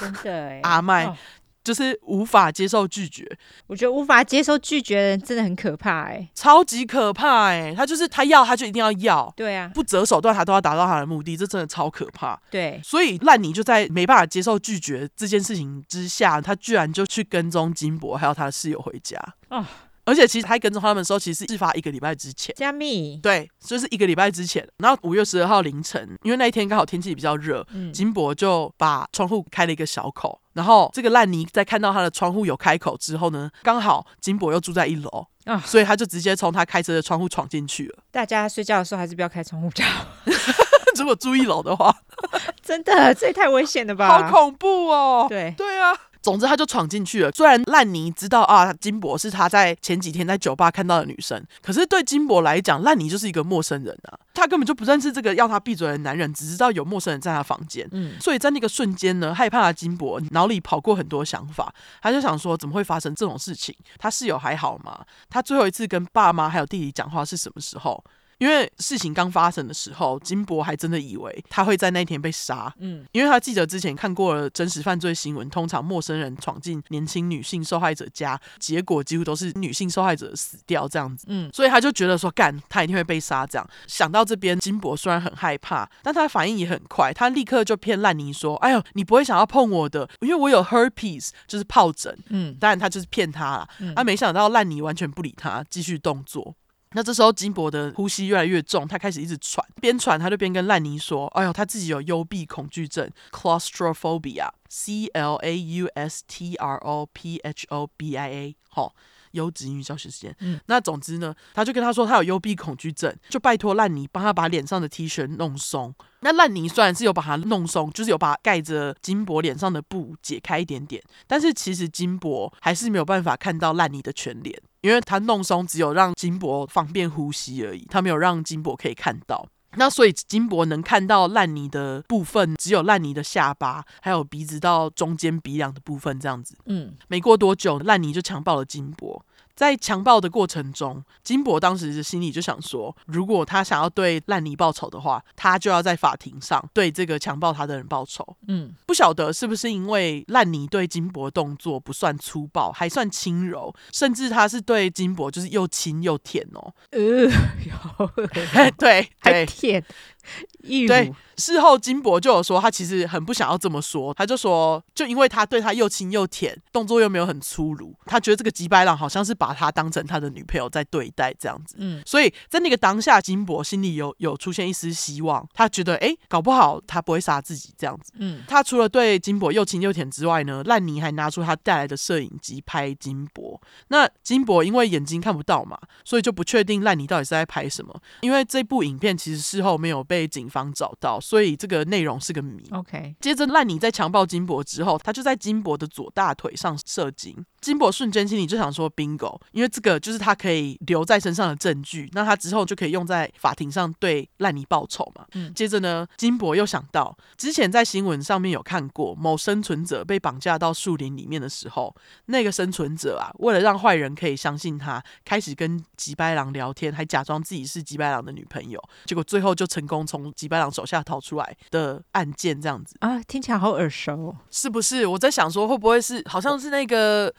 [0.00, 1.06] 真的哎， 阿麦。
[1.06, 1.16] 哦
[1.64, 3.24] 就是无法接受拒绝，
[3.68, 7.74] 我觉得无法接受拒绝的人真的很可怕哎、欸，超级可怕哎、欸！
[7.76, 12.36] 他就是他要他就一定要要，对啊，不择手段他都要达到他的目的，这真的超可怕。
[12.50, 19.16] 对，所以烂泥就在没办法接受拒绝这件事情之下，他居然就去跟踪金博还有他的室友回家
[19.48, 19.64] 哦。
[20.04, 22.54] 而且其实他跟踪他们的时候，其实是事发一个礼拜之前。
[22.56, 24.66] 加密对，就是一个礼拜之前。
[24.78, 30.40] 然后五月十二号凌晨，因为那一天刚好天气比较热，嗯、金箔就把窗户开了一个小口。
[30.54, 37.98] 然后这个烂泥在看到他的窗户有开口之后呢，刚好金箔又住在一楼，哦、所以他就直接从他开车的窗户闯进去了。
[38.10, 39.84] 大家睡觉的时候还是不要开窗户照，
[40.98, 41.94] 如果住一楼的话，
[42.60, 44.08] 真的这也太危险了吧？
[44.08, 45.26] 好恐怖哦！
[45.28, 45.96] 对对啊。
[46.22, 47.30] 总之，他就闯进去了。
[47.32, 54.18] 虽然烂泥知道啊，金博是他在前几天在酒吧看到的女生，可是对金博来讲，烂泥就是一个陌生人啊。
[54.32, 57.86] 他根本就不认识这个要他闭嘴的男人，只知道有陌生人在他房间。
[57.92, 63.74] 嗯，所以在那个瞬间呢，害怕的金博脑里跑过很多想法，他就想说，怎么会发生这种事情？
[63.98, 65.04] 他室友还好吗？
[65.28, 68.02] 他最后一次跟爸妈还有弟弟讲话是什么时候？
[68.42, 72.74] 因为事情刚发生的时候，金博还真的以为他会在那天被杀。
[72.80, 81.24] 嗯，因为他记得之前看过了真实犯罪新闻，通常陌生人闯进年轻女性受害者家，结果几乎都是女性受害者死掉这样子。
[81.28, 83.46] 嗯，所以他就觉得说，干他一定会被杀。
[83.46, 93.68] 这样想到这边，金博虽然很害怕，但他反应也很快，他立刻就骗烂泥说：“哎呦，你不会想要碰我的，因为我有 herpes，就是疱疹。”嗯，当然他就是骗他了。
[93.78, 96.56] 嗯，他没想到烂泥完全不理他，继续动作。
[96.94, 108.94] 那这时候金箔的呼吸越来越重，他开始一直喘，边喘他就边跟烂泥说：“哎呦，他自己有幽闭恐惧症 （claustrophobia），C L A U S T R O P H O B I A，好。”
[109.32, 110.36] 优质英语教学时间。
[110.40, 115.94] 嗯，那总之呢，他就跟他说他有幽闭恐惧症，就拜托烂泥帮他把脸上的 T 恤弄松。
[116.20, 129.46] 那烂泥虽然是有把它弄松，就是有把盖着金箔脸上的布解开一点点，但是其实金箔还是没有办法看到烂泥的全脸，因为他弄松只有让金箔方便呼吸而已，他没有让金箔可以看到。
[129.76, 136.58] 那所以金箔能看到烂泥的部分，只有烂泥的下巴，还有鼻子到中间鼻梁的部分这样子。
[136.66, 139.24] 嗯，没过多久，烂泥就强暴了金箔。
[139.54, 148.26] 在强暴的过程中，金博当时心里就想说，如果他想要对烂泥报仇的话，他就要在法庭上对这个强暴他的人报仇。
[148.48, 156.72] 嗯，不晓得是不是因为烂泥对金博动作不算粗暴，还算轻柔，甚至他是对金博就是又亲又舔哦。
[156.90, 159.84] 呃， 对，还舔。
[160.86, 190.06] 对，事后金箔就有说，他其实很不想要这么说，他就说，就因为他对他又亲又舔，动作又没有很粗鲁，他觉得这个吉白朗好像是把他当成他的女朋友在对待这样子，嗯，所以在那个当下，金箔心里有有出现一丝希望，他觉得，哎，搞不好他不会杀自己这样子，嗯，他除了对金箔又亲又舔之外呢，烂泥还拿出他带来的摄影机拍金箔，那金箔因为眼睛看不到嘛，所以就不确定烂泥到底是在拍什么，因为这部影片其实事后没有。
[190.12, 192.62] 被警方找到，所以这个内容是个谜。
[192.70, 197.34] OK，接着烂泥在强暴金箔之后，他就在金箔的左大腿上射精。
[197.62, 205.24] 金箔瞬间心里就想说 bingo，因为这个就是他可以留在身上的证据，那他之后就可以用在法庭上对烂泥报仇嘛。
[205.32, 211.94] 嗯，接着呢，金箔又想到之前在新闻上面有看过某生存者被绑架到树林里面的时候，
[212.26, 225.06] 那个生存者啊，为了让坏人可以相信他，开始跟吉白狼聊天，还假装自己是吉白狼的女朋友，结果最后就成功从吉白狼手下逃出来的案件，这样子啊，听起来好耳熟，是不是？
[225.06, 227.32] 我在想说会不会是，好像是那个。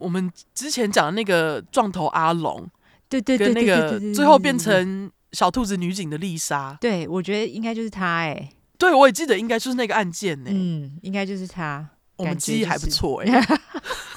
[0.00, 2.68] 我们之前讲的那个撞头阿龙，
[3.08, 11.88] 对对对，那个最后变成小兔子女警的丽莎，对，我觉得应该就是他哎，对，我也记得应该就是那个案件呢，嗯，应该就是他。
[12.16, 13.60] 我们记忆还不错哎、欸。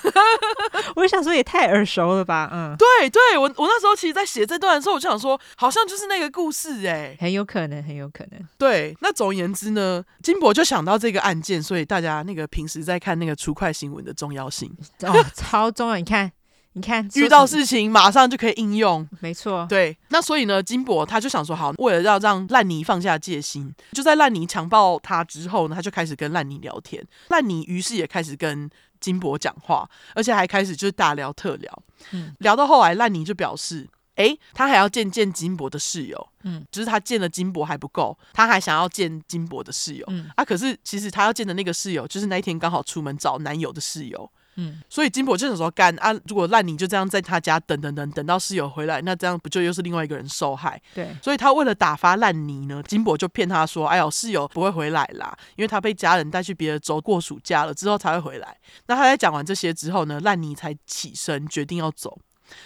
[0.95, 8.40] 我想说也太耳熟了吧，嗯，对对，我我那时候其实，在写这段的时候，我就想说，好像就是那个故事哎、欸，很有可能，很有可能。
[8.57, 14.72] 对，那总而言之呢，金博就想到这个案件，所以大家那个平时在看那个出快新闻的重要性
[15.02, 15.98] 哦，超重要。
[15.98, 16.32] 你看，
[16.77, 19.65] 你看，遇到事情马上就可以应用，没错。
[19.67, 28.69] 对，那所以呢，金博他就想说，好，为了要让烂泥放下戒心，就在烂泥强暴他之后呢，他就开始跟烂泥聊天，烂泥于是也开始跟。
[28.99, 31.83] 金博讲话，而且还开始就是大聊特聊，
[32.13, 44.27] 嗯，聊到后来，烂泥就表示，哎，他还要见见金博的室友，嗯，就是他见了金博还不够，他还想要见金博的室友，嗯，啊，可是其实他要见的那个室友，就是那一天刚好出门找男友的室友。
[44.59, 50.81] 嗯，所以金博就想说干啊，如果烂泥就这样在他家等等等等到室友回来，那这样不就又是另外一个人受害？
[50.95, 58.57] 对，所以他为了打发烂泥呢，金博就骗他说：“哎呦，室友不会回来啦，因为他被家人带去别的州过暑假了，之后才会回来。”
[58.88, 62.19] 那他在讲完这些之后呢，烂泥才起身决定要走。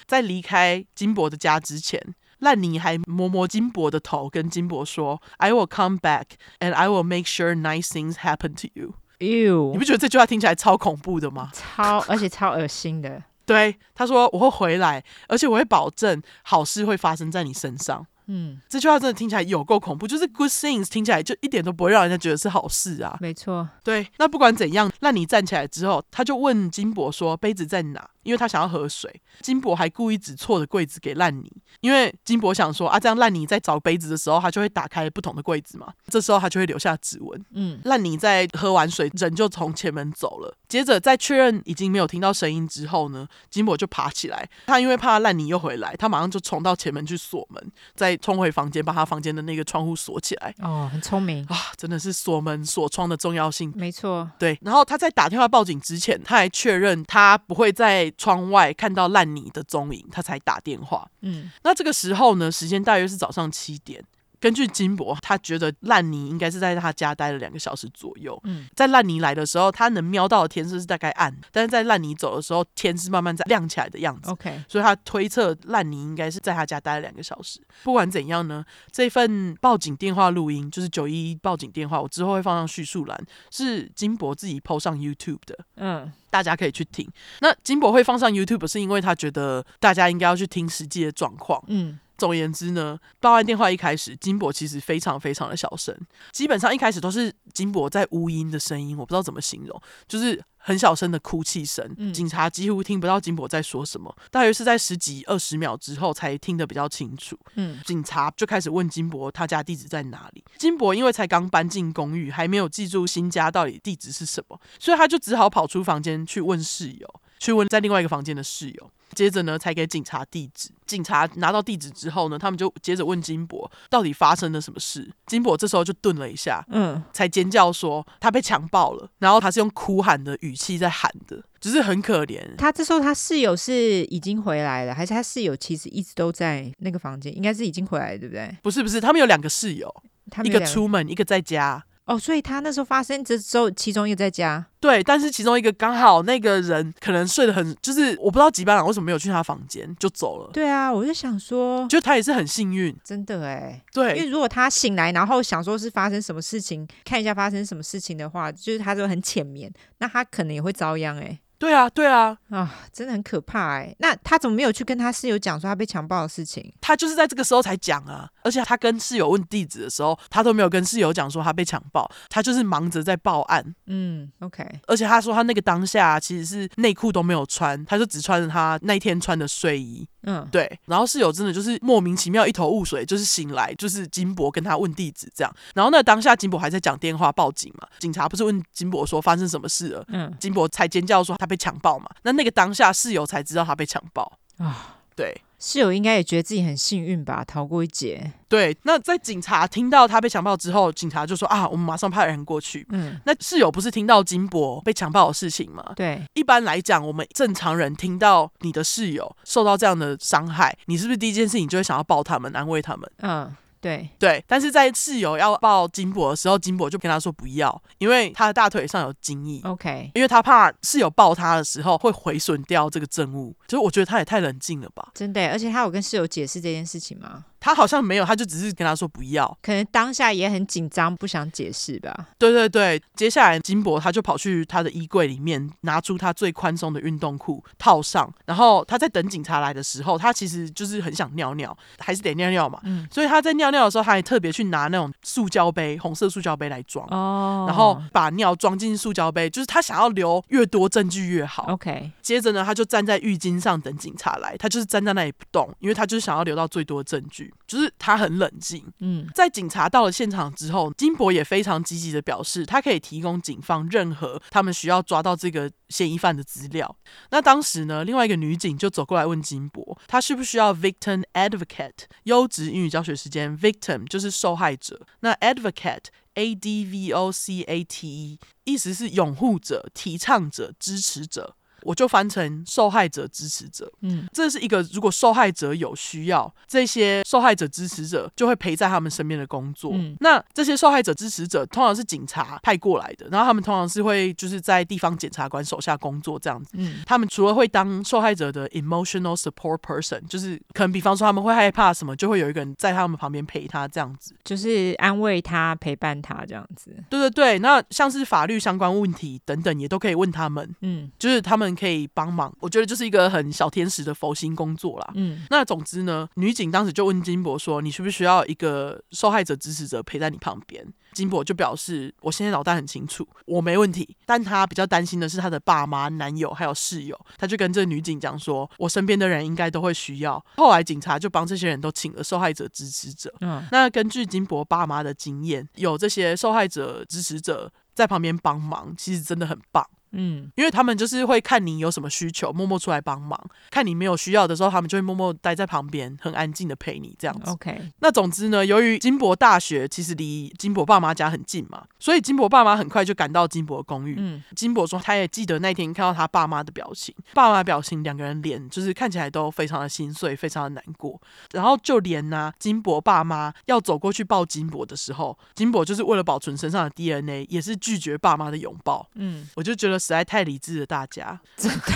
[0.06, 2.00] 在离开金博的家之前，
[2.40, 6.26] 烂泥还摸摸金博的头，跟金博说：“I will come back
[6.60, 11.52] and I will make sure nice things happen to you。” Ew, 你不觉得这句话听起来超恐怖的吗？
[11.54, 13.22] 超， 而且超恶心的。
[13.46, 18.06] 对，他说我会回来，而且我会保证好事会发生在你身上。
[18.28, 23.18] 嗯，这句话真的听起来有够恐怖，就是 good things 听起来就一点都不会让人家觉得是好事啊。
[23.20, 24.08] 没错，对。
[24.20, 29.22] 那不管怎样，那你站起来之后，他就问金博说：“杯子在哪？”因为他想要喝水。
[29.42, 37.46] 金博还故意指错的柜子给烂泥，因为金博想说啊，这样烂泥在找杯子的时候，他就会打开不同的柜子嘛，这时候他就会留下指纹。
[37.54, 40.56] 嗯，烂泥在喝完水，人就从前门走了。
[40.68, 50.54] 接着在确认已经没有听到声音之后呢，金博就爬起来，他因为怕烂泥又回来，他马上就冲到前门去锁门，再冲回房间，把他房间的那个窗户锁起来。
[50.60, 53.74] 哦，很聪明啊，真的是锁门锁窗的重要性。
[53.76, 54.58] 没错，对。
[54.62, 61.10] 然后他在打电话报警之前，他还确认他不会在窗外看到烂泥的踪影，他才打电话。
[61.22, 64.04] 嗯，那这个时候呢，时间大约是早上七点。
[64.42, 68.38] 根据金博，他觉得烂泥应该是在他家待了两个小时左右。
[68.44, 74.32] 嗯，在烂泥来的时候，他能瞄到的天色是大概暗，但是在烂泥走的时候，天是慢慢在亮起来的样子。
[74.32, 77.62] OK，所以他推测烂泥应该是在他家待了两个小时。
[77.84, 85.60] 不管怎样呢，这份报警电话录音就是九一一报警电话，我之后会放上叙述栏，是金博自己 PO 上 YouTube 的。
[85.76, 87.08] 嗯，大家可以去听。
[87.42, 91.64] 那金博会放上 YouTube 是因为他觉得大家应该要去听实际的状况。
[91.68, 92.00] 嗯。
[92.22, 95.98] 总而言之呢，报案电话一开始，金博其实非常非常的小声，
[96.32, 101.84] 基本上一开始都是金博在呜咽的声音，我不知道怎么形容，就是很小声的哭泣声。
[101.98, 107.36] 嗯、警察几乎听不到金博在说什么，大约是在十几二十秒之后才听得比较清楚。
[107.56, 110.46] 嗯，警察就开始问金博他家地址在哪里。
[110.60, 118.92] 金博因为才刚搬进公寓，还没有记住新家到底地址是什么，所以他就只好跑出房间去问室友，去问在另外一个房间的室友。
[119.14, 120.70] 接着呢，才给警察地址。
[120.86, 125.10] 警察拿到地址之后呢，他们就接着问金博到底发生了什么事。
[125.26, 129.10] 金博这时候就顿了一下，嗯，才尖叫说他被强暴了。
[129.20, 132.44] 然后他是用哭喊的语气在喊的，只是很可怜。
[132.58, 137.34] 他这时候他室友是已经回来了，还是他室友其实一直都在那个房间？
[137.36, 138.58] 应该是已经回来了，对不对？
[138.62, 140.04] 不是不是，他们有两个室友，
[140.44, 141.86] 一个出门，一个在家。
[142.06, 144.66] 哦，所以他那时候发生这时候，其中一个在家。
[144.80, 150.50] 对，但是其中一个刚好那个人可能睡得很，就是我不知道吉班长为什么没有去他房间就走了。
[150.52, 153.82] 对啊，我就想说，就他也是很幸运，真的哎。
[153.94, 161.40] 对，因为如果他醒来，然后想说是发生什么事情，看一下发生什么事情的话，就是他就很浅眠，那他可能也会遭殃哎。
[161.62, 163.96] 对啊，对啊，啊，真的很可怕哎。
[164.00, 166.74] 那他怎么没有去跟他室友讲说他被强暴的事情？
[166.82, 173.64] 他就是在这个时候才讲啊，而且他跟室友问地址的时候，他都没有跟室友讲说他被强暴，他就是忙着在报案。
[173.86, 174.68] 嗯，OK。
[174.88, 180.08] 而且他说他那个当下其实是内裤都没有穿，他就只穿着他那天穿的睡衣。
[180.24, 180.80] 嗯，对。
[180.86, 185.56] 然后室友真的就是莫名其妙一头雾水，就是醒来就是金博跟他问地址这样。
[185.74, 190.06] 然后那当下金博还在讲电话报警嘛，警察不是问金博说发生什么事了？
[190.10, 192.10] 嗯，金博才尖叫说他被强暴嘛。
[192.24, 194.98] 那那个当下室友才知道他被强暴啊。
[195.16, 198.34] 对，室友应该也觉得自己很幸运吧，逃过一劫。
[198.50, 202.84] 对，那在警察听到他被强暴之后，警察就说啊，我们马上派人过去。
[202.90, 205.94] 嗯，那室友不是听到金博被强暴的事情吗？
[205.96, 213.12] 对，一般来讲，我们正常人听到你的室友受到这样的伤害，你是不是第一件事情就会想要抱他们，安慰他们？
[213.20, 213.56] 嗯。
[213.82, 219.60] 对对，但是在室友要抱金博的时候，金博就跟他说不要，因为他的大腿上有精液。
[219.64, 223.56] OK，因为他怕室友抱他的时候会毁损掉这个证物。
[223.68, 225.12] 就是我觉得他也太冷静了吧？
[225.16, 227.46] 真的，而且他有跟室友解释这件事情吗？
[227.62, 229.58] 他好像没有，他就只是跟他说不要。
[229.62, 232.28] 可能当下也很紧张，不想解释吧。
[232.40, 242.80] 对对对，接下来金博他就跑去他的衣柜里面，拿出他最宽松的运动裤套上，然后他在等警察来的时候，他其实就是很想尿尿，还是得尿尿嘛。
[242.84, 243.08] 嗯。
[243.12, 247.08] 所以他在尿尿的时候，他还特别去拿那种塑胶杯，红色塑胶杯来装。
[247.12, 247.66] 哦。
[247.68, 251.66] 然后把尿装进塑胶杯，就是他想要留越多证据越好。
[251.70, 252.12] OK。
[252.24, 258.86] 接着呢，他就站在浴巾上等警察来，他就是站在那里不动，因为他就是想要留到最多证据，就是他很冷静。
[259.00, 259.28] 嗯。
[259.34, 266.96] 在警察到了现场之后，金博也非常积极的表示，他可以提供警方任何他们需要抓到这个嫌疑犯的资料。
[267.30, 272.06] 那当时呢，另外一个女警就走过来问金博，他需不需要 victim advocate？
[272.24, 276.06] 优质英语教学时间，victim 就是受害者，那 advocate
[276.36, 281.56] A D V O C A T E 意思是拥护者、提倡者、支持者。
[281.84, 289.92] 我就翻成受害者支持者，嗯，这是一个如果受害者有需要，这些受害者支持者就会陪在他们身边的工作。
[289.94, 296.72] 嗯，那这些受害者支持者通常是警察派过来的，然后他们通常是会就是在地方检察官手下工作这样子。
[296.74, 306.96] 嗯，他们除了会当受害者的 emotional support person，就是可能比方说他们会害怕什么，就会有一个人在他们旁边陪他这样子，就是安慰他、陪伴他这样子。
[307.10, 310.70] 对对对，那像是法律相关问题等等也都可以问他们。
[310.82, 311.71] 嗯，就是他们。
[311.76, 315.12] 可以帮忙，我觉得就是一个很小天使的佛心工作啦。
[315.16, 327.20] 嗯，那总之呢，女警当时就问金博说：“你需不需要一个受害者支持者陪在你旁边？”金博就表示：“我现在脑袋很清楚，我没问题。”但他比较担心的是他的爸妈、男友还有室友。
[327.38, 333.34] 他就跟这女警讲说：“我身边的人应该都会需要。”后来警察就帮这些人都请了受害者支持者。
[333.42, 339.86] 嗯，那根据金博爸妈的经验，有这些受害者支持者在旁边帮忙，其实真的很棒。
[340.12, 343.38] 嗯，因为他们就是会看你有什么需求，默默出来帮忙；
[343.70, 347.52] 看你没有需要的时候，他们就会默默待在旁边，很安静的陪你这样子。
[347.52, 347.90] OK。
[348.00, 354.16] 那总之呢，由于金博大学其实离金博爸妈家很近嘛，所以金博爸妈很快就赶到金博公寓。
[354.18, 361.18] 嗯，金博说他也记得那天看到他爸妈的表情，爸妈表情两个人脸就是看起来都非常的心碎，非常的难过。
[361.54, 369.08] 然后就连呢、啊，金博爸妈要走过去抱金博的时候，金博就是为了保存身上的 DNA，也是拒绝爸妈的拥抱。
[369.16, 370.01] 嗯，我就觉得。
[370.02, 371.94] 实在太理智的，大家真的。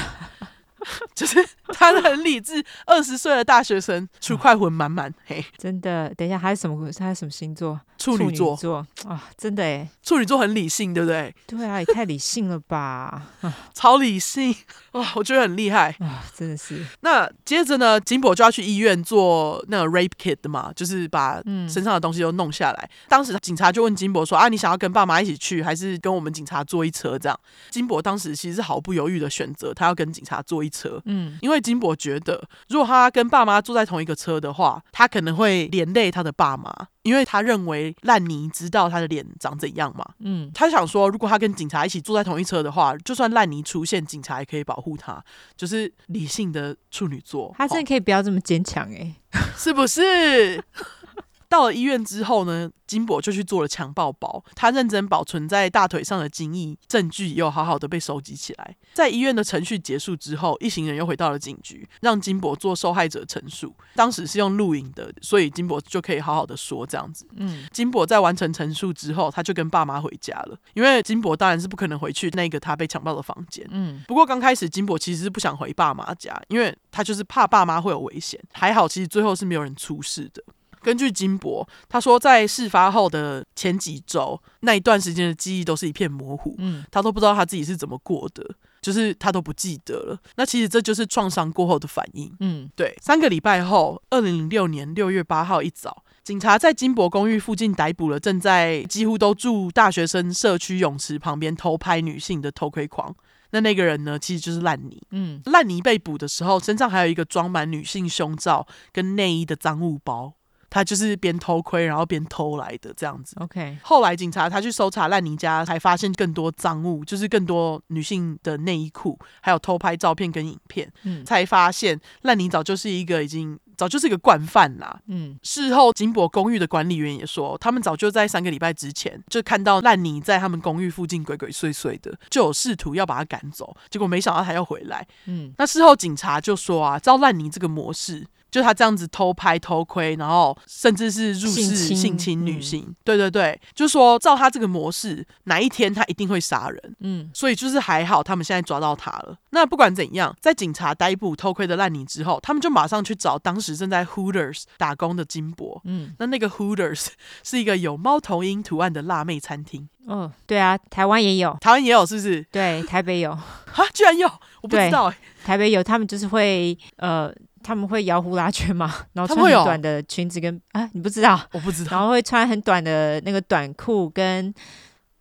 [1.16, 6.14] 就是他很理智，二十岁的大学生，出快魂满满，嘿，真的。
[6.16, 6.91] 等一下，还有什么？
[6.91, 7.80] 他是什么星座？
[7.98, 8.56] 处女座。
[8.57, 11.34] 座啊、哦，真的哎，处女座很理性，对不对？
[11.48, 13.32] 对啊，也太理性了吧，
[13.74, 14.53] 超理性
[14.91, 16.86] 哇，我觉得很厉害啊、哦，真的是。
[17.02, 22.90] 那接着呢，金博就要去医院做那个 rape kit 的嘛，就是把身上的东西都弄下来。
[22.91, 27.40] 嗯、当时警察就问金博说：“啊，你想要跟爸妈一起去，还是跟我们警察坐一车？”这样，
[27.72, 31.02] 金博当时其实是毫不犹豫的选择，他要跟警察坐一车。
[31.06, 36.72] 嗯，因为金博觉得，如果他跟爸妈坐在同一个车的话，他可能会连累他的爸妈，
[37.03, 40.06] 因为他认为烂泥知道他的脸长怎样嘛。
[40.19, 45.23] 嗯，他想说，如果他跟警察一起坐在同一车的话，就算烂泥出现，警察也可以保护他，
[45.56, 47.53] 就是理性的处女座。
[47.57, 49.15] 他真的可以不要这么坚强哎，
[49.56, 50.64] 是不是？
[51.49, 54.43] 到了医院之后呢，金博就去做了强暴包。
[54.55, 58.76] 他认真保存在大腿上的精液证据又好好的被收集起来。
[58.93, 63.76] 在医院的程序结束之后，一行人又回到了警局，让金博做受害者陈述。
[63.95, 67.27] 当时是用录影的，所以金博就可以好好的说这样子。
[67.35, 70.57] 嗯，金博在完成陈述之后，他就跟爸妈回家了。
[70.73, 73.65] 因为金博当然是不可能回去那个他被强暴的房间。
[73.69, 78.39] 嗯，不过刚开始金博其实是不想回爸妈家，因为他就是怕爸妈会有危险。
[78.53, 80.43] 还好，其实最后是没有人出事的。
[80.86, 88.48] 根据金博，他说在事发后的前几周，那一段时间的记忆都是一片模糊，嗯，他都不知道他自己是怎么过的，
[88.84, 90.20] 就是他都不记得了。
[90.36, 92.95] 那其实这就是创伤过后的反应，嗯，对。
[93.02, 103.16] 三个礼拜后，二零零六年六月八号一早，警察在金博公寓附近逮捕了正在几乎都住大学生社区泳池旁边偷拍女性的偷窥狂。
[103.49, 105.02] 那那个人呢，其实就是烂泥。
[105.10, 110.34] 嗯，烂泥被捕的时候，身上还有一个装满女性胸罩跟内衣的赃物包。
[110.69, 113.35] 他就是边偷窥，然后边偷来的这样子。
[113.39, 120.91] OK，后来警察他去搜查烂泥家，才发现更多赃物，就是更多女性的内衣裤，还有偷拍照片跟影片。
[121.03, 124.99] 嗯，才发现烂泥早就是一个已经早就是一个惯犯啦。
[125.07, 135.05] 嗯，事后金博公寓的管理员也说，他们早就在三个礼拜之前就看到烂泥在他们公寓附近鬼鬼祟祟的，就有试图要把他赶走，结果没想到他要回来。
[135.25, 138.25] 嗯，那事后警察就说啊，照烂泥这个模式。
[138.56, 142.86] 就他这样子偷拍偷窥，然后甚至是入室性侵女性。
[142.88, 146.95] 嗯、对对对，就说照他这个模式，哪一天他一定会杀人。
[147.02, 149.38] 嗯，所以就是还好，他们现在抓到他了。
[149.49, 155.82] 那不管怎样，在警察逮捕偷窥的烂泥之后，他们就马上去找当时正在 Hooters 打工的金博。
[155.84, 157.07] 嗯，那那个 Hooters
[157.44, 159.90] 是一个有猫头鹰图案的辣妹餐厅。
[160.07, 162.41] 哦，对啊，台湾也有，台湾也有，是不是？
[162.52, 163.32] 对，台北有。
[163.32, 165.18] 啊，居然有，我不知道哎。
[165.44, 167.30] 台北有，他们就是会呃。
[167.65, 171.39] 他们会摇呼啦圈吗， 然后穿很短的裙子跟啊，你不知道？
[171.51, 171.91] 我不知道。
[171.91, 174.53] 然后会穿很短的那个短裤跟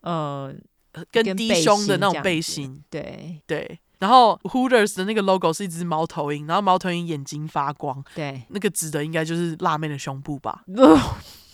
[0.02, 0.52] 呃
[1.10, 2.82] 跟低胸的那种背心。
[2.90, 3.78] 对对。
[4.00, 8.04] 然后 Hooters 的那个 logo 是一只猫头鹰，然后猫头鹰眼睛发光。
[8.14, 10.62] 对，那个指的应该就是辣妹的胸部吧？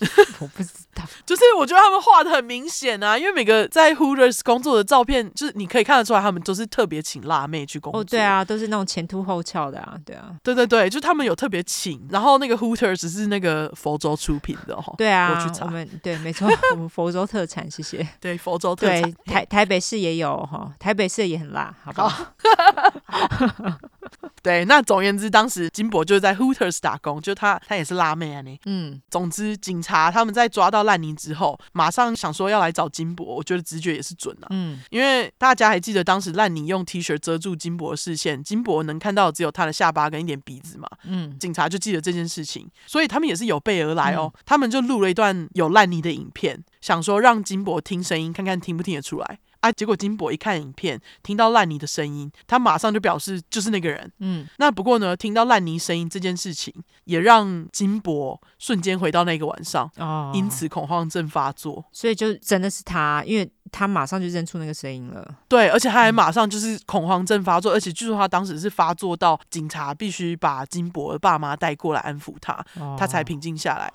[0.39, 8.01] 我不知道，就是我觉得他们画的很明显啊，因为每个在 Hooters 工作的照片，就是你可以看得出来，他们都是特别请辣妹去工作。
[8.01, 12.07] 哦，对啊，都是那种前凸后翘的啊，对啊，对对对，就他们有特别请。
[12.09, 18.07] 然后那个 Hooters 是那个佛州出品的哈，对啊，我去查，我们对，没错，我 们佛州特产，谢谢。
[18.19, 22.09] 对，佛州特产，台台北市也有哈，台北市也很辣，好不好？
[22.09, 23.77] 好
[24.41, 30.31] 对，那总而言之，当时金博就是在 Hooters 打工，就他他也是辣妹啊，你嗯，总之警察他们。
[30.31, 34.47] 在抓到烂泥之后，马上想说要来找金博，我觉得直觉也是准啊。
[34.51, 40.87] 嗯，因为大家还记得当时烂泥用 T 恤遮住金博的视线，金博能看到的只有他的下巴跟一点鼻子嘛。
[41.03, 44.31] 嗯，警察就记得这件事情，所以他们也是有备而来哦。
[44.33, 49.39] 嗯、他们就录了一段有烂泥的影片，想说让金博听声音，看看听不听得出来。
[49.61, 49.71] 啊！
[49.71, 54.11] 结果金博一看影片，听到烂泥的声音，他马上就表示就是那个人。
[54.19, 56.73] 嗯，那不过呢，听到烂泥声音这件事情，
[57.05, 61.83] 也让金博瞬间回到那个晚上，哦，因此恐慌症发作。
[61.91, 65.35] 所以就真的是他，因为他马上就认出那个声音了。
[65.47, 73.91] 对，而且他还马上就是恐慌症发作，嗯、而且据说他当时是发作到警察必须把金博的爸妈带过来安抚他，哦、他才平静下来。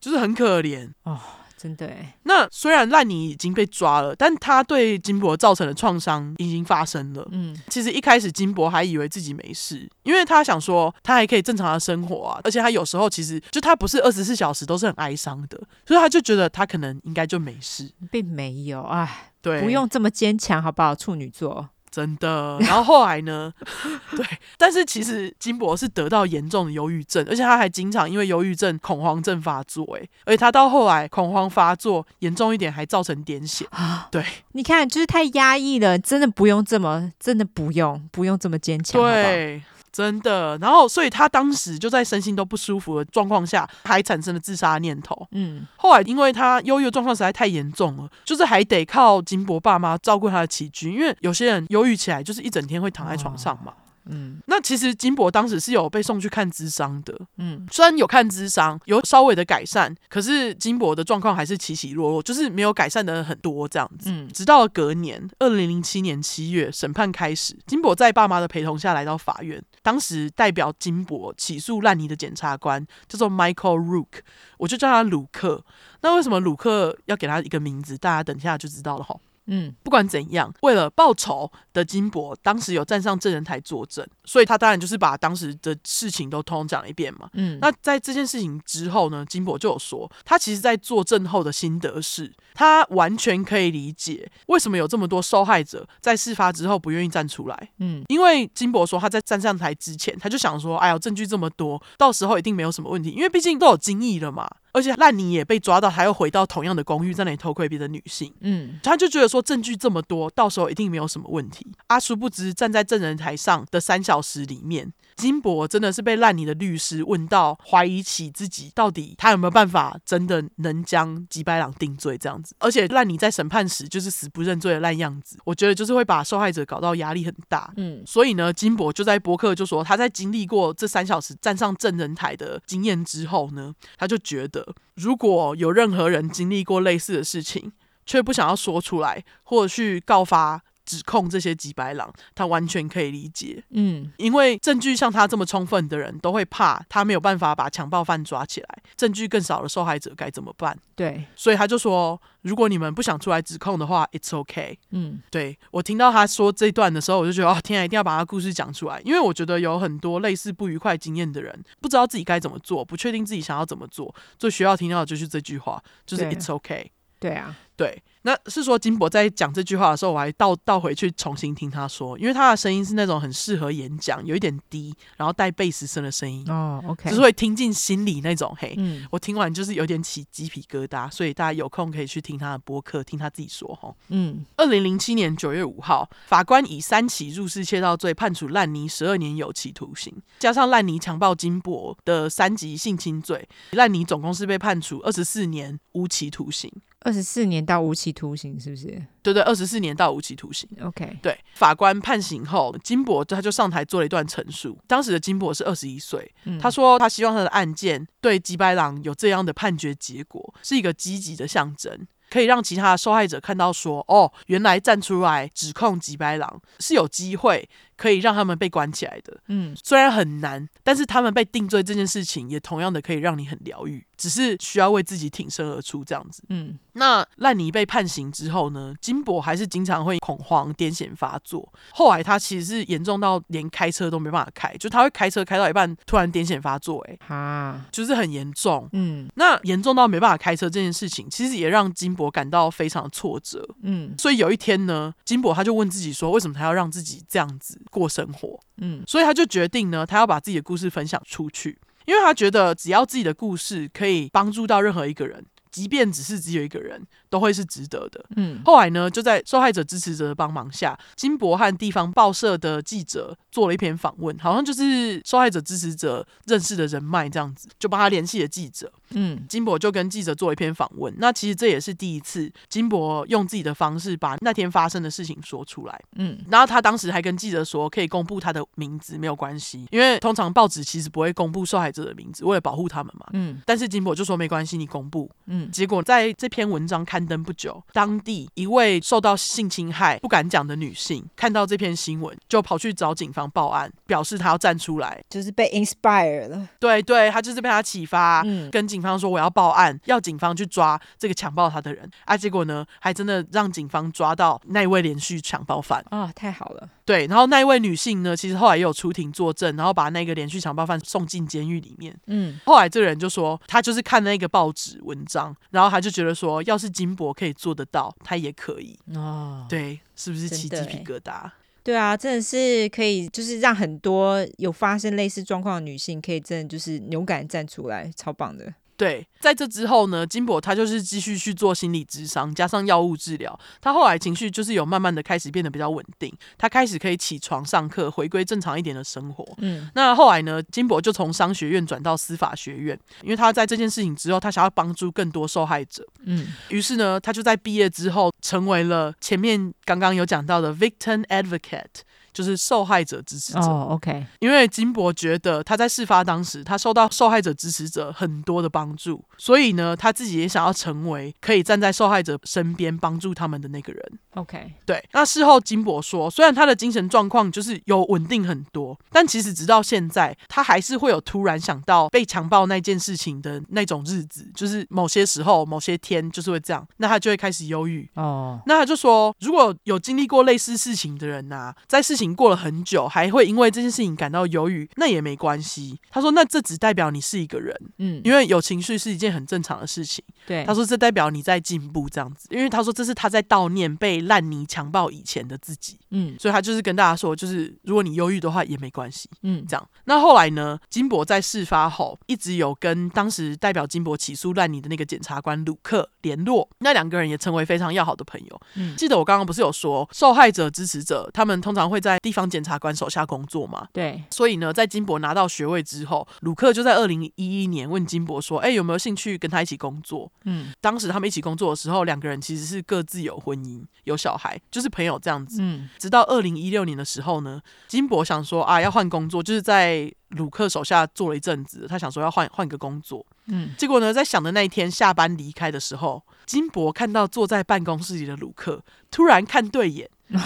[0.00, 1.20] 就是很可怜哦。
[1.60, 7.28] 真的，那虽然烂泥已经被抓了，但他对金博造成的创伤已经发生了。
[7.32, 18.80] 嗯，其实一开始金博还以为自己没事，因为他想说他还可以正常的生活啊，而且他有时候其实就他不是二十四小时都是很哀伤的，所以他就觉得他可能应该就没事，并没有。
[18.84, 20.94] 哎，对，不用这么坚强，好不好？
[20.94, 21.68] 处女座。
[21.90, 23.52] 真的， 然后后来呢？
[24.16, 24.24] 对，
[24.56, 33.64] 但是其实金博是得到严重的忧郁症，而且他还经常因为忧郁症恐慌症发作，哎，而且他到后来恐慌发作严重一点，还造成癫痫。
[34.10, 39.60] 对，你看，就是太压抑了，真的不用这么，真的不用，不用这么坚强，对。
[39.60, 45.26] 好真的，然后所以他当时就在身心都不舒服的状况下，还产生了自杀念头。
[45.32, 53.72] 嗯，后来因为他忧郁状况实在太严重了，就是还得靠金博爸妈照顾他的起居，因为有些人忧郁起来就是一整天会躺在床上嘛。
[54.10, 64.10] 哦嗯，那其实金博当时是有被送去看智商的，嗯，虽然有看智商，有稍微的改善，可是金博的状况还是起起落落，就是没有改善的很多这样子。
[64.10, 69.62] 嗯，直到隔年，二零零七年七月，审判开始，金博在爸妈的陪同下来到法院。
[69.82, 74.20] 当时代表金博起诉烂泥的检察官叫做 Michael Rook，
[74.58, 75.64] 我就叫他鲁克。
[76.02, 77.96] 那为什么鲁克要给他一个名字？
[77.96, 79.16] 大家等一下就知道了哈。
[79.50, 87.28] 嗯，不管怎样，为了报仇的金博当时有站上证人台作证，所以他当然就是把当时的事情都通通讲了一遍嘛。
[87.34, 97.70] 嗯，那在这件事情之后呢，金博就有说，他其实在作证后的心得是，他完全可以理解为什么有这么多受害者在事发之后不愿意站出来。
[97.78, 104.48] 嗯，因为金博说他在站上台之前，他就想说，哎呀，证据这么多，到时候一定没有什么问题，因为毕竟都有精液了嘛。
[104.72, 108.32] 而且烂泥也被抓到，还要回到同样的公寓，在那里偷窥别的女性。
[108.40, 111.66] 嗯，他就觉得说证据这么多，到时候一定没有什么问题。
[111.88, 122.54] 阿、啊、殊不知站在证人台上的三小时里面，金博真的是被烂泥的律师问到怀疑起自己到底他有没有办法真的能将吉白朗定罪这样子。
[122.58, 127.72] 而且烂泥在审判时就是死不认罪的烂样子，我觉得就是会把受害者搞到压力很大。
[127.76, 134.59] 嗯，所以呢，金博就在博客就说他在经历过这三小时站上证人台的经验之后呢，他就觉得。
[134.94, 137.72] 如果有任何人经历过类似的事情，
[138.04, 140.62] 却不想要说出来，或者去告发。
[140.84, 143.62] 指控这些几白狼，他完全可以理解。
[143.70, 148.82] 嗯，因为证据像他这么充分的人，都会怕他没有办法把强暴犯抓起来。
[148.96, 150.76] 证据更少的受害者该怎么办？
[150.96, 154.76] 对，所以他就说，如果你们不想出来指控的话，it's okay。
[154.90, 166.86] 嗯，对，我听到他说这段的时候，我就觉得哦，天啊，一定要把他故事讲出来，因为我觉得有很多类似不愉快经验的人，不知道自己该怎么做，不确定自己想要怎么做，最需要听到的就是这句话，就是 it's okay。
[167.18, 167.56] 对啊。
[167.76, 168.02] 对。
[168.22, 178.54] 那是说金博在讲这句话的时候，我还倒倒回去重新听他说，因为他的声音是那种很适合演讲，有一点低，然后带贝斯声的声音哦，OK，就是会听进心里那种。
[178.58, 183.94] 嘿，嗯，我听完就是有点起鸡皮疙瘩，所以大家有空可以去听他的播客，听他自己说哈。
[184.08, 196.70] 嗯，二零零七年九月五号，法官以三起入室窃盗罪判处烂泥十二年有期徒刑，加上烂泥强暴金博的三级性侵罪，烂泥总共是被判处二十四年无期徒刑。
[197.00, 199.02] 二十四年到无期徒刑，是不是？
[199.22, 200.68] 对对，二十四年到无期徒刑。
[200.82, 204.78] OK，对，法官判刑后，金博他就上台做了一段陈述。
[204.86, 217.68] 当时的金博是二十一岁，嗯，他说他希望他的案件对吉白朗有这样的判决结果，是一个积极的象征，可以让其他的受害者看到说，哦，原来站出来指控吉白朗是有机会。
[218.00, 226.78] 可以让他们被关起来的，嗯，虽然很难，但是他们被定罪这件事情也同样的可以让你很疗愈，只是需要为自己挺身而出这样子，嗯。
[226.94, 231.72] 那烂泥被判刑之后呢，金博还是经常会恐慌、癫痫发作。
[231.92, 239.28] 后来他其实是严重到连开车都没办法开，就他会开车开到一半突然癫痫发作，哎，哈，就是很严重，嗯。
[239.36, 244.12] 那严重到没办法开车这件事情，其实也让金博感到非常挫折，嗯。
[244.18, 248.58] 所以有一天呢，金博他就问自己说，为什么他要让自己这样子过生活？
[248.78, 257.06] 嗯，所以他就决定呢，他要把自己的故事分享出去，因为他觉得只要自己的故事可以帮助到任何一个人，即便只是只有一个人。
[257.30, 258.22] 都会是值得的。
[258.34, 268.92] 嗯，后来呢，就在受害者支持者的帮忙下，金博和地方报社的记者做了一篇访问，好像就是受害者支持者认识的人脉这样子，就帮他联系了记者。
[269.10, 271.14] 嗯，金博就跟记者做了一篇访问。
[271.18, 276.00] 那其实这也是第一次，金博用自己的方式把那天发生的事情说出来。
[276.16, 283.26] 嗯，然后他当时还跟记者说，可以公布他的名字没有关系，因为通常报纸其实不会公布受害者的名字，为了保护他们嘛。
[283.34, 285.30] 嗯，但是金博就说没关系，你公布。
[285.46, 296.68] 嗯，结果在这篇文章刊登不久，当地一位受到性侵害不敢讲的女性看到这篇新闻，就跑去找警方报案，表示她要站出来，就是被 inspired 了。
[296.78, 302.36] 对对，她就是被她启发，嗯，跟警方说我要报案，要警方去抓这个强暴她的人啊。
[302.36, 306.88] 结果呢，还真的让警方抓到那位连续强暴犯啊，太好了。
[307.04, 312.16] 对，然后那一位女性呢，其实后来也有出庭作证，然后把那个连续强暴犯送进监狱里面。
[312.26, 318.98] 嗯，后来这个人就说，他就是看那个报纸文章，然后他就觉得说，要是金博可以做得到，他也可以。
[319.14, 321.50] 哦，对，是不是起鸡皮疙瘩？
[321.82, 328.72] 对啊，真的是可以，就是让很多有发生类似状况的女性，可以真的就是勇敢站出来，超棒的。
[329.00, 333.58] 对，在这之后呢，金博他就是继续去做心理咨商，加上药物治疗。
[333.80, 339.56] 他后来情绪就是有慢慢的开始变得比较稳定，他开始可以起床上课，回归正常一点的生活。
[339.56, 346.06] 嗯，那后来呢，金博就从商学院转到司法学院，因为他在这件事情之后，他想要帮助更多受害者。
[346.24, 352.02] 嗯，于是呢，他就在毕业之后成为了前面刚刚有讲到的 victim advocate。
[352.32, 353.60] 就是受害者支持者。
[353.60, 354.26] 哦，OK。
[354.38, 364.18] 因为金博觉得他在事发当时，他受到受害者支持者很多的帮助，所以呢，他自己也想要成为可以站在受害者身边帮助他们的那个人。
[364.34, 364.72] OK。
[364.84, 365.02] 对。
[365.12, 378.08] 那事后金博说，虽然他的精神状况就是有稳定很多，但其实直到现在，他还是会有突然想到被强暴那件事情的那种日子，就是某些时候、某些天就是会这样，那他就会开始忧郁。
[378.14, 378.60] 哦。
[378.66, 385.98] 那他就说，如果有经历过类似事情的人呐、啊，在事情过了很久，还会因为这件事情感到犹豫，那也没关系。
[386.10, 390.24] 他说，那这只代表你是一个人，嗯，因为有情绪是一件很正常的事情。
[390.46, 392.48] 对，他说这代表你在进步，这样子。
[392.50, 399.88] 因为他说这是他在悼念被烂泥强暴以前的自己，嗯，所以他就是跟大家说，就是如果你忧郁的话也没关系，嗯，这样。
[400.04, 408.60] 那后来呢，金博在事发后一直有跟当时代表金博起诉烂泥的那个检察官鲁克联络，那两个人也成为非常要好的朋友。
[408.74, 413.86] 嗯，记得我刚刚不是有说受害者支持者，他们通常会在地方检察官手下工作嘛？
[413.92, 425.58] 对，所以呢，在金博拿到学位之后，鲁克就在二零一一年问金博说：“哎，有没有兴趣跟他一起工作？”嗯，当时他们一起工作的时候，两个人其实是各自有婚姻、有小孩，就是朋友这样子。
[425.60, 433.24] 嗯，直到二零一六年的时候呢，金博想说啊，要换工作，就是在鲁克手下做了一阵子，他想说要换换个工作。
[433.46, 440.08] 嗯，结果呢，在想的那一天下班离开的时候，金博看到坐在办公室里的鲁克，突然看对眼。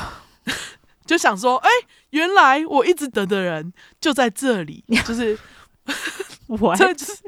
[1.05, 5.39] 就想说，哎、欸，原来我一直等的人就在这里， 就是
[6.48, 7.22] 我， 这就是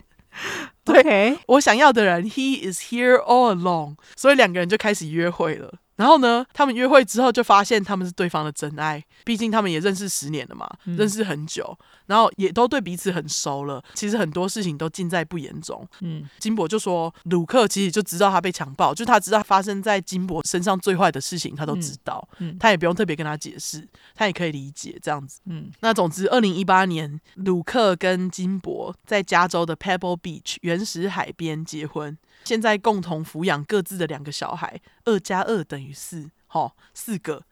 [0.84, 2.28] 对我想要的人。
[2.28, 5.74] He is here all along，所以两个人就开始约会了。
[5.96, 13.82] 然后呢，他们约会之后就发现他们是对方的真爱，毕竟他们也认识十年了嘛，嗯、认识很久，然后也都对彼此很熟了。
[13.94, 15.86] 其实很多事情都尽在不言中。
[16.00, 22.26] 嗯，金博就说，鲁克其实就知道他被强暴，就他知道发生在金博身上最坏的事情，他都知道。
[22.38, 25.40] 嗯，嗯他也不用特别跟他解释，他也可以理解这样子。
[25.46, 32.16] 嗯，那总之，二零一八年，鲁克跟金博在加州的 Pebble Beach 原始海边结婚。
[32.46, 37.42] 现在共同抚养各自的两个小孩，二加二等于四，哦，四个。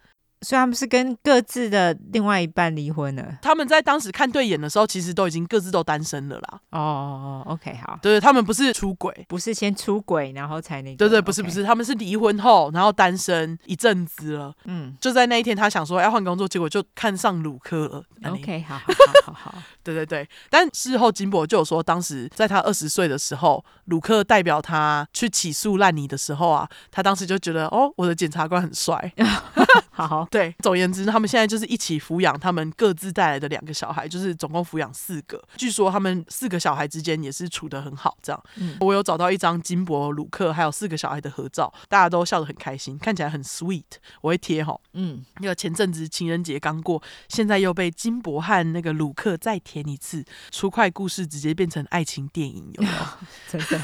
[0.44, 3.38] 所以他们是跟各自的另外一半离婚了。
[3.40, 6.60] 他们在当时看对眼的时候，其实都已经各自都单身了啦。
[6.70, 7.98] 哦哦哦，OK，好。
[8.02, 10.96] 对，他们不是出轨，不是先出轨然后才那个。
[10.96, 14.54] 对对，不是不是，他们是离婚后，然后单身一阵子了。
[14.64, 18.04] 嗯，就在那一天，他想说要换工作，结果就看上鲁克了。
[18.30, 18.84] OK，好好
[19.26, 19.54] 好好好。
[19.82, 29.12] 对对对，但事后金博就有说，当时在他二十岁的时候，鲁克代表他去起诉烂泥的时候啊，他当时就觉得哦，我的检察官很帅。
[29.90, 30.26] 好。
[30.34, 35.40] 对，总而言之，他们现在就是一起抚养他们各自带来的两个小孩，就是总共抚养四个。
[35.56, 38.44] 据说他们四个小孩之间也是处得很好，这样。
[38.56, 43.84] 嗯，我有找到一张金伯、鲁克还有四个小孩的合照，大家都笑得很开心，看起来很 sweet。
[44.22, 52.94] 我会贴哈，嗯，那个前阵子情人节刚过，现在又被金伯和那个鲁克再填一次，出快故事直接变成爱情电影，有没有？
[53.48, 53.80] 真的。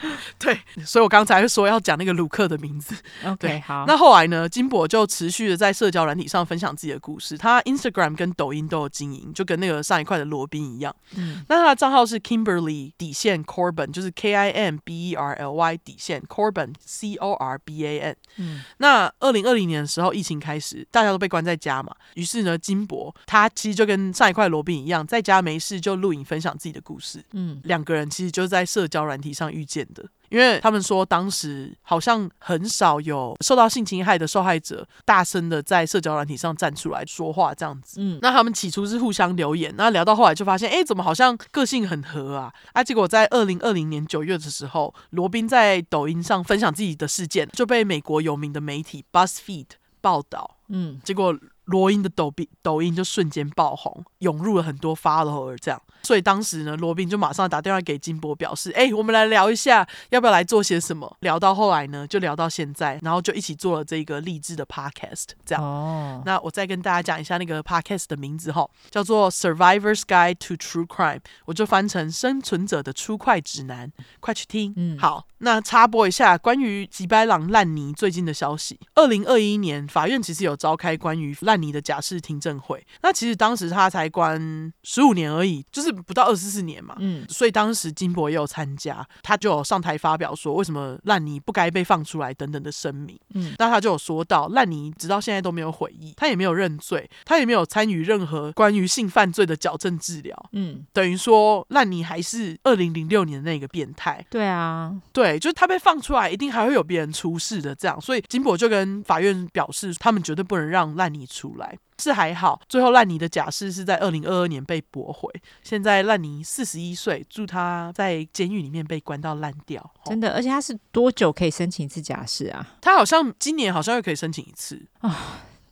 [0.38, 2.94] 对，所以我刚才说要讲那个卢克的名字。
[3.24, 3.84] OK，对好。
[3.86, 4.48] 那后来呢？
[4.48, 7.38] 金博就持续的在社交软体上分享自己的故事。
[7.38, 10.94] 他 Instagram 跟抖音都有经营，就跟那个上一块的罗宾一样。
[11.16, 11.44] 嗯。
[11.48, 17.34] 那他的账号是 Kimberly 底线 Corbin，就是 K I M B E R L Y 底线 Corbin C O
[17.34, 18.16] R B A N。
[18.36, 18.62] 嗯。
[18.78, 21.94] 那二零二零年的时候，疫情开始，大家都被关在家嘛。
[22.14, 27.22] 于是呢，金博他其实就跟上一块罗宾一样，在家没事就录影分享自己的故事。
[27.32, 27.60] 嗯。
[27.64, 30.04] 两个人其实就在社交软体上遇见的。
[30.28, 38.00] 因为他们说，当时好像很少有受到性侵害的受害者大声的在社交软体上站出来说话，这样子。
[38.00, 42.52] 嗯，那他们起初是互相留言，那聊到后来就发现，哎，怎么好像个性很合啊？
[42.72, 49.66] 啊，结果在二零二零年九月的时候，罗宾在抖音上分享自己的事件，就被美国有名的媒体 BuzzFeed
[50.00, 50.58] 报道。
[50.68, 51.36] 嗯，结果。
[51.70, 65.64] 罗宾的抖音抖音就瞬间爆红，涌入了很多 follower，这样，所以当时呢，罗宾就马上打电话给金博，表示：“哎，我们来聊一下，要不要来做些什么？”聊到后来呢，就聊到现在，然后就一起做了这个励志的 podcast，这样。
[65.64, 73.88] 哦，那我再跟大家讲一下那个 podcast 的名字哈，叫做《Survivor's Guide to True Crime》，我就翻成《生存者的出快指南》，
[74.20, 74.72] 快去听。
[74.76, 78.78] 嗯，好，那插播一下关于吉白朗烂泥最近的消息。
[78.94, 86.96] 二零二一年，法院其实有召开关于烂你的假释听证会，那其实当时他才关十五年而已，就是不到二十四年嘛。
[86.98, 93.18] 嗯，所以当时金博也有参加，他就有上台发表说为什么烂泥不该被放出来等等的声明。
[93.34, 100.50] 嗯，那他就有说到，烂泥直到现在都没有悔意，他也没有认罪，他也没有参与任何关于性犯罪的矫正治疗。
[100.52, 104.24] 嗯，等于说烂泥还是二零零六年的那个变态。
[104.30, 111.78] 对啊，对，就是他被放出来，一定还会有别人出事的这样，所以金博就跟法院表示，他们绝对不能让烂泥出来。
[111.98, 115.30] 是还好，最后烂泥的假释是在二零二二年被驳回。
[115.62, 119.92] 现在烂泥四十一岁，祝他在监狱里面被关到烂掉。
[120.06, 122.66] 真的，而且他是多久可以申请一次假释啊？
[122.80, 125.14] 他好像今年好像又可以申请一次啊、哦，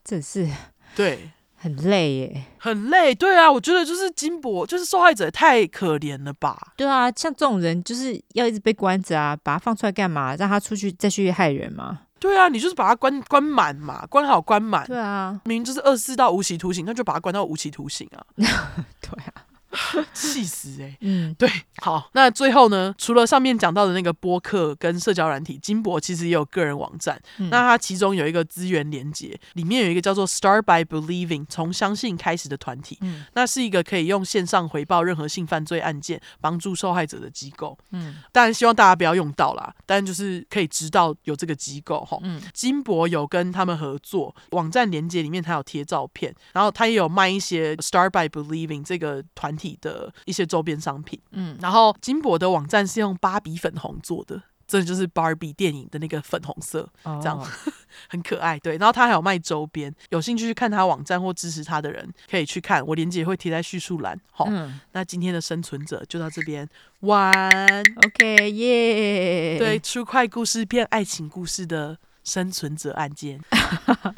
[0.04, 0.46] 真是
[0.94, 3.14] 对，很累耶，很累。
[3.14, 6.74] 对啊，我觉得就是金博，就是受害者太可怜了吧？
[6.76, 10.36] 对啊，像这种人就是要一直被关着啊，把他放出来干嘛？
[10.36, 12.00] 让他出去再去害人吗？
[12.18, 14.86] 对啊，你就是把它关关满嘛，关好关满。
[14.86, 18.22] 对啊，明明就是二十四到无期徒刑，那就把它关到无期徒刑啊。
[18.36, 19.47] 对啊。
[20.14, 20.98] 气死哎、欸！
[21.02, 21.48] 嗯，对，
[21.82, 27.20] 好，那最后呢，除了上面讲到的那个播客跟社交软体，金博其实也有个人网站。
[27.38, 32.98] 嗯、那它其中有一个资源连接，里面有一个叫做 Start by Believing，从相信开始的团体。
[33.02, 37.78] 嗯，那是一个可以用线上回报任何性犯罪案件，帮助受害者的机构。
[37.90, 42.18] 嗯，当然希望大家不要用到啦，但就是可以知道有这个机构哈。
[42.22, 57.38] 嗯，金博有跟他们合作，网站连接里面他有贴照片，然后他也有卖一些 Start by Believing 这个团体的一些周边商品，嗯，然后金箔的网站是用芭比粉红做的，这就是芭比电影的那个粉红色，哦、这样。
[58.08, 58.58] 很可爱。
[58.58, 64.18] 对，然后他还有卖周边，有兴趣去看他网站或支持他的人可以去看，我链接会贴在叙述栏。
[64.30, 66.68] 好，嗯、那今天的生存者就到这边，
[67.00, 67.32] 晚
[68.06, 73.40] ，OK，耶、yeah，对，出快故事变爱情故事的生存者案件，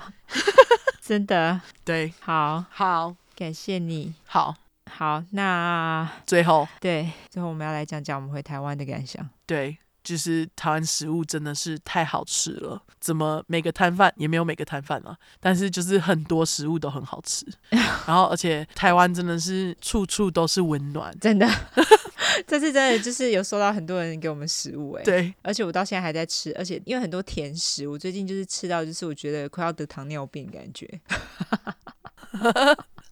[1.01, 2.65] 真的，对，好。
[2.71, 3.17] 好。
[3.37, 4.55] 感谢你，好
[4.91, 9.27] 好，那 最后，对，最后我们要来讲讲我们回台湾的感想。
[9.47, 21.49] 对，就是台湾食物真的是太好吃了，怎么每个摊贩也没有每个摊贩啊，但是就是很多食物都很好吃， 然后而且台湾真的是处处都是温暖，真的，
[22.47, 31.01] 这次真的就是有收到很多人给我们食物哎，对，而且我到现在还在吃，而且因为很多甜食，我最近就是吃到就是我觉得快要得糖尿病感觉。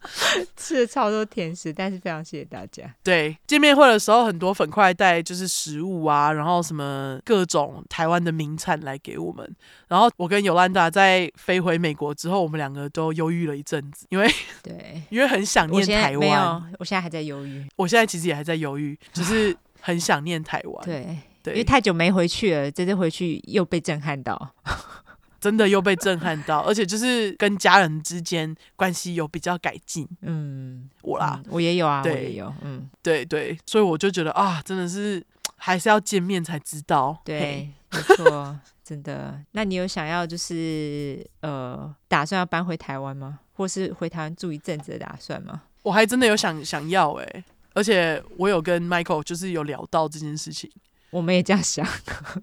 [0.55, 2.83] 吃了超多甜食，但是非常谢谢大家。
[3.03, 9.55] 对，见面会的时候，很多粉块带就是食物啊，然后什么各种台湾的名产来给我们。
[9.87, 14.29] 然后我跟尤兰达在飞回美国之后，我们两个都忧郁了一阵子，因为
[14.63, 16.19] 对， 因为很想念台湾。
[16.19, 17.67] 没有，我现在还在犹豫。
[17.75, 20.85] 我现在其实也还在犹豫，只是很想念台湾。
[20.85, 24.55] 对对，因为太久没回去了，这次回去又被震撼到。
[25.39, 30.07] 真的又被震撼到，而且就是跟家人之间关系有比较改进。
[30.21, 32.53] 嗯，我啦，嗯、我也有啊，我也有。
[32.61, 35.25] 嗯，对对，所以我就觉得啊，真的是
[35.55, 37.19] 还是要见面才知道。
[37.23, 39.39] 对，没错， 真的。
[39.51, 43.39] 那你有想要就是呃，打算要搬回台湾吗？
[43.53, 45.63] 或是回台湾住一阵子的打算吗？
[45.83, 47.43] 我还真的有想想要哎、欸，
[47.73, 50.69] 而且我有跟 Michael 就是有聊到这件事情。
[51.09, 51.85] 我们也这样想，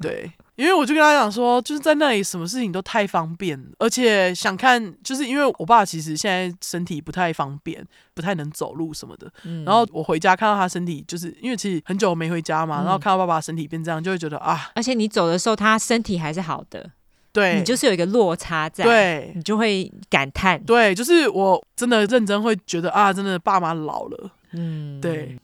[0.01, 9.31] 对，因为我就跟他讲说，就是在那里什么事情都太方便，而且想看，就是因为我爸其实现在身体不太方便，不太能走路什么的。
[9.45, 16.91] 嗯，然后我回家看到他身体，就是因为其实很久没回家嘛，然后看到爸爸身体变这样，就会觉得啊，而且你走的时候他身体还是好的，
[17.33, 25.39] 对，你就是有一个落差在，对，你就会感叹，对，就是我真的认真会觉得啊，真的爸妈老了，嗯，对。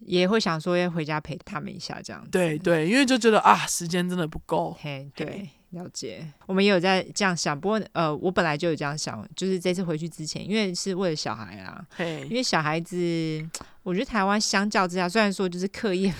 [0.00, 2.30] 也会想说要回家陪他们一下，这样子。
[2.30, 4.76] 对对，因为就觉得啊，时间真的不够。
[4.80, 6.32] 嘿，对，了解。
[6.50, 12.96] 我们也有在这样想，不过呃，我本来就有这样想，就是这次回去之前，因为是为了小孩啊，嘿，因为小孩子。
[13.82, 16.12] 我觉得台湾相较之下，虽然说就是课业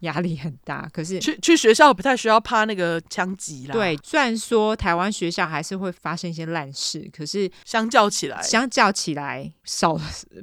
[0.00, 3.72] 压力很大，可是去去学校不太需要怕那个枪击啦。
[3.72, 9.96] 对，虽然说台湾学校还是会发生一些烂事，可是相较起来，相较起来少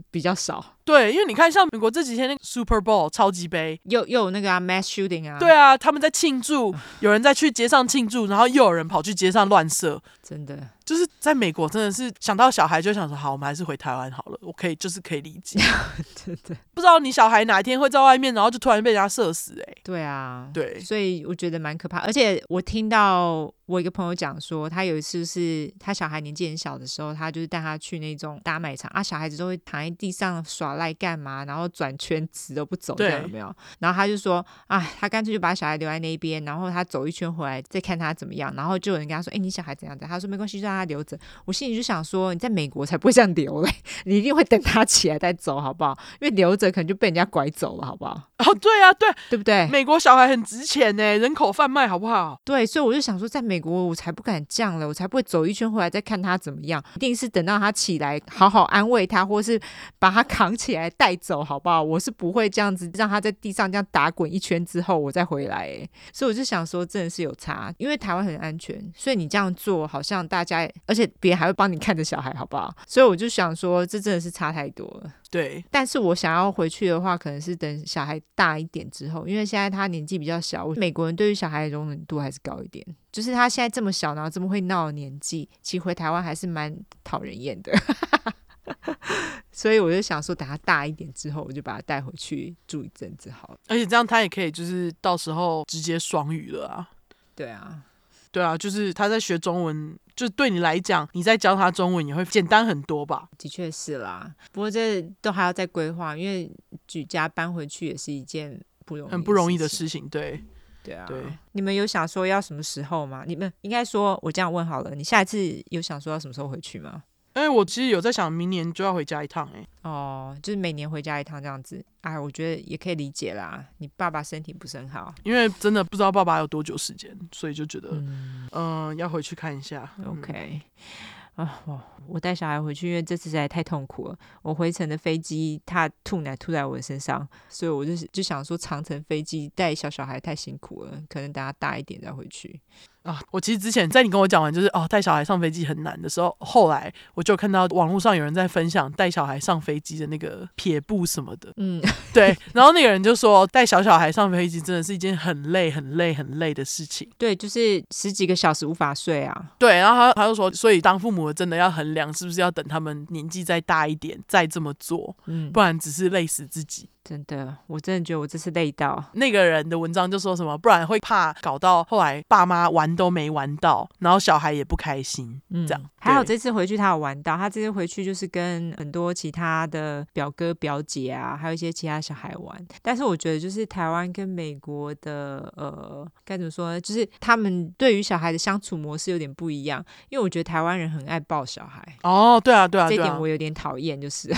[0.09, 0.77] 比较少。
[0.85, 10.69] 对，因为你看，像美国这几天那个 Super Bowl 超级杯，又又有那个啊 mass shooting 啊，对啊，他们在庆祝，有人在去街上庆祝，然后又有人跑去街上乱射，真的。
[10.91, 14.37] 就是在美国，真的是想到小孩就想说，好，我们还是回台湾好了。
[14.41, 15.57] 我可以，就是可以理解。
[16.25, 19.77] 对对，不知道你小孩哪一天会在外面，然后就突然被人家射死，欸，哎。
[19.85, 21.99] 对啊，对，所以我觉得蛮可怕。
[21.99, 33.55] 而且我听到我一个朋友讲说，他有一次是他小孩年纪很小的时候，他就是带他去那种大卖场啊，小孩子都会躺在地上耍赖干嘛，然后转圈子都不走，这样有没有？
[33.79, 38.53] 然后他就说，啊，他干脆就把小孩留在那边，然后他走一圈回来再看他怎么样。
[38.57, 40.09] 然后就有人跟他说，哎，你小孩怎样怎样？
[40.09, 40.80] 他说没关系，就让他。
[40.81, 43.71] 他留着，我心里就想说，你在美国才不会这样留嘞，
[44.05, 45.97] 你一定会等他起来再走，好不好？
[46.19, 48.11] 因为留着可能就被人家拐走了，好不好？
[48.39, 49.67] 哦，对啊，对，对不对？
[49.67, 52.39] 美国小孩很值钱呢，人口贩卖，好不好？
[52.43, 59.59] 对，所以我就想说，在美国我才不敢这样了，我才不会走一圈回来再看他怎么样，一定是等到他起来，好好安慰他，或是
[59.99, 61.83] 把他扛起来带走，好不好？
[61.83, 70.67] 我是不会这样子让他在地上这样打滚一圈之后我再回来，哎，所以我就想说，真的是有差，因为台湾很安全，所以你这样做好像大家。
[70.85, 72.73] 而且别人还会帮你看着小孩，好不好？
[72.87, 75.13] 所以我就想说，这真的是差太多了。
[75.29, 80.67] 对，但是我想要回去的话，可能是等小孩大一点之后，因为现在他年纪比较小。
[80.75, 87.71] 美国人对于小孩的容忍度还是高一点，就是他现在这么小，然后这么会闹的年纪，其实回台湾还是蛮讨人厌的。
[89.51, 93.57] 所以我就想说，等他大一点之后，我就把他带回去住一阵子好了。
[93.67, 96.89] 而且这样他也可以，就是到时候直接双语了啊。
[97.35, 97.83] 对啊。
[98.31, 103.27] 对啊，就是他在学中文，就对你来讲，你在教他中文也会简单很多吧？
[103.37, 106.49] 的确是啦，不过这都还要再规划，因为
[106.87, 110.07] 举家搬回去也是一件不容易、很不容易的事情。
[110.07, 110.41] 对，
[110.83, 111.05] 对啊。
[111.07, 111.21] 对，
[111.51, 113.23] 你们有想说要什么时候吗？
[113.27, 115.37] 你们应该说，我这样问好了，你下一次
[115.69, 117.03] 有想说要什么时候回去吗？
[117.33, 123.65] 哎，我其实有在想，明年就要回家一趟，哎，哦，就是每年回家一趟这样子，哎，我觉得也可以理解啦。
[123.77, 129.89] 你爸爸身体不是很好，因为真的不知道爸爸有多久时间，所以就觉得，嗯，呃、要回去看一下。
[130.05, 130.61] OK，
[131.35, 134.19] 啊，我我带小孩回去，因为这次实在太痛苦了。
[134.41, 142.59] 我回程的飞机，他吐奶吐在我的身上，所以我就就想说，长程飞机带小小孩太辛苦了，可能等他大一点再回去。
[143.03, 151.81] 啊，我其实之前在你跟我讲完就是哦带小孩上飞机很难的时候，后来我就看到网络上有人在分享带小孩上飞机的那个撇步什么的，嗯，
[152.13, 166.87] 对，然后那个人就说带小小孩上飞机真的是一件很累、很累、很累的事情，对，就是十几个小时无法睡啊，对，然后他他就说，所以当父母的真的要衡量是不是要等他们年纪再大一点再这么做，嗯，不然只是累死自己。
[167.03, 169.03] 真的，我真的觉得我这次累到。
[169.13, 175.41] 那个人的文章就说什么，不然会怕搞到后来爸妈玩都没玩到，然后小孩也不开心。
[175.49, 182.67] 嗯，这样还好这次回去他有玩到，他这次回去就是跟很多其他的表哥表姐啊，还有一些其他小孩玩。
[182.81, 189.83] 但是我觉得就是台湾跟美国的呃该怎么说呢，就是他们对于小孩的相处模式有点不一样。
[190.09, 191.83] 因为我觉得台湾人很爱抱小孩。
[192.03, 194.31] 哦，对啊，对啊，这点我有点讨厌，就是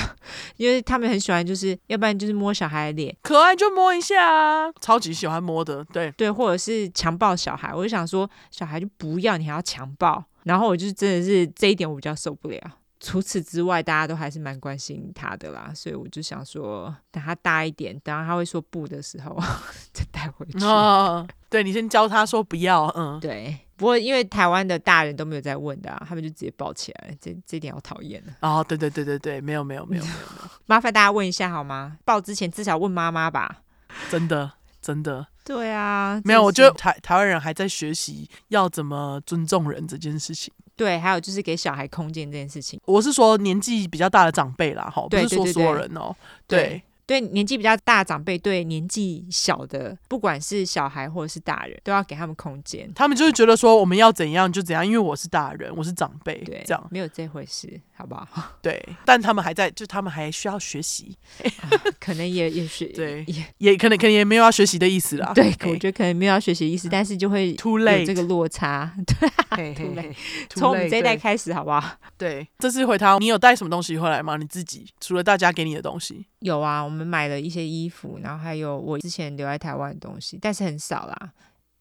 [0.55, 2.53] 因为他们很喜欢，就是要不然就是摸。
[2.53, 12.60] 小孩的脸可爱就摸一下啊，超级喜欢摸的，对对，或者是强暴小孩，我就想说小孩就不要，你还要强暴，然后我就真的是这一点我比较受不了。
[12.99, 19.38] 除此之外，大家都还是蛮关心他的啦，所以我就想说，等他大一点，等他他会说不的时候
[19.91, 20.64] 再带回去。
[20.64, 23.60] 哦，对，你先教他说不要，嗯，对。
[23.76, 28.34] 不过因为台湾的大人都没有在问的啊，他们就直接抱起来，这这点好讨厌了。
[28.40, 31.98] 哦，对对对对对，没有没有没有没有没有， 麻烦大家问一下好吗？
[32.06, 33.64] 抱之前至少问妈妈吧。
[34.10, 34.49] 真的
[34.84, 35.26] 真的。
[35.43, 40.53] 对啊，没有，我觉得台台湾人还在学习要怎么尊重人这件事情。
[40.76, 42.80] 对，还有就是给小孩空间这件事情。
[42.85, 46.15] 我是说年纪比较大的长辈啦，哈，不是说所有人哦。
[46.45, 46.64] 对。
[46.64, 46.84] 对
[47.14, 52.91] 对对年纪比较大的长辈，对年纪小的，不管是小孩或者是大人，都要给他们空间。
[52.95, 58.27] 他们就是觉得说，我们要怎样就怎样，因为我是大人，我是长辈，对，这样没有这回事，好不好？
[58.61, 61.15] 对，但他们还在，就他们还需要学习，
[61.61, 61.69] 啊、
[61.99, 65.31] 可能也也是对，也也可能可能也没有要学习的意思啦。
[65.35, 68.91] 对，我觉得可能没有要学习的意思，但是就会 too late 有这个落差。
[69.56, 70.14] 对，too late，
[70.49, 71.98] 从我们这一代开始，好不好？
[72.18, 74.38] 对，这次回台，你有带什么东西回来吗？
[74.38, 81.31] 你自己除了大家给你的东西，有啊，我们买了一些衣服，然后还有我之前留在台湾的东西，但是很少啦，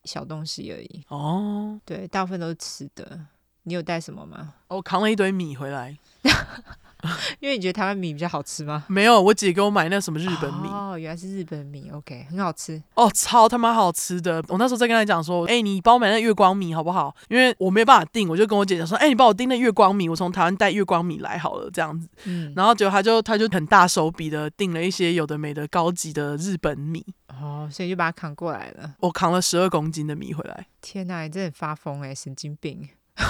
[0.05, 1.05] 小东西而已。
[1.09, 3.27] 哦，对，大部分都是吃的。
[3.65, 4.55] 你有带什么吗？
[4.69, 5.97] 我扛了一堆米回来。
[7.41, 8.85] 因为你觉得台湾米比较好吃吗？
[8.89, 10.69] 没有，我姐给我买那什么日本米。
[10.69, 12.81] 哦，原来是日本米，OK，很好吃。
[12.95, 14.43] 哦，超他妈好吃的！
[14.49, 17.15] 我那时候在跟她讲说，哎、欸，你帮我买那月光米好不好？
[17.29, 22.09] 因为我没办法订，我就跟我姐讲说，哎、欸，你帮我订那月光米，我从台湾带月光米来好了，这样子。
[22.25, 22.53] 嗯。
[22.55, 27.05] 然后结果她就她就很大手笔的订了一些有的没的高级的日本米。
[27.29, 28.95] 哦，所以就把它扛过来了。
[29.01, 30.67] 我扛了十二公斤的米回来。
[30.81, 32.89] 天哪，你真的发疯哎、欸，神经病！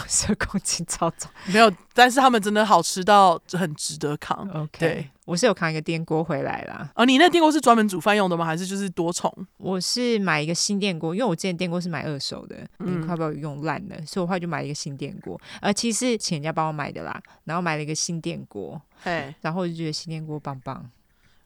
[0.09, 4.49] 十二公斤超重，没有，但是他们真的好吃到很值得扛。
[4.51, 6.89] OK，对，我是有扛一个电锅回来啦。
[6.95, 8.45] 哦，你那电锅是专门煮饭用的吗？
[8.45, 9.33] 还是就是多重？
[9.59, 15.41] 我是买一个新电锅，因为我之前电锅是买二手的，嗯，快被我用烂了，所以我后来就买一个新电锅。
[15.61, 20.89] 呃，其实是请人家帮我买的啦，然后买了一个新电锅，嘿，然后我就觉得新电锅棒棒。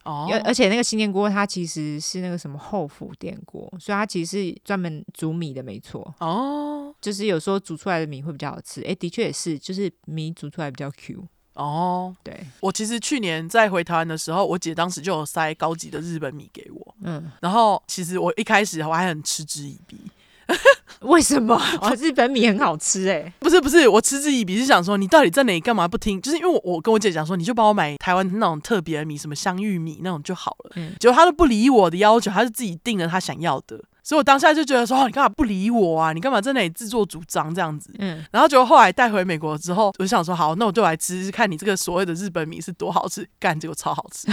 [0.07, 6.15] 哦，而且那个新电锅它其实是那个什么后釜电锅，所以它其实是专门煮米的，没错。
[6.19, 8.81] 哦，就是有时候煮出来的米会比较好吃。
[8.83, 11.27] 哎，的确也是，就是米煮出来比较 Q。
[11.55, 16.95] 哦，对，我其实去年在回台湾的时候，我姐当时就有塞高级的日本米给我。
[17.01, 19.97] 嗯，然后其实我一开始我还很嗤之以鼻。
[21.01, 21.55] 为什么？
[21.81, 23.31] 哦，日本米很好吃哎！
[23.39, 26.19] 不是不是，我嗤之以鼻是想说，你到底在哪里干嘛不听？
[26.21, 30.71] 就是因为我我跟我姐讲说，你就帮我买台湾那种特别的米，什么香芋米那种就好了。
[30.75, 36.13] 嗯，结果他都不理我的要求，他是自己定了他想要的，所以我当下就觉得说，哦，你干嘛不理我啊？
[36.13, 37.93] 你干嘛在那里自作主张这样子？
[37.99, 44.27] 嗯，然后结果后来带回美国之后，我就想说，好，那我就来吃吃看你这个所谓的日本米是多好吃，干，结果超好吃。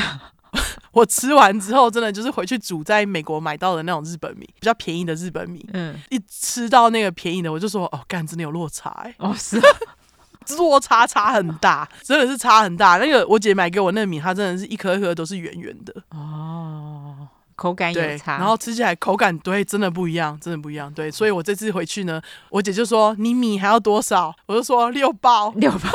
[0.95, 5.69] 我吃完之后，真的就是回去煮在美国买到的那种日本米，比较便宜的日本米。
[5.73, 9.15] 嗯，一吃到那个便宜的，我就说哦，干，真的有落差哎、欸。
[9.19, 9.61] 哦，是，
[10.57, 12.99] 落差差很大，真的是差很大。
[12.99, 15.95] 那个我姐买给我那个米，它真的是一颗一颗都是圆圆的。
[16.11, 17.27] 哦，
[17.57, 20.93] 口感有差，然后吃起来口感对，真的不一样，真的不一样。
[20.93, 24.35] 对，所以我这次回去呢，我姐就说你米还要多少？
[24.47, 25.91] 我就说六包，六包。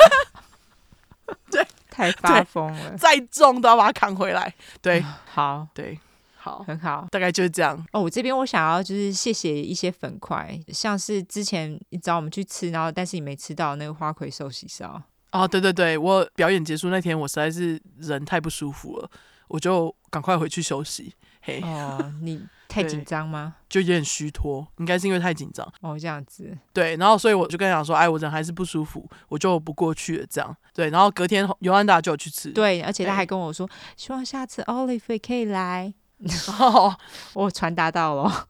[1.50, 1.66] 对。
[1.90, 4.54] 太发疯了，再重都要把它扛回来。
[4.80, 5.98] 对，嗯、 好，对，
[6.36, 7.76] 好，很好，大概就是这样。
[7.92, 15.02] 哦，我这边我想要就是谢谢一些粉块，像是之前你找我们去吃，然后但是你没吃到那个花魁寿喜烧。
[15.32, 19.10] 哦，对对对，我表演结束那天，我实在是人太不舒服了，
[19.48, 21.14] 我就赶快回去休息。
[21.40, 22.46] 嘿，哦， 你。
[22.70, 23.56] 太紧张吗？
[23.68, 26.56] 就有点虚脱，应该是因为太紧张哦，这样子。
[26.72, 30.26] 对，然后所以我就跟他讲说，哎，我人还是不舒服，我就不过去了。
[30.30, 35.92] 这样，对，然后隔天尤安达就有去吃，对，而且他还跟我说，希望下次 Oliver 可以来。
[36.60, 36.94] 哦，
[37.32, 38.48] 我传达到了。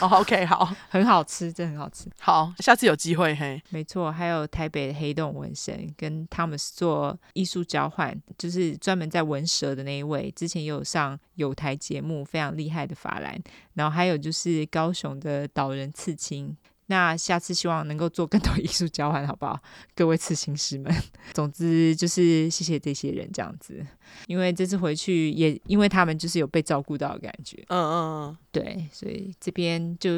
[0.00, 2.08] 哦，OK，好， 很好吃，真的很好吃。
[2.20, 3.60] 好，下次有机会嘿。
[3.68, 13.38] 没错，还有台北的黑洞纹身跟他们做艺术交换，就是专门在纹蛇的那一位，之前也有上有台节目，非常厉害的法兰。
[13.74, 16.56] 然后还有就是高雄的岛人刺青。
[16.90, 19.58] 那下次希望能够做更多 艺术交换，好不好？
[19.94, 20.92] 各位刺青师们，
[21.32, 23.86] 总之就是谢谢这些人这样子，
[24.26, 27.94] 因为这次回去也因为他们就是有被照顾到的感觉，嗯嗯
[28.26, 30.10] 嗯，对，所以这边就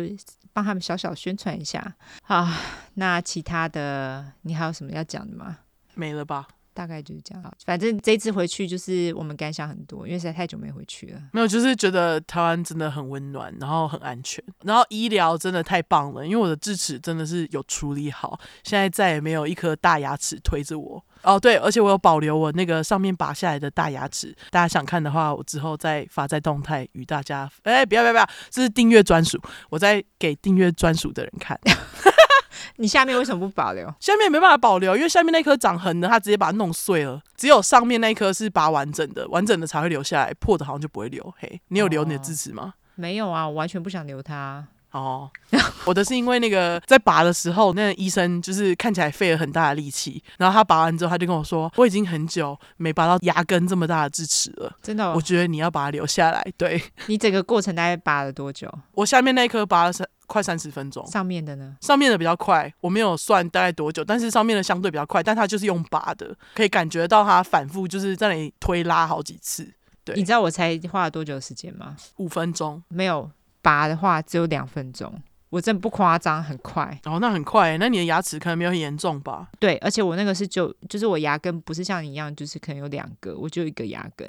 [0.55, 1.95] 帮他们小小宣传一下。
[2.23, 2.49] 好，
[2.95, 5.59] 那其他的你还有什么要讲的吗？
[5.95, 6.49] 没了吧。
[6.75, 11.21] 大概就是这样，反正这次回去就是我们感想很多，因为实在太久没回去了。
[11.33, 16.25] 没有，就是觉得台湾真的很温暖，然后很安全，然后医疗真的太棒了。
[16.27, 21.05] 因为我的智齿真的是有处理好，现在再也没有一颗大牙齿推着我。
[21.23, 27.49] 哦，对，而且我有保留我那个上面拔下来的大牙齿，大家想看的话，我之后再发在动态与大家。
[27.63, 29.41] 哎，不要不要不要，这是订阅专属，
[29.71, 31.59] 我再给订阅专属的人看。
[32.77, 33.93] 你下面为什么不保留？
[34.01, 37.21] 下面没办法保留，因为下面那颗长横的，它直接把它弄碎了。
[37.37, 41.35] 只有上面那颗是拔完整的，完整的才会留下来，破的好像就不会留。
[41.39, 42.75] 嘿，你有留你的智齿吗？
[42.75, 44.67] 哦，没有啊，我完全不想留它。
[44.93, 45.31] 哦，
[45.87, 54.71] 我的是因为那个在拔的时候，那个医生就是看起来费了很大的力气，然后他拔完之后，他就跟我说，我已经很久没拔到牙根这么大的智齿了。
[54.83, 55.15] 真的哦？
[55.17, 56.47] 我觉得你要把它留下来。
[56.59, 56.79] 对。
[57.07, 58.71] 你整个过程大概拔了多久？
[58.93, 61.07] 我下面那颗拔了三快三十分钟。
[61.07, 61.77] 上面的呢？
[61.83, 69.71] 上面的比较快，我没有算大概多久，但是上面的相对比较快，但它就是用拔的，可以感觉到它反复就是在那里推拉好几次。
[70.03, 70.17] 对。
[70.17, 71.95] 你知道我才花了多久时间吗？
[72.17, 72.83] 五分钟。
[72.89, 73.31] 没有。
[73.61, 75.15] 拔的话只有两分钟，
[75.49, 76.99] 我真的不夸张，很快。
[77.05, 77.79] 哦，那很快。
[77.79, 79.47] 那你的牙齿可能没有很严重吧？
[79.61, 84.29] 对，而且我那个是就就是我牙根不是像你一样，就是可能有两个，我就一个牙根，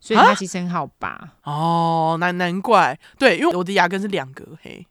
[0.00, 1.34] 所以它其实很好拔。
[1.44, 2.98] 哦，难难怪。
[3.20, 4.84] 对，因为我的牙根是两个，嘿，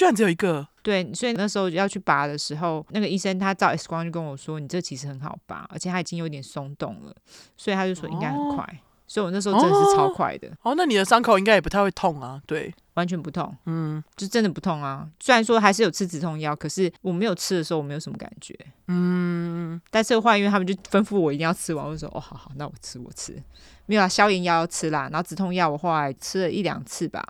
[0.00, 0.66] 居然只有一个。
[0.82, 7.14] 对，所以那时候要去拔的时候，那个医生他照 X 光就跟我说：“你这其实很好拔，而且它已经有点松动了。”
[7.54, 8.64] 所以他就说应该很快。
[8.64, 10.46] 哦所以，我那时候真的是超快的。
[10.62, 12.40] 哦，哦，那你的伤口应该也不太会痛啊？
[12.46, 13.52] 对，完全不痛。
[13.66, 15.04] 嗯，就真的不痛啊。
[15.18, 18.56] 虽然说还是有吃止痛药，可是我没有吃的时候，我没有什么感觉。
[18.86, 23.36] 嗯，但是后来，因为他们就吩咐我一定要吃完，我就说哦，好好，那我吃，我吃。
[23.86, 27.20] 没有啊，消炎药要吃啦，然后止痛药我后来吃了一两次吧。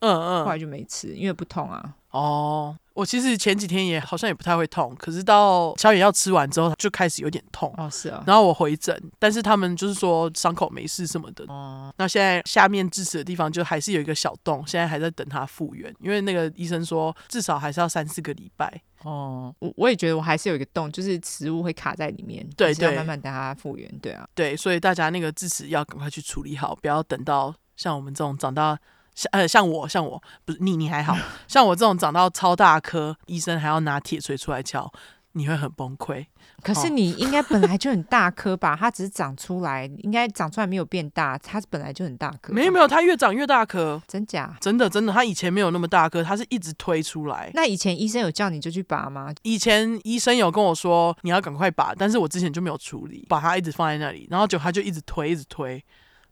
[0.00, 1.94] 嗯嗯，后来就没吃，因为不痛啊。
[2.10, 2.76] 哦。
[2.94, 7.72] 我其实前几天也好像也不太会痛，可是到消炎药吃完之后就开始有点痛。
[7.76, 8.24] 哦，是啊。
[8.26, 11.44] 然后我回诊，但是他们就是说伤口没事什么的。
[11.46, 11.94] 哦。
[11.96, 18.82] 那现在下面智齿的地方就还是有一个小洞，现在还在等它复原，因为那个医生说至少还是要三四个礼拜。
[19.04, 22.44] 哦，我我也觉得我还是有一个洞，就是食物会卡在里面。
[22.56, 22.88] 对对。
[22.88, 23.88] 要慢慢等它复原。
[24.00, 24.28] 对啊。
[24.34, 28.76] 对，所以大家那个智齿要赶快去处理好，不要等到像我们这种长到。
[29.18, 31.16] 像呃，像我，像我不是你，你还好。
[31.48, 34.88] 像我这种长到超大颗，医生还要拿铁锤出来敲，
[35.32, 36.24] 你会很崩溃。
[36.62, 38.76] 可是你 应该本来就很大颗吧？
[38.78, 42.52] 它只是长出来，应该长出来没有变大，它本来就很大颗。
[42.52, 44.00] 没有没有，它越长越大颗。
[44.06, 44.56] 真假？
[44.60, 47.50] 真的真的，它以前没有那么大颗，它是一直推出来。
[47.54, 49.34] 那以前医生有叫你就去拔吗？
[49.42, 55.84] 以前医生有跟我说你要赶快拔，但是我之前就没有处理，把它一直放在那里，然后就它就一直推一直推。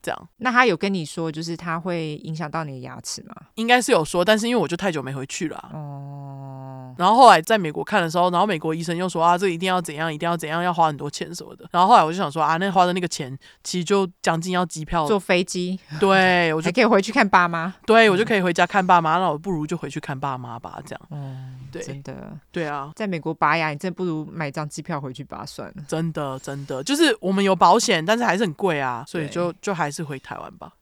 [0.07, 3.35] 这样，那他有跟你说，就是他会影响到你的牙齿吗？
[3.57, 5.71] 应该是有说，但是因为我就太久没回去了。
[5.73, 6.95] 哦。
[6.97, 11.69] 然后后来在美国看的时候，然后美国医生又说啊，这一定要怎样，一定要怎样，要花很多钱什么的。
[11.71, 15.79] 然后后来我就想说啊，那花的那个钱，其实就将近要机票、坐飞机。
[16.01, 17.75] 对，我就还可以回去看爸妈。
[17.85, 21.01] 对，我就可以回家看爸妈，那我不如就回去看爸妈吧，这样。
[21.11, 22.33] 嗯，对，真的。
[22.51, 25.75] 对啊，在美国拔牙，你真不如买张机票回去拔算了。
[25.87, 30.73] 真的，真的，就是我们有保险，但是还是很贵啊，所以就就还是回台湾吧。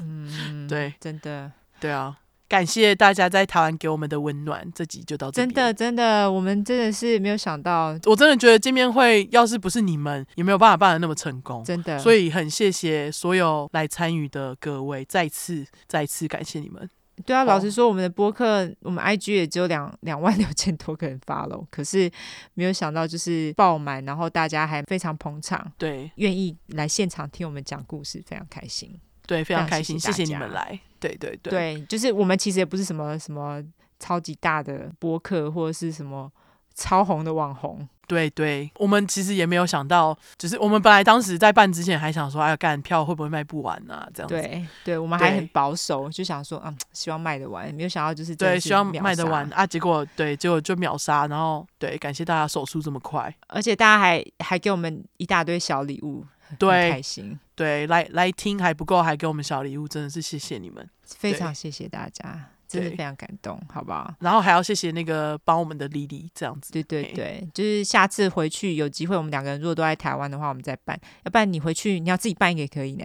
[0.00, 1.50] 嗯，对，真的，
[1.80, 2.16] 对啊，
[2.48, 4.70] 感谢大家在台湾给我们的温暖。
[4.74, 5.52] 这集就到这里。
[5.52, 11.64] 真的，真的，我们真的是没有想到，我真的觉得见面会要是不是你们，也没有办法办的那么成功。
[11.64, 16.90] 真的，所以很谢谢所有来参与的各位，再次再次感谢你们。
[17.24, 22.10] 对啊，老实说，我们的播客，我们 IG 也只有两两万六千多个人 follow，可是
[22.54, 28.98] 没有想到就是爆满，然后大家还非常捧场，对，愿意来现场听我们讲故事，非常开心。
[29.26, 30.78] 对，非常开心，谢谢，你们来。
[31.00, 33.62] 对对对，对，就是我们其实也不是什么什么
[33.98, 36.30] 超级大的播客，或者是什么
[36.76, 37.88] 超红的网红。
[38.08, 44.08] 对对，我们其实也没有想到，就是我们本来当时在办之前还想说，哎呀，干票会不会卖不完啊？
[44.14, 44.36] 这样子。
[44.36, 49.66] 对对，我们还很保守，就想说，嗯，希望卖得完，没有想到就是，是对，希望卖得完啊。
[49.66, 56.24] 结果对，结果就秒杀，然后对，感谢大家手速这么快，而且大家还还给我们一大堆小礼物。
[56.60, 57.36] 对，开心。
[57.56, 64.12] 对，来来听还不够，还给我们小礼物，真的是谢谢你们，非常谢谢大家，真的非常感动，好不好？
[64.20, 66.72] 然后还要谢谢那个帮我们的丽丽，这样子。
[66.72, 70.98] 对对对，就是下次回去有机会，我们两个人如果都在台湾的话，我们再办。
[71.24, 73.04] 要不然你回去你要自己办一个也可以呢。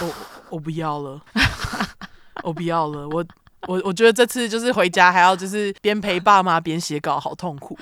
[0.00, 0.14] 我
[0.56, 1.20] 我不要了，
[2.42, 3.24] 我不要了，我
[3.66, 7.78] 我我觉得这次就是回家还要就是边陪爸妈边写稿，好痛苦。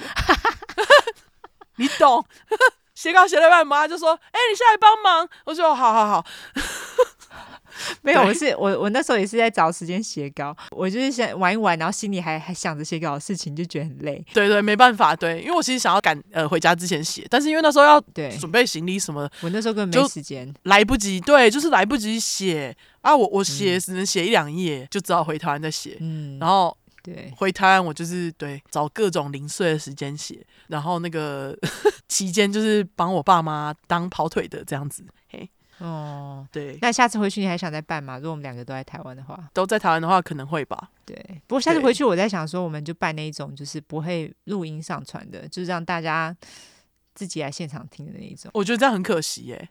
[1.76, 2.24] 你懂？
[2.94, 6.26] 写稿写了半，妈就说：“哎、欸，你下来帮忙。”我说：“好好好。”
[8.02, 14.24] 没有，我是我我那时候也是在找时间写稿，我就是想玩一玩，然后心里还还想着写稿的事情，就觉得很累。
[14.32, 26.76] 对对，没办法，对，因为我其实想要赶呃回家之前写，但是因为那时候要对准备行李什么，我那时候根本没时间，来不及，对，就是来不及写啊，我我写只能写一两页，就只好回台湾再写，嗯，然后。
[27.00, 31.56] 对，回台湾我就是对找各种零碎的时间写，然后那个
[32.08, 35.02] 期间就是帮我爸妈当跑腿的这样子。
[35.30, 35.48] 嘿，
[35.78, 38.16] 哦，对，那下次回去你还想再办吗？
[38.16, 40.90] 如果我们两个都在台湾的话，都在台湾的话可能会吧。
[41.04, 46.36] 对，不过下次回去我在想说，我们就办那一种就是不会录音上传的，就是让大家
[47.14, 48.50] 自己来现场听的那一种。
[48.54, 49.68] 我觉得这样很可惜耶。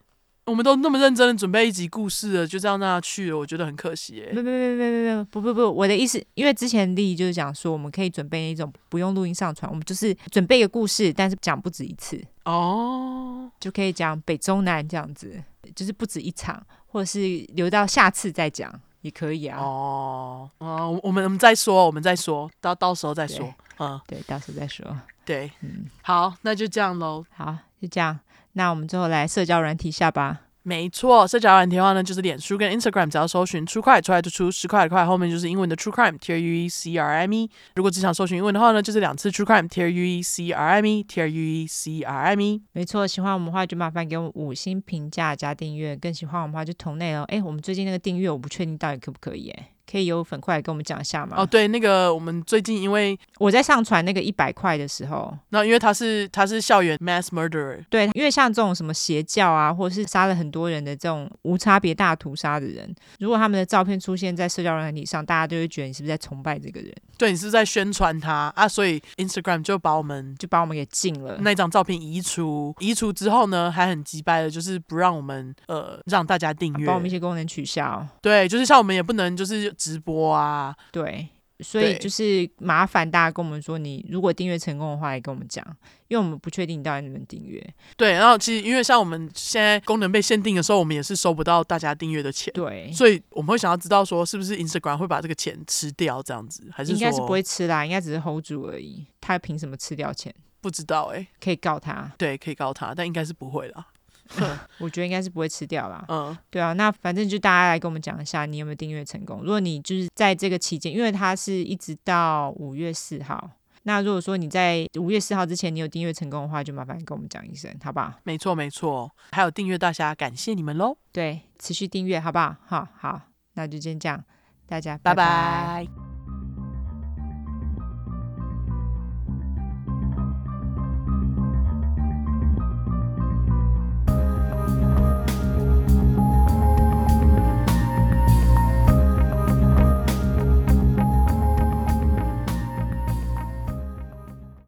[0.48, 4.24] 我们都那么认真的准备一集故事了，就这样让他去了，我觉得很可惜。
[4.26, 15.44] 哎，没没没没没没，不不不，我的意思，因为之前丽就是讲说，我们可以准备一种不用录音上传，我们就是准备一个故事，但是讲不止一次哦，就可以讲北中南这样子，
[15.76, 17.19] 就是不止一场，或者是
[17.49, 19.60] 留到下次再讲也可以啊。
[19.60, 23.53] 哦，哦，我们我们再说，我们再说到到时候再说。
[23.80, 24.86] 嗯，对，到时候再说。
[25.26, 27.26] 对，嗯，好，那就这样喽。
[27.36, 28.18] 好，就这样。
[28.57, 30.41] 那我们最后来社交软体下吧。
[30.63, 37.49] 没错，社交软体的话呢，就是脸书跟 Instagram，只要搜寻 True Crime 出来就出十块的块，后面就是英文的 True Crime，T R U E C R M E。
[37.75, 42.23] 如果只想搜寻英文的话呢，就是两次 True Crime，T R U E C R I M E，T R U E C R
[42.25, 42.61] M E。
[42.73, 47.23] 没错，喜欢我们的话就麻烦给我们五星评价加订阅，更喜欢我们的话就同内哦。
[47.29, 49.69] 哎，我们最近那个订阅我不确定到底可不可以哎。
[49.89, 51.38] 可以有粉块跟我们讲一下吗？
[51.38, 66.93] 哦，对，那个我们最近因为我在上传那个一百块的时候，那因为他是他是校园 mass murderer，对，因为像这种什么邪教啊，或者是杀了很多人的这种无差别大屠杀的人，如果他们的照片出现在社交软体上，大家都会觉得你是不是在崇拜这个人？
[67.18, 68.68] 对，你是在宣传他啊？
[68.68, 78.05] 所以 Instagram 就把我们就把我们给禁了，那张照片移除，移除之后呢，还很机掰的，就是不让我们呃让大家订阅，把我们一些功能取消。
[78.22, 80.47] 对，就是像我们也不能就是直播啊。
[80.47, 81.27] 啊，对，
[81.59, 85.65] 所以就是麻烦大家跟我们说，你如果订阅成功的话，也跟我们讲，
[86.07, 87.61] 因为我们不确定你到底能不能订阅。
[87.95, 92.51] 对，然后其实因为像我们现在功能被限定的时候，我们也是收不到大家订阅的钱。
[92.53, 99.05] 对，所以我们会想要知道说，是不是 Instagram 会把这个钱吃掉，这样子，还是应该是不会吃啦，应该只是 hold 住而已。
[99.21, 100.33] 他凭什么吃掉钱？
[100.61, 102.11] 不知道哎、欸，可以告他。
[102.17, 103.87] 对，可以告他，但应该是不会啦。
[104.79, 106.03] 我觉得应该是不会吃掉啦。
[106.07, 109.41] 嗯，对啊，那反正就大家来跟我们讲一下，你有没有订阅成功？
[109.41, 113.49] 如果你就是在这个期间，因为它是一直到五月四号，
[113.83, 118.13] 那如果说你在五月四号之前你有订阅成功的话，就麻烦跟我们讲一声，好不好？
[118.23, 120.97] 没错，没错，还有订阅大侠，感谢你们喽。
[121.11, 122.55] 对，持续订阅，好不好？
[122.65, 123.21] 好好，
[123.53, 124.23] 那就先这样，
[124.65, 125.15] 大家拜拜。
[125.15, 126.06] 拜拜。